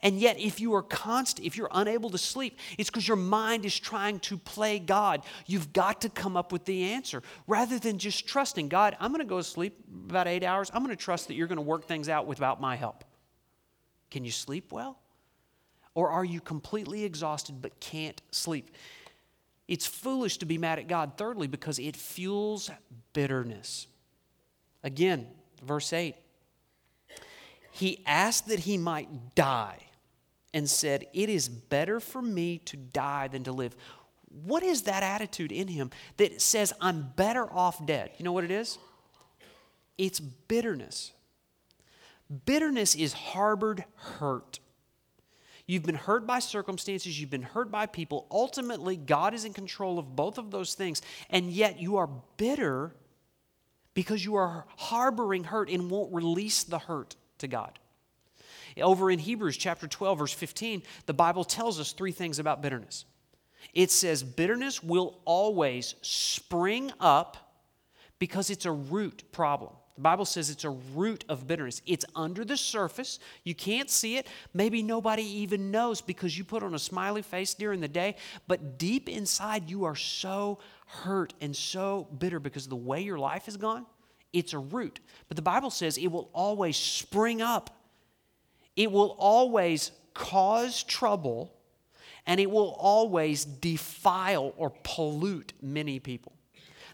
And 0.02 0.18
yet, 0.18 0.38
if 0.38 0.60
you 0.60 0.74
are 0.74 0.82
constant, 0.82 1.46
if 1.46 1.56
you're 1.56 1.70
unable 1.72 2.10
to 2.10 2.18
sleep, 2.18 2.58
it's 2.76 2.90
because 2.90 3.06
your 3.06 3.16
mind 3.16 3.64
is 3.64 3.78
trying 3.78 4.20
to 4.20 4.36
play 4.38 4.78
God. 4.78 5.22
You've 5.46 5.72
got 5.72 6.00
to 6.02 6.08
come 6.08 6.36
up 6.36 6.52
with 6.52 6.64
the 6.64 6.84
answer 6.84 7.22
rather 7.46 7.78
than 7.78 7.98
just 7.98 8.26
trusting 8.26 8.68
God. 8.68 8.96
I'm 9.00 9.10
going 9.10 9.20
to 9.20 9.28
go 9.28 9.38
to 9.38 9.44
sleep 9.44 9.78
about 10.08 10.28
eight 10.28 10.44
hours. 10.44 10.70
I'm 10.72 10.84
going 10.84 10.96
to 10.96 11.02
trust 11.02 11.28
that 11.28 11.34
you're 11.34 11.46
going 11.46 11.56
to 11.56 11.62
work 11.62 11.86
things 11.86 12.08
out 12.08 12.26
without 12.26 12.60
my 12.60 12.76
help. 12.76 13.04
Can 14.10 14.24
you 14.24 14.30
sleep 14.30 14.72
well? 14.72 14.98
Or 15.94 16.10
are 16.10 16.24
you 16.24 16.40
completely 16.40 17.04
exhausted 17.04 17.60
but 17.60 17.80
can't 17.80 18.20
sleep? 18.30 18.70
It's 19.66 19.86
foolish 19.86 20.38
to 20.38 20.46
be 20.46 20.56
mad 20.56 20.78
at 20.78 20.88
God, 20.88 21.12
thirdly, 21.16 21.46
because 21.46 21.78
it 21.78 21.96
fuels 21.96 22.70
bitterness. 23.12 23.86
Again, 24.82 25.26
verse 25.62 25.92
8. 25.92 26.14
He 27.70 28.02
asked 28.06 28.48
that 28.48 28.60
he 28.60 28.76
might 28.78 29.34
die 29.34 29.78
and 30.54 30.68
said, 30.68 31.06
It 31.12 31.28
is 31.28 31.48
better 31.48 32.00
for 32.00 32.22
me 32.22 32.58
to 32.58 32.76
die 32.76 33.28
than 33.28 33.44
to 33.44 33.52
live. 33.52 33.76
What 34.44 34.62
is 34.62 34.82
that 34.82 35.02
attitude 35.02 35.52
in 35.52 35.68
him 35.68 35.90
that 36.16 36.40
says, 36.40 36.72
I'm 36.80 37.12
better 37.16 37.50
off 37.50 37.84
dead? 37.84 38.10
You 38.18 38.24
know 38.24 38.32
what 38.32 38.44
it 38.44 38.50
is? 38.50 38.78
It's 39.96 40.20
bitterness. 40.20 41.12
Bitterness 42.44 42.94
is 42.94 43.12
harbored 43.12 43.84
hurt. 43.96 44.60
You've 45.66 45.84
been 45.84 45.96
hurt 45.96 46.26
by 46.26 46.38
circumstances, 46.38 47.20
you've 47.20 47.30
been 47.30 47.42
hurt 47.42 47.70
by 47.70 47.86
people. 47.86 48.26
Ultimately, 48.30 48.96
God 48.96 49.34
is 49.34 49.44
in 49.44 49.52
control 49.52 49.98
of 49.98 50.16
both 50.16 50.38
of 50.38 50.50
those 50.50 50.74
things, 50.74 51.02
and 51.28 51.50
yet 51.50 51.78
you 51.78 51.96
are 51.98 52.08
bitter 52.38 52.94
because 53.92 54.24
you 54.24 54.36
are 54.36 54.64
harboring 54.76 55.44
hurt 55.44 55.68
and 55.68 55.90
won't 55.90 56.12
release 56.12 56.62
the 56.62 56.78
hurt 56.78 57.16
to 57.38 57.48
God. 57.48 57.78
Over 58.80 59.10
in 59.10 59.18
Hebrews 59.18 59.56
chapter 59.56 59.88
12, 59.88 60.18
verse 60.18 60.32
15, 60.32 60.82
the 61.06 61.14
Bible 61.14 61.44
tells 61.44 61.80
us 61.80 61.92
three 61.92 62.12
things 62.12 62.38
about 62.38 62.62
bitterness. 62.62 63.04
It 63.74 63.90
says, 63.90 64.22
Bitterness 64.22 64.82
will 64.82 65.18
always 65.24 65.94
spring 66.02 66.92
up 67.00 67.36
because 68.18 68.50
it's 68.50 68.66
a 68.66 68.72
root 68.72 69.24
problem. 69.32 69.72
The 69.96 70.02
Bible 70.02 70.26
says 70.26 70.48
it's 70.48 70.62
a 70.62 70.70
root 70.70 71.24
of 71.28 71.48
bitterness. 71.48 71.82
It's 71.84 72.04
under 72.14 72.44
the 72.44 72.56
surface. 72.56 73.18
You 73.42 73.56
can't 73.56 73.90
see 73.90 74.16
it. 74.16 74.28
Maybe 74.54 74.80
nobody 74.80 75.24
even 75.24 75.72
knows 75.72 76.00
because 76.00 76.38
you 76.38 76.44
put 76.44 76.62
on 76.62 76.72
a 76.74 76.78
smiley 76.78 77.22
face 77.22 77.52
during 77.54 77.80
the 77.80 77.88
day, 77.88 78.14
but 78.46 78.78
deep 78.78 79.08
inside 79.08 79.68
you 79.68 79.84
are 79.84 79.96
so 79.96 80.60
hurt 80.86 81.34
and 81.40 81.54
so 81.54 82.06
bitter 82.16 82.38
because 82.38 82.68
the 82.68 82.76
way 82.76 83.00
your 83.00 83.18
life 83.18 83.46
has 83.46 83.56
gone. 83.56 83.86
It's 84.32 84.52
a 84.52 84.58
root. 84.58 85.00
But 85.28 85.36
the 85.36 85.42
Bible 85.42 85.70
says 85.70 85.98
it 85.98 86.08
will 86.08 86.30
always 86.32 86.76
spring 86.76 87.42
up, 87.42 87.70
it 88.76 88.90
will 88.90 89.16
always 89.18 89.90
cause 90.14 90.82
trouble, 90.82 91.52
and 92.26 92.40
it 92.40 92.50
will 92.50 92.76
always 92.78 93.44
defile 93.44 94.52
or 94.56 94.70
pollute 94.82 95.52
many 95.62 95.98
people. 95.98 96.32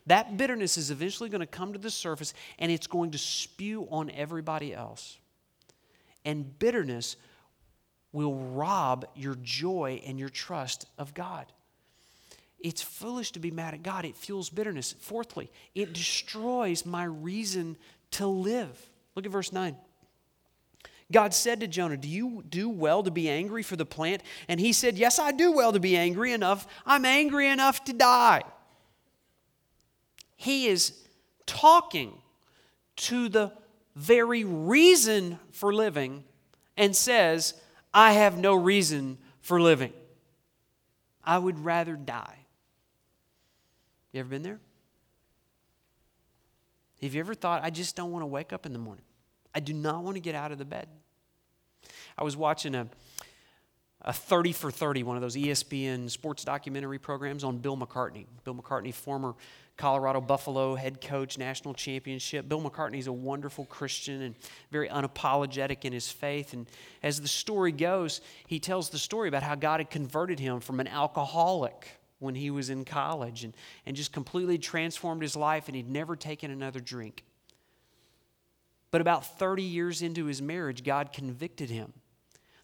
That 0.07 0.37
bitterness 0.37 0.77
is 0.77 0.91
eventually 0.91 1.31
going 1.31 1.41
to 1.41 1.47
come 1.47 1.73
to 1.73 1.79
the 1.79 1.91
surface 1.91 2.35
and 2.59 2.71
it's 2.71 2.87
going 2.87 3.13
to 3.13 3.19
spew 3.19 3.89
on 3.91 4.11
everybody 4.11 4.75
else. 4.75 5.19
And 6.25 6.59
bitterness 6.59 7.17
will 8.13 8.35
rob 8.35 9.07
your 9.15 9.35
joy 9.43 10.03
and 10.07 10.19
your 10.19 10.29
trust 10.29 10.87
of 10.99 11.15
God. 11.15 11.47
It's 12.65 12.81
foolish 12.81 13.33
to 13.33 13.39
be 13.39 13.51
mad 13.51 13.75
at 13.75 13.83
God. 13.83 14.07
It 14.07 14.17
fuels 14.17 14.49
bitterness. 14.49 14.95
Fourthly, 14.99 15.53
it 15.75 15.93
destroys 15.93 16.87
my 16.87 17.05
reason 17.05 17.77
to 18.13 18.27
live. 18.27 18.91
Look 19.15 19.27
at 19.27 19.31
verse 19.31 19.53
9. 19.53 19.77
God 21.13 21.35
said 21.35 21.61
to 21.61 21.69
Jonah, 21.69 21.99
Do 21.99 22.09
you 22.09 22.43
do 22.49 22.71
well 22.71 23.03
to 23.03 23.11
be 23.11 23.29
angry 23.29 23.63
for 23.63 23.77
the 23.77 23.85
plant? 23.85 24.23
And 24.49 24.59
he 24.59 24.73
said, 24.73 24.97
Yes, 24.97 25.19
I 25.19 25.31
do 25.31 25.53
well 25.53 25.73
to 25.73 25.79
be 25.79 25.95
angry 25.95 26.33
enough. 26.33 26.67
I'm 26.87 27.05
angry 27.05 27.49
enough 27.49 27.85
to 27.85 27.93
die. 27.93 28.43
He 30.37 30.67
is 30.67 30.95
talking 31.45 32.17
to 32.97 33.29
the 33.29 33.53
very 33.95 34.43
reason 34.43 35.39
for 35.53 35.75
living 35.75 36.25
and 36.79 36.97
says, 36.97 37.53
I 37.93 38.13
have 38.13 38.39
no 38.39 38.55
reason 38.55 39.19
for 39.43 39.61
living. 39.61 39.93
I 41.23 41.37
would 41.37 41.63
rather 41.63 41.95
die. 41.95 42.44
You 44.15 44.21
ever 44.21 44.29
been 44.29 44.43
there? 44.43 44.61
Have 47.03 47.15
you 47.15 47.21
ever 47.21 47.35
thought, 47.35 47.65
I 47.65 47.71
just 47.71 47.97
don't 47.97 48.13
want 48.13 48.23
to 48.23 48.27
wake 48.27 48.53
up 48.53 48.65
in 48.65 48.73
the 48.73 48.79
morning? 48.79 49.05
I 49.53 49.59
do 49.59 49.73
not 49.73 50.05
want 50.05 50.15
to 50.15 50.21
get 50.21 50.37
out 50.37 50.53
of 50.53 50.59
the 50.59 50.65
bed. 50.65 50.87
I 52.17 52.23
was 52.23 52.37
watching 52.37 52.77
a, 52.77 52.87
a 54.03 54.13
30 54.13 54.53
for 54.53 54.71
30, 54.71 55.03
one 55.03 55.17
of 55.17 55.21
those 55.21 55.35
ESPN 55.35 56.09
sports 56.09 56.45
documentary 56.45 57.01
programs 57.01 57.43
on 57.43 57.59
Bill 57.59 57.77
McCartney. 57.77 58.27
Bill 58.45 58.55
McCartney, 58.55 58.95
former 58.95 59.35
Colorado 59.77 60.21
Buffalo 60.21 60.77
head 60.77 61.01
coach, 61.01 61.37
national 61.37 61.75
championship. 61.75 62.49
Bill 62.49 62.63
McCartney 62.63 62.99
is 62.99 63.09
a 63.09 63.13
wonderful 63.13 63.65
Christian 63.65 64.23
and 64.23 64.37
very 64.71 64.89
unapologetic 64.89 65.85
in 65.85 65.93
his 65.93 66.09
faith. 66.09 66.53
And 66.53 66.69
as 67.03 67.21
the 67.21 67.27
story 67.27 67.73
goes, 67.73 68.21
he 68.47 68.61
tells 68.61 68.91
the 68.91 68.99
story 68.99 69.27
about 69.27 69.43
how 69.43 69.57
God 69.57 69.81
had 69.81 69.91
converted 69.91 70.39
him 70.39 70.61
from 70.61 70.79
an 70.79 70.87
alcoholic 70.87 71.99
when 72.25 72.35
he 72.35 72.51
was 72.51 72.71
in 72.71 72.85
college 72.85 73.45
and, 73.45 73.55
and 73.87 73.95
just 73.95 74.13
completely 74.13 74.59
transformed 74.59 75.23
his 75.23 75.37
life, 75.37 75.69
and 75.69 75.77
he'd 75.77 75.89
never 75.89 76.17
taken 76.17 76.51
another 76.51 76.81
drink. 76.81 77.23
But 78.91 79.01
about 79.01 79.39
30 79.39 79.63
years 79.63 80.03
into 80.03 80.25
his 80.25 80.43
marriage, 80.43 80.83
God 80.83 81.13
convicted 81.13 81.71
him 81.71 81.93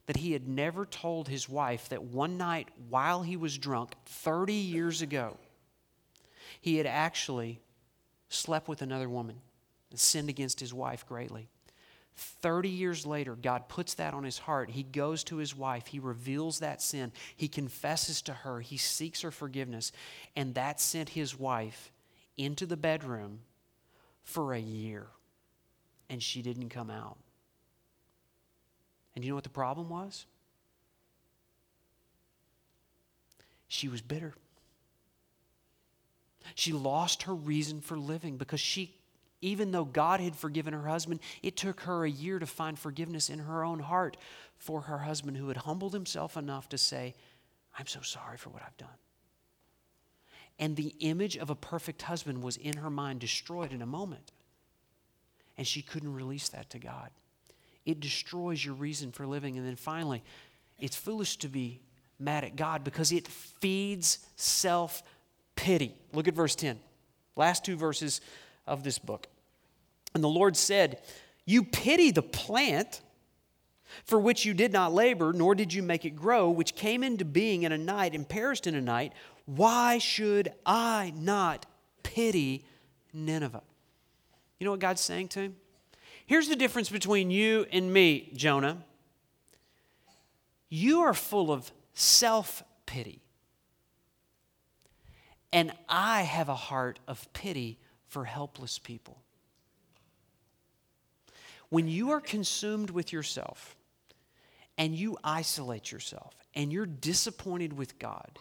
that 0.07 0.17
he 0.17 0.33
had 0.33 0.49
never 0.49 0.85
told 0.85 1.29
his 1.29 1.49
wife 1.49 1.89
that 1.91 2.03
one 2.03 2.37
night 2.37 2.69
while 2.89 3.23
he 3.23 3.37
was 3.37 3.57
drunk, 3.57 3.95
30 4.07 4.55
years 4.55 5.03
ago, 5.03 5.37
he 6.61 6.79
had 6.79 6.87
actually 6.87 7.61
slept 8.29 8.67
with 8.67 8.83
another 8.83 9.09
woman 9.09 9.37
and 9.91 10.01
sinned 10.01 10.29
against 10.29 10.59
his 10.59 10.75
wife 10.75 11.07
greatly. 11.07 11.49
30 12.17 12.69
years 12.69 13.07
later, 13.07 13.35
God 13.35 13.69
puts 13.69 13.95
that 13.95 14.15
on 14.15 14.25
his 14.25 14.39
heart. 14.39 14.71
He 14.71 14.83
goes 14.83 15.25
to 15.25 15.37
his 15.37 15.57
wife. 15.57 15.87
He 15.87 15.99
reveals 15.99 16.59
that 16.59 16.83
sin. 16.83 17.13
He 17.37 17.49
confesses 17.49 18.21
to 18.23 18.33
her. 18.33 18.61
He 18.61 18.77
seeks 18.77 19.23
her 19.23 19.31
forgiveness. 19.31 19.93
And 20.37 20.55
that 20.55 20.81
sent 20.81 21.11
his 21.11 21.39
wife 21.39 21.91
into 22.37 22.67
the 22.67 22.77
bedroom 22.77 23.41
for 24.23 24.53
a 24.53 24.59
year. 24.59 25.07
And 26.09 26.23
she 26.23 26.43
didn't 26.43 26.69
come 26.69 26.91
out. 26.91 27.17
And 29.15 29.25
you 29.25 29.31
know 29.31 29.37
what 29.37 29.45
the 29.45 29.51
problem 29.51 29.89
was? 29.89 30.27
She 33.69 33.89
was 33.89 34.01
bitter. 34.01 34.35
She 36.55 36.73
lost 36.73 37.25
her 37.25 37.35
reason 37.35 37.81
for 37.81 37.99
living 37.99 38.37
because 38.37 38.61
she 38.61 38.97
even 39.43 39.71
though 39.71 39.85
God 39.85 40.21
had 40.21 40.37
forgiven 40.37 40.75
her 40.75 40.89
husband, 40.89 41.21
it 41.43 41.57
took 41.57 41.81
her 41.83 42.05
a 42.05 42.11
year 42.11 42.39
to 42.39 42.47
find 42.47 42.79
forgiveness 42.79 43.31
in 43.31 43.39
her 43.41 43.65
own 43.65 43.81
heart 43.81 44.17
for 44.59 44.83
her 44.83 44.99
husband 44.99 45.37
who 45.37 45.49
had 45.49 45.59
humbled 45.59 45.95
himself 45.95 46.37
enough 46.37 46.69
to 46.69 46.79
say, 46.79 47.15
I'm 47.79 47.87
so 47.87 48.01
sorry 48.03 48.37
for 48.37 48.51
what 48.51 48.63
I've 48.63 48.77
done. 48.77 48.89
And 50.59 50.77
the 50.77 50.95
image 51.01 51.39
of 51.39 51.49
a 51.49 51.55
perfect 51.55 52.03
husband 52.03 52.43
was 52.43 52.59
in 52.59 52.77
her 52.77 52.91
mind 52.91 53.21
destroyed 53.21 53.73
in 53.73 53.81
a 53.81 53.87
moment. 53.87 54.33
And 55.57 55.67
she 55.67 55.81
couldn't 55.81 56.13
release 56.13 56.51
that 56.51 56.69
to 56.71 56.79
God. 56.79 57.11
It 57.87 58.01
destroys 58.01 58.63
your 58.63 58.75
reason 58.75 59.11
for 59.11 59.27
living. 59.27 59.57
And 59.57 59.67
then 59.67 59.77
finally, 59.77 60.23
it's 60.79 60.97
foolish 60.97 61.39
to 61.39 61.49
be 61.49 61.81
mad 62.19 62.45
at 62.45 62.57
God 62.57 62.85
because 62.85 63.11
it 63.11 63.27
feeds 63.27 64.19
self 64.37 65.03
pity. 65.57 65.95
Look 66.13 66.29
at 66.29 66.35
verse 66.35 66.55
10. 66.55 66.79
Last 67.37 67.65
two 67.65 67.77
verses 67.77 68.21
of 68.71 68.85
this 68.85 68.99
book. 68.99 69.27
And 70.15 70.25
the 70.25 70.29
Lord 70.29 70.57
said, 70.57 71.03
You 71.45 71.63
pity 71.65 72.11
the 72.11 72.23
plant 72.23 73.03
for 74.05 74.19
which 74.19 74.45
you 74.45 74.55
did 74.55 74.73
not 74.73 74.93
labor, 74.93 75.33
nor 75.33 75.55
did 75.55 75.75
you 75.75 75.83
make 75.83 76.05
it 76.05 76.11
grow, 76.11 76.49
which 76.49 76.77
came 76.77 77.03
into 77.03 77.25
being 77.25 77.65
in 77.65 77.73
a 77.73 77.79
night 77.79 78.15
and 78.15 78.27
perished 78.29 78.67
in 78.67 78.75
a 78.75 78.81
night. 78.81 79.13
Why 79.47 79.99
should 79.99 80.53
I 80.65 81.13
not 81.17 81.67
pity 82.03 82.65
Nineveh? 83.13 83.63
You 84.59 84.65
know 84.65 84.71
what 84.71 84.81
God's 84.81 85.01
saying 85.01 85.29
to 85.29 85.41
him? 85.41 85.57
Here's 86.27 86.49
the 86.49 86.57
difference 86.57 86.89
between 86.89 87.31
you 87.31 87.67
and 87.73 87.93
me, 87.93 88.31
Jonah. 88.35 88.85
You 90.69 91.01
are 91.01 91.15
full 91.15 91.51
of 91.51 91.73
self 91.93 92.63
pity. 92.87 93.23
And 95.53 95.73
I 95.89 96.23
have 96.23 96.49
a 96.49 96.55
heart 96.55 97.01
of 97.09 97.31
pity 97.33 97.81
for 98.11 98.25
helpless 98.25 98.79
people. 98.79 99.17
When 101.71 101.89
you 101.89 102.11
are 102.11 102.21
consumed 102.21 102.91
with 102.91 103.13
yourself 103.13 103.77
and 104.77 104.95
you 104.95 105.17
isolate 105.23 105.91
yourself 105.93 106.35
and 106.55 106.73
you're 106.73 106.87
disappointed 106.87 107.73
with 107.73 107.99
God, 107.99 108.39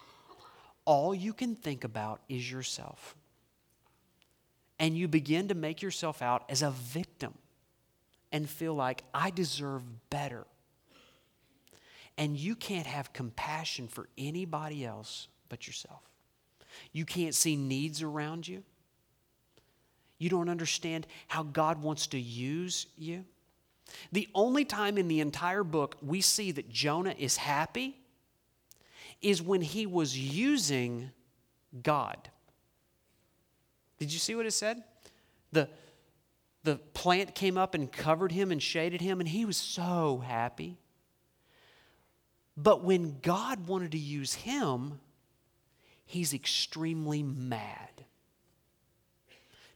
all 0.84 1.14
you 1.14 1.32
can 1.32 1.54
think 1.54 1.84
about 1.84 2.20
is 2.28 2.50
yourself. 2.50 3.14
And 4.80 4.96
you 4.98 5.06
begin 5.06 5.48
to 5.48 5.54
make 5.54 5.82
yourself 5.82 6.20
out 6.20 6.44
as 6.48 6.62
a 6.62 6.70
victim 6.70 7.34
and 8.32 8.48
feel 8.48 8.74
like, 8.74 9.04
I 9.14 9.30
deserve 9.30 9.82
better. 10.08 10.46
And 12.16 12.36
you 12.36 12.56
can't 12.56 12.86
have 12.86 13.12
compassion 13.12 13.88
for 13.88 14.08
anybody 14.18 14.84
else 14.84 15.28
but 15.48 15.66
yourself. 15.66 16.02
You 16.92 17.04
can't 17.04 17.34
see 17.34 17.56
needs 17.56 18.02
around 18.02 18.48
you. 18.48 18.62
You 20.20 20.28
don't 20.28 20.50
understand 20.50 21.06
how 21.28 21.42
God 21.42 21.82
wants 21.82 22.06
to 22.08 22.20
use 22.20 22.86
you. 22.98 23.24
The 24.12 24.28
only 24.34 24.66
time 24.66 24.98
in 24.98 25.08
the 25.08 25.20
entire 25.20 25.64
book 25.64 25.96
we 26.02 26.20
see 26.20 26.52
that 26.52 26.68
Jonah 26.68 27.14
is 27.18 27.38
happy 27.38 27.96
is 29.22 29.40
when 29.42 29.62
he 29.62 29.86
was 29.86 30.16
using 30.16 31.10
God. 31.82 32.28
Did 33.98 34.12
you 34.12 34.18
see 34.18 34.34
what 34.34 34.44
it 34.44 34.52
said? 34.52 34.84
The, 35.52 35.68
the 36.64 36.76
plant 36.76 37.34
came 37.34 37.56
up 37.56 37.74
and 37.74 37.90
covered 37.90 38.30
him 38.30 38.52
and 38.52 38.62
shaded 38.62 39.00
him, 39.00 39.20
and 39.20 39.28
he 39.28 39.46
was 39.46 39.56
so 39.56 40.22
happy. 40.24 40.76
But 42.58 42.84
when 42.84 43.20
God 43.22 43.66
wanted 43.66 43.92
to 43.92 43.98
use 43.98 44.34
him, 44.34 45.00
he's 46.04 46.34
extremely 46.34 47.22
mad. 47.22 47.89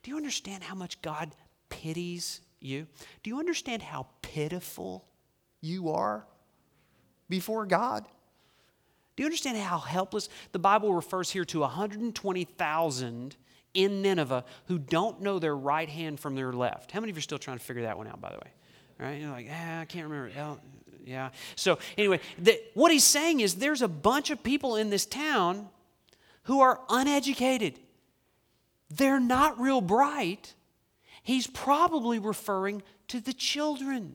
Do 0.05 0.11
you 0.11 0.17
understand 0.19 0.63
how 0.63 0.75
much 0.75 1.01
God 1.03 1.35
pities 1.71 2.43
you? 2.61 2.87
Do 3.23 3.31
you 3.31 3.39
understand 3.39 3.83
how 3.83 4.07
pitiful 4.23 5.07
you 5.61 5.91
are 5.91 6.27
before 7.29 7.65
God? 7.65 8.07
Do 9.17 9.23
you 9.23 9.27
understand 9.27 9.57
how 9.57 9.79
helpless? 9.79 10.29
The 10.53 10.59
Bible 10.59 10.93
refers 10.93 11.31
here 11.31 11.47
to 11.47 11.61
120,000 11.61 13.37
in 13.73 14.03
Nineveh 14.03 14.45
who 14.67 14.79
don't 14.79 15.23
know 15.23 15.39
their 15.39 15.57
right 15.57 15.89
hand 15.89 16.21
from 16.21 16.35
their 16.35 16.53
left. 16.53 16.93
How 16.93 17.01
many 17.01 17.11
of 17.11 17.17
you 17.17 17.21
are 17.21 17.23
still 17.23 17.39
trying 17.39 17.59
to 17.59 17.65
figure 17.65 17.85
that 17.85 17.97
one 17.97 18.07
out, 18.07 18.21
by 18.21 18.31
the 18.31 18.37
way? 18.37 18.53
Right? 18.99 19.21
You're 19.21 19.31
like, 19.31 19.49
ah, 19.51 19.81
I 19.81 19.85
can't 19.87 20.09
remember. 20.09 20.59
Yeah. 21.07 21.31
So, 21.57 21.79
anyway, 21.97 22.21
the, 22.39 22.61
what 22.75 22.93
he's 22.93 23.05
saying 23.05 23.41
is 23.41 23.55
there's 23.55 23.83
a 23.83 23.89
bunch 23.89 24.29
of 24.31 24.43
people 24.43 24.77
in 24.77 24.91
this 24.91 25.07
town 25.07 25.69
who 26.45 26.61
are 26.61 26.81
uneducated 26.91 27.79
they're 28.97 29.20
not 29.20 29.61
real 29.61 29.80
bright. 29.80 30.55
He's 31.22 31.47
probably 31.47 32.18
referring 32.18 32.82
to 33.09 33.20
the 33.20 33.32
children 33.32 34.14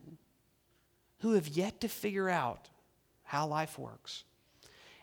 who 1.20 1.32
have 1.32 1.48
yet 1.48 1.80
to 1.80 1.88
figure 1.88 2.28
out 2.28 2.68
how 3.24 3.46
life 3.46 3.78
works. 3.78 4.24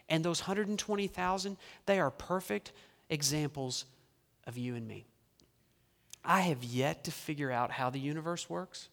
And 0.09 0.23
those 0.23 0.41
120,000, 0.41 1.57
they 1.85 1.99
are 1.99 2.11
perfect 2.11 2.71
examples 3.09 3.85
of 4.45 4.57
you 4.57 4.75
and 4.75 4.87
me. 4.87 5.05
I 6.23 6.41
have 6.41 6.63
yet 6.63 7.03
to 7.05 7.11
figure 7.11 7.51
out 7.51 7.71
how 7.71 7.89
the 7.89 7.99
universe 7.99 8.49
works. 8.49 8.89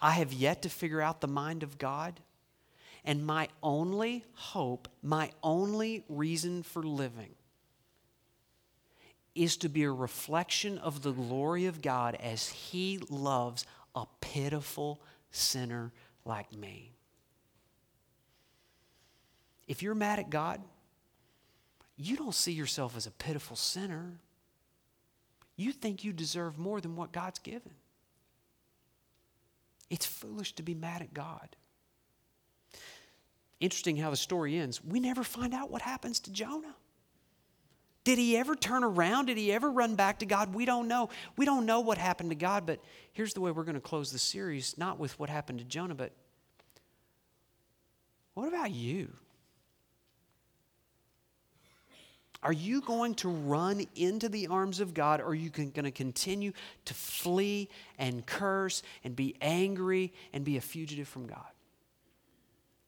I 0.00 0.12
have 0.12 0.32
yet 0.32 0.62
to 0.62 0.68
figure 0.68 1.00
out 1.00 1.20
the 1.20 1.28
mind 1.28 1.62
of 1.62 1.78
God. 1.78 2.20
And 3.04 3.26
my 3.26 3.48
only 3.62 4.24
hope, 4.34 4.88
my 5.02 5.30
only 5.42 6.04
reason 6.08 6.62
for 6.62 6.82
living 6.82 7.34
is 9.34 9.56
to 9.58 9.68
be 9.68 9.84
a 9.84 9.90
reflection 9.90 10.78
of 10.78 11.02
the 11.02 11.12
glory 11.12 11.66
of 11.66 11.80
God 11.82 12.16
as 12.16 12.48
He 12.48 12.98
loves 13.08 13.64
a 13.94 14.04
pitiful 14.20 15.00
sinner 15.30 15.92
like 16.24 16.52
me. 16.54 16.92
If 19.66 19.82
you're 19.82 19.94
mad 19.94 20.18
at 20.18 20.28
God, 20.28 20.60
you 21.96 22.16
don't 22.16 22.34
see 22.34 22.52
yourself 22.52 22.96
as 22.96 23.06
a 23.06 23.10
pitiful 23.10 23.56
sinner. 23.56 24.18
You 25.56 25.72
think 25.72 26.04
you 26.04 26.12
deserve 26.12 26.58
more 26.58 26.80
than 26.80 26.96
what 26.96 27.12
God's 27.12 27.38
given. 27.38 27.72
It's 29.88 30.06
foolish 30.06 30.54
to 30.54 30.62
be 30.62 30.74
mad 30.74 31.02
at 31.02 31.14
God. 31.14 31.56
Interesting 33.60 33.96
how 33.96 34.10
the 34.10 34.16
story 34.16 34.56
ends. 34.56 34.82
We 34.82 34.98
never 34.98 35.22
find 35.22 35.54
out 35.54 35.70
what 35.70 35.82
happens 35.82 36.18
to 36.20 36.32
Jonah. 36.32 36.74
Did 38.04 38.18
he 38.18 38.36
ever 38.36 38.56
turn 38.56 38.82
around? 38.82 39.26
Did 39.26 39.38
he 39.38 39.52
ever 39.52 39.70
run 39.70 39.94
back 39.94 40.18
to 40.20 40.26
God? 40.26 40.54
We 40.54 40.64
don't 40.64 40.88
know. 40.88 41.08
We 41.36 41.46
don't 41.46 41.66
know 41.66 41.80
what 41.80 41.98
happened 41.98 42.30
to 42.30 42.36
God, 42.36 42.66
but 42.66 42.80
here's 43.12 43.32
the 43.32 43.40
way 43.40 43.52
we're 43.52 43.64
going 43.64 43.76
to 43.76 43.80
close 43.80 44.10
the 44.10 44.18
series 44.18 44.76
not 44.76 44.98
with 44.98 45.18
what 45.20 45.28
happened 45.28 45.60
to 45.60 45.64
Jonah, 45.64 45.94
but 45.94 46.12
what 48.34 48.48
about 48.48 48.72
you? 48.72 49.12
Are 52.42 52.52
you 52.52 52.80
going 52.80 53.14
to 53.16 53.28
run 53.28 53.86
into 53.94 54.28
the 54.28 54.48
arms 54.48 54.80
of 54.80 54.94
God 54.94 55.20
or 55.20 55.26
are 55.26 55.34
you 55.34 55.48
going 55.48 55.70
to 55.70 55.92
continue 55.92 56.52
to 56.86 56.94
flee 56.94 57.68
and 57.98 58.26
curse 58.26 58.82
and 59.04 59.14
be 59.14 59.36
angry 59.40 60.12
and 60.32 60.44
be 60.44 60.56
a 60.56 60.60
fugitive 60.60 61.06
from 61.06 61.28
God? 61.28 61.46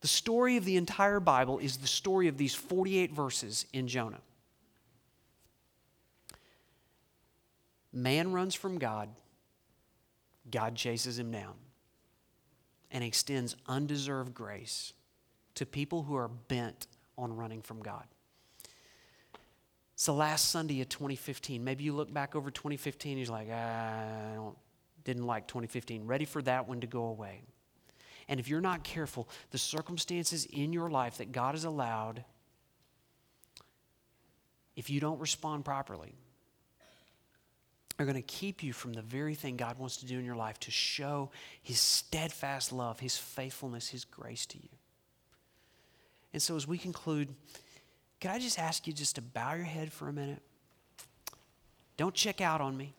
The 0.01 0.09
story 0.09 0.57
of 0.57 0.65
the 0.65 0.77
entire 0.77 1.21
Bible 1.21 1.59
is 1.61 1.77
the 1.77 1.87
story 1.87 2.27
of 2.27 2.37
these 2.37 2.55
48 2.55 3.13
verses 3.13 3.67
in 3.73 3.87
Jonah. 3.87 4.21
Man 7.95 8.33
runs 8.33 8.57
from 8.57 8.79
God, 8.79 9.09
God 10.51 10.75
chases 10.75 11.19
him 11.19 11.31
down 11.31 11.55
and 12.91 13.05
extends 13.05 13.55
undeserved 13.69 14.35
grace 14.35 14.93
to 15.55 15.65
people 15.65 16.03
who 16.03 16.17
are 16.17 16.29
bent 16.29 16.89
on 17.17 17.37
running 17.37 17.63
from 17.63 17.81
God. 17.81 18.05
The 20.05 20.13
last 20.13 20.51
Sunday 20.51 20.83
of 20.83 20.89
2015. 20.91 21.65
Maybe 21.65 21.85
you 21.85 21.95
look 21.95 22.13
back 22.13 22.37
over 22.37 22.51
2015, 22.51 23.17
you're 23.17 23.27
like, 23.29 23.49
ah, 23.51 24.33
I 24.33 24.35
don't, 24.35 24.57
didn't 25.05 25.25
like 25.25 25.47
2015. 25.47 26.07
Ready 26.07 26.27
for 26.27 26.43
that 26.43 26.69
one 26.69 26.81
to 26.81 26.87
go 26.87 27.05
away. 27.05 27.41
And 28.29 28.39
if 28.39 28.49
you're 28.49 28.61
not 28.61 28.85
careful, 28.85 29.29
the 29.51 29.57
circumstances 29.57 30.47
in 30.47 30.75
your 30.75 30.91
life 30.91 31.19
that 31.19 31.33
God 31.33 31.55
has 31.55 31.65
allowed, 31.65 32.23
if 34.77 34.91
you 34.91 35.01
don't 35.01 35.21
respond 35.21 35.65
properly, 35.65 36.15
are 37.99 38.05
going 38.05 38.17
to 38.17 38.23
keep 38.23 38.63
you 38.63 38.73
from 38.73 38.93
the 38.93 39.03
very 39.03 39.35
thing 39.35 39.57
God 39.57 39.79
wants 39.79 39.99
to 39.99 40.07
do 40.07 40.19
in 40.19 40.25
your 40.25 40.35
life 40.35 40.59
to 40.61 40.71
show 40.71 41.31
His 41.63 41.79
steadfast 41.79 42.73
love, 42.73 43.01
His 43.01 43.17
faithfulness, 43.17 43.89
His 43.89 44.05
grace 44.05 44.47
to 44.47 44.59
you. 44.59 44.69
And 46.33 46.43
so, 46.43 46.57
as 46.57 46.67
we 46.67 46.79
conclude, 46.79 47.29
could 48.21 48.31
I 48.31 48.39
just 48.39 48.59
ask 48.59 48.87
you 48.87 48.93
just 48.93 49.15
to 49.15 49.23
bow 49.23 49.55
your 49.55 49.65
head 49.65 49.93
for 49.93 50.09
a 50.09 50.13
minute? 50.13 50.43
Don't 51.97 52.15
check 52.15 52.41
out 52.41 52.61
on 52.61 52.77
me. 52.77 52.93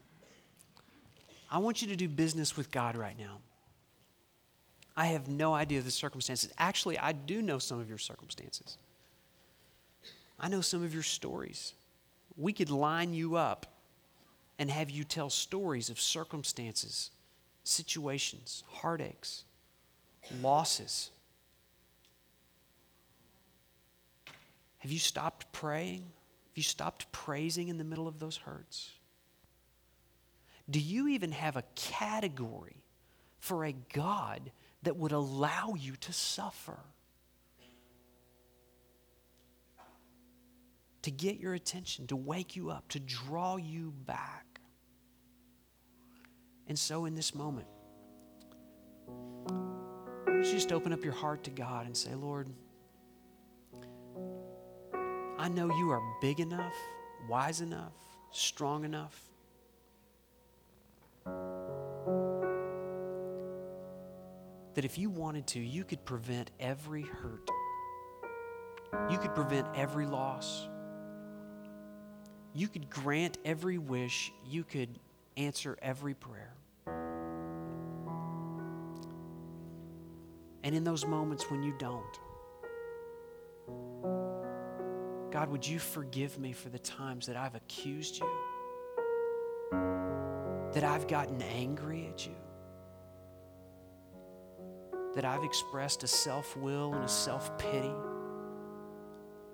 I 1.52 1.58
want 1.58 1.82
you 1.82 1.90
to 1.90 1.96
do 1.96 2.08
business 2.08 2.56
with 2.56 2.72
God 2.72 2.96
right 2.96 3.18
now. 3.20 3.40
I 4.98 5.08
have 5.08 5.28
no 5.28 5.54
idea 5.54 5.82
the 5.82 5.92
circumstances. 5.92 6.52
Actually, 6.58 6.98
I 6.98 7.12
do 7.12 7.42
know 7.42 7.60
some 7.60 7.80
of 7.80 7.90
your 7.90 7.98
circumstances. 7.98 8.78
I 10.40 10.48
know 10.48 10.62
some 10.62 10.84
of 10.84 10.94
your 10.94 11.04
stories. 11.04 11.74
We 12.38 12.54
could 12.54 12.70
line 12.70 13.14
you 13.14 13.36
up 13.36 13.75
and 14.58 14.70
have 14.70 14.90
you 14.90 15.04
tell 15.04 15.30
stories 15.30 15.90
of 15.90 16.00
circumstances, 16.00 17.12
situations, 17.64 18.64
heartaches, 18.68 19.44
losses. 20.42 21.12
Have 24.80 24.92
you 24.92 25.00
stopped 25.00 25.52
praying? 25.52 26.02
Have 26.02 26.58
you 26.58 26.64
stopped 26.64 27.12
praising 27.12 27.70
in 27.70 27.78
the 27.78 27.84
middle 27.84 28.08
of 28.08 28.20
those 28.20 28.38
hurts? 28.38 28.92
Do 30.70 30.80
you 30.80 31.08
even 31.10 31.32
have 31.32 31.58
a 31.58 31.64
category 31.76 32.78
for 33.40 33.66
a 33.66 33.74
God 33.94 34.52
that 34.84 34.96
would 34.98 35.12
allow 35.12 35.74
you 35.78 35.96
to 35.98 36.14
suffer? 36.14 36.80
To 41.06 41.12
get 41.12 41.40
your 41.40 41.54
attention, 41.54 42.08
to 42.08 42.16
wake 42.16 42.56
you 42.56 42.72
up, 42.72 42.88
to 42.90 43.00
draw 43.00 43.58
you 43.58 43.94
back. 44.08 44.60
And 46.66 46.80
so, 46.80 47.06
in 47.06 47.14
this 47.14 47.36
moment, 47.36 47.68
just 50.42 50.72
open 50.72 50.92
up 50.92 51.04
your 51.04 51.14
heart 51.14 51.44
to 51.44 51.52
God 51.52 51.86
and 51.86 51.96
say, 51.96 52.16
Lord, 52.16 52.50
I 55.38 55.48
know 55.48 55.68
you 55.78 55.92
are 55.92 56.02
big 56.22 56.40
enough, 56.40 56.74
wise 57.30 57.62
enough, 57.62 57.94
strong 58.32 58.84
enough. 58.84 59.22
That 64.74 64.86
if 64.86 64.98
you 64.98 65.12
wanted 65.12 65.46
to, 65.50 65.60
you 65.60 65.84
could 65.84 66.04
prevent 66.04 66.50
every 66.60 67.04
hurt. 67.04 67.48
You 69.12 69.20
could 69.20 69.36
prevent 69.36 69.68
every 69.76 70.08
loss. 70.08 70.68
You 72.56 72.70
could 72.70 72.90
grant 72.90 73.38
every 73.44 73.78
wish. 73.78 74.32
You 74.48 74.64
could 74.64 74.88
answer 75.36 75.78
every 75.82 76.14
prayer. 76.14 76.54
And 80.64 80.74
in 80.74 80.86
those 80.86 81.06
moments 81.06 81.52
when 81.52 81.62
you 81.62 81.74
don't, 81.78 82.02
God, 85.32 85.50
would 85.50 85.68
you 85.68 85.80
forgive 85.80 86.40
me 86.40 86.54
for 86.54 86.70
the 86.70 86.80
times 86.80 87.28
that 87.28 87.36
I've 87.36 87.56
accused 87.56 88.22
you? 88.22 88.30
That 90.72 90.86
I've 90.86 91.08
gotten 91.10 91.42
angry 91.42 92.08
at 92.08 92.26
you? 92.26 92.36
That 95.14 95.26
I've 95.26 95.44
expressed 95.44 96.04
a 96.04 96.08
self 96.08 96.56
will 96.56 96.94
and 96.94 97.04
a 97.04 97.10
self 97.10 97.58
pity? 97.58 97.92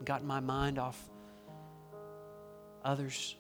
Gotten 0.06 0.28
my 0.28 0.40
mind 0.40 0.78
off 0.78 1.11
others? 2.84 3.36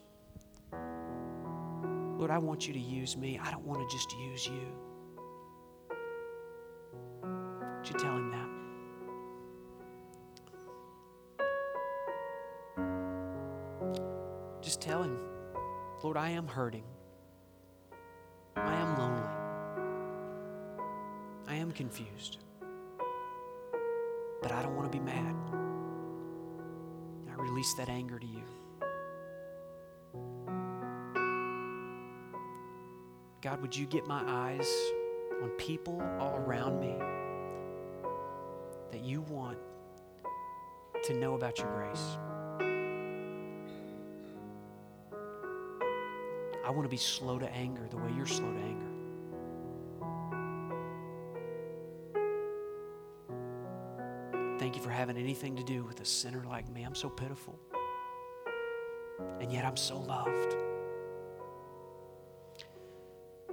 Lord, 2.17 2.31
I 2.31 2.37
want 2.37 2.67
you 2.67 2.73
to 2.73 2.79
use 2.79 3.17
me. 3.17 3.39
I 3.43 3.49
don't 3.49 3.65
want 3.65 3.87
to 3.87 3.95
just 3.95 4.15
use 4.15 4.45
you. 4.45 4.67
Would 7.23 7.89
you 7.89 7.95
tell 7.97 8.15
him 8.15 8.31
that? 8.31 8.47
Just 14.61 14.81
tell 14.81 15.01
him, 15.01 15.17
Lord, 16.03 16.15
I 16.15 16.29
am 16.29 16.47
hurting. 16.47 16.83
I 18.55 18.75
am 18.75 18.97
lonely. 18.97 19.27
I 21.47 21.55
am 21.55 21.71
confused. 21.71 22.37
But 24.41 24.51
I 24.51 24.61
don't 24.61 24.75
want 24.75 24.91
to 24.91 24.97
be 24.97 25.03
mad. 25.03 25.35
I 27.29 27.33
release 27.41 27.73
that 27.75 27.89
anger 27.89 28.19
to 28.19 28.27
you. 28.27 28.43
God, 33.41 33.59
would 33.63 33.75
you 33.75 33.87
get 33.87 34.05
my 34.05 34.21
eyes 34.27 34.71
on 35.41 35.49
people 35.57 35.99
all 36.19 36.35
around 36.35 36.79
me 36.79 36.93
that 38.91 39.01
you 39.01 39.21
want 39.21 39.57
to 41.05 41.13
know 41.15 41.33
about 41.33 41.57
your 41.57 41.67
grace? 41.71 42.17
I 46.63 46.69
want 46.69 46.83
to 46.83 46.89
be 46.89 46.97
slow 46.97 47.39
to 47.39 47.51
anger 47.51 47.87
the 47.89 47.97
way 47.97 48.11
you're 48.15 48.27
slow 48.27 48.51
to 48.51 48.59
anger. 48.59 48.85
Thank 54.59 54.75
you 54.75 54.83
for 54.83 54.91
having 54.91 55.17
anything 55.17 55.55
to 55.55 55.63
do 55.63 55.83
with 55.83 55.99
a 55.99 56.05
sinner 56.05 56.43
like 56.47 56.69
me. 56.69 56.83
I'm 56.83 56.93
so 56.93 57.09
pitiful. 57.09 57.59
And 59.39 59.51
yet 59.51 59.65
I'm 59.65 59.77
so 59.77 59.99
loved. 59.99 60.55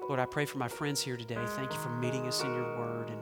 Lord, 0.09 0.21
I 0.21 0.25
pray 0.25 0.47
for 0.47 0.57
my 0.57 0.69
friends 0.69 1.03
here 1.03 1.19
today. 1.19 1.45
Thank 1.49 1.75
you 1.75 1.79
for 1.79 1.91
meeting 1.91 2.27
us 2.27 2.43
in 2.43 2.55
your 2.55 2.79
word. 2.79 3.11
And 3.11 3.21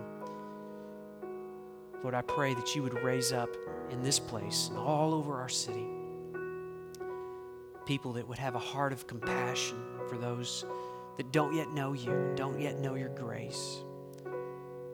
Lord, 2.02 2.14
I 2.14 2.22
pray 2.22 2.54
that 2.54 2.76
you 2.76 2.84
would 2.84 2.94
raise 3.02 3.32
up 3.32 3.48
in 3.90 4.02
this 4.04 4.20
place 4.20 4.68
and 4.68 4.78
all 4.78 5.12
over 5.12 5.40
our 5.40 5.48
city 5.48 5.86
people 7.86 8.12
that 8.12 8.26
would 8.26 8.38
have 8.38 8.56
a 8.56 8.60
heart 8.60 8.92
of 8.92 9.06
compassion 9.06 9.78
for 10.08 10.18
those 10.18 10.64
that 11.16 11.32
don't 11.32 11.54
yet 11.54 11.70
know 11.70 11.92
you, 11.92 12.32
don't 12.34 12.60
yet 12.60 12.78
know 12.78 12.94
your 12.94 13.08
grace. 13.10 13.84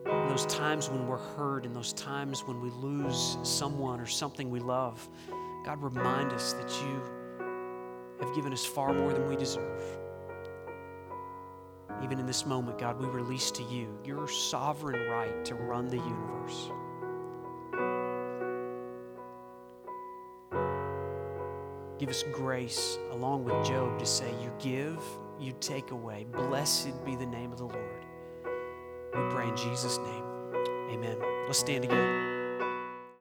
In 0.05 0.27
those 0.27 0.45
times 0.45 0.89
when 0.89 1.07
we're 1.07 1.17
hurt, 1.17 1.65
in 1.65 1.73
those 1.73 1.93
times 1.93 2.41
when 2.45 2.61
we 2.61 2.69
lose 2.69 3.37
someone 3.43 3.99
or 3.99 4.05
something 4.05 4.49
we 4.49 4.59
love, 4.59 5.09
God, 5.65 5.81
remind 5.81 6.31
us 6.33 6.53
that 6.53 6.71
you 6.81 7.01
have 8.19 8.33
given 8.35 8.53
us 8.53 8.63
far 8.63 8.93
more 8.93 9.11
than 9.11 9.27
we 9.27 9.35
deserve. 9.35 10.02
Even 12.03 12.19
in 12.19 12.25
this 12.25 12.45
moment, 12.45 12.77
God, 12.77 12.99
we 12.99 13.07
release 13.07 13.49
to 13.51 13.63
you 13.63 13.97
your 14.03 14.27
sovereign 14.27 15.09
right 15.09 15.45
to 15.45 15.55
run 15.55 15.87
the 15.87 15.97
universe. 15.97 16.69
Give 21.99 22.09
us 22.09 22.23
grace, 22.33 22.97
along 23.11 23.45
with 23.45 23.65
Job, 23.65 23.97
to 23.99 24.05
say, 24.05 24.29
You 24.41 24.51
give, 24.59 25.01
you 25.39 25.53
take 25.61 25.91
away. 25.91 26.25
Blessed 26.29 27.05
be 27.05 27.15
the 27.15 27.25
name 27.25 27.53
of 27.53 27.57
the 27.57 27.65
Lord. 27.65 28.05
We 29.13 29.21
pray 29.29 29.47
in 29.47 29.55
Jesus' 29.55 29.97
name. 29.99 30.23
Amen. 30.91 31.17
Let's 31.47 31.59
stand 31.59 31.83
together. 31.83 32.32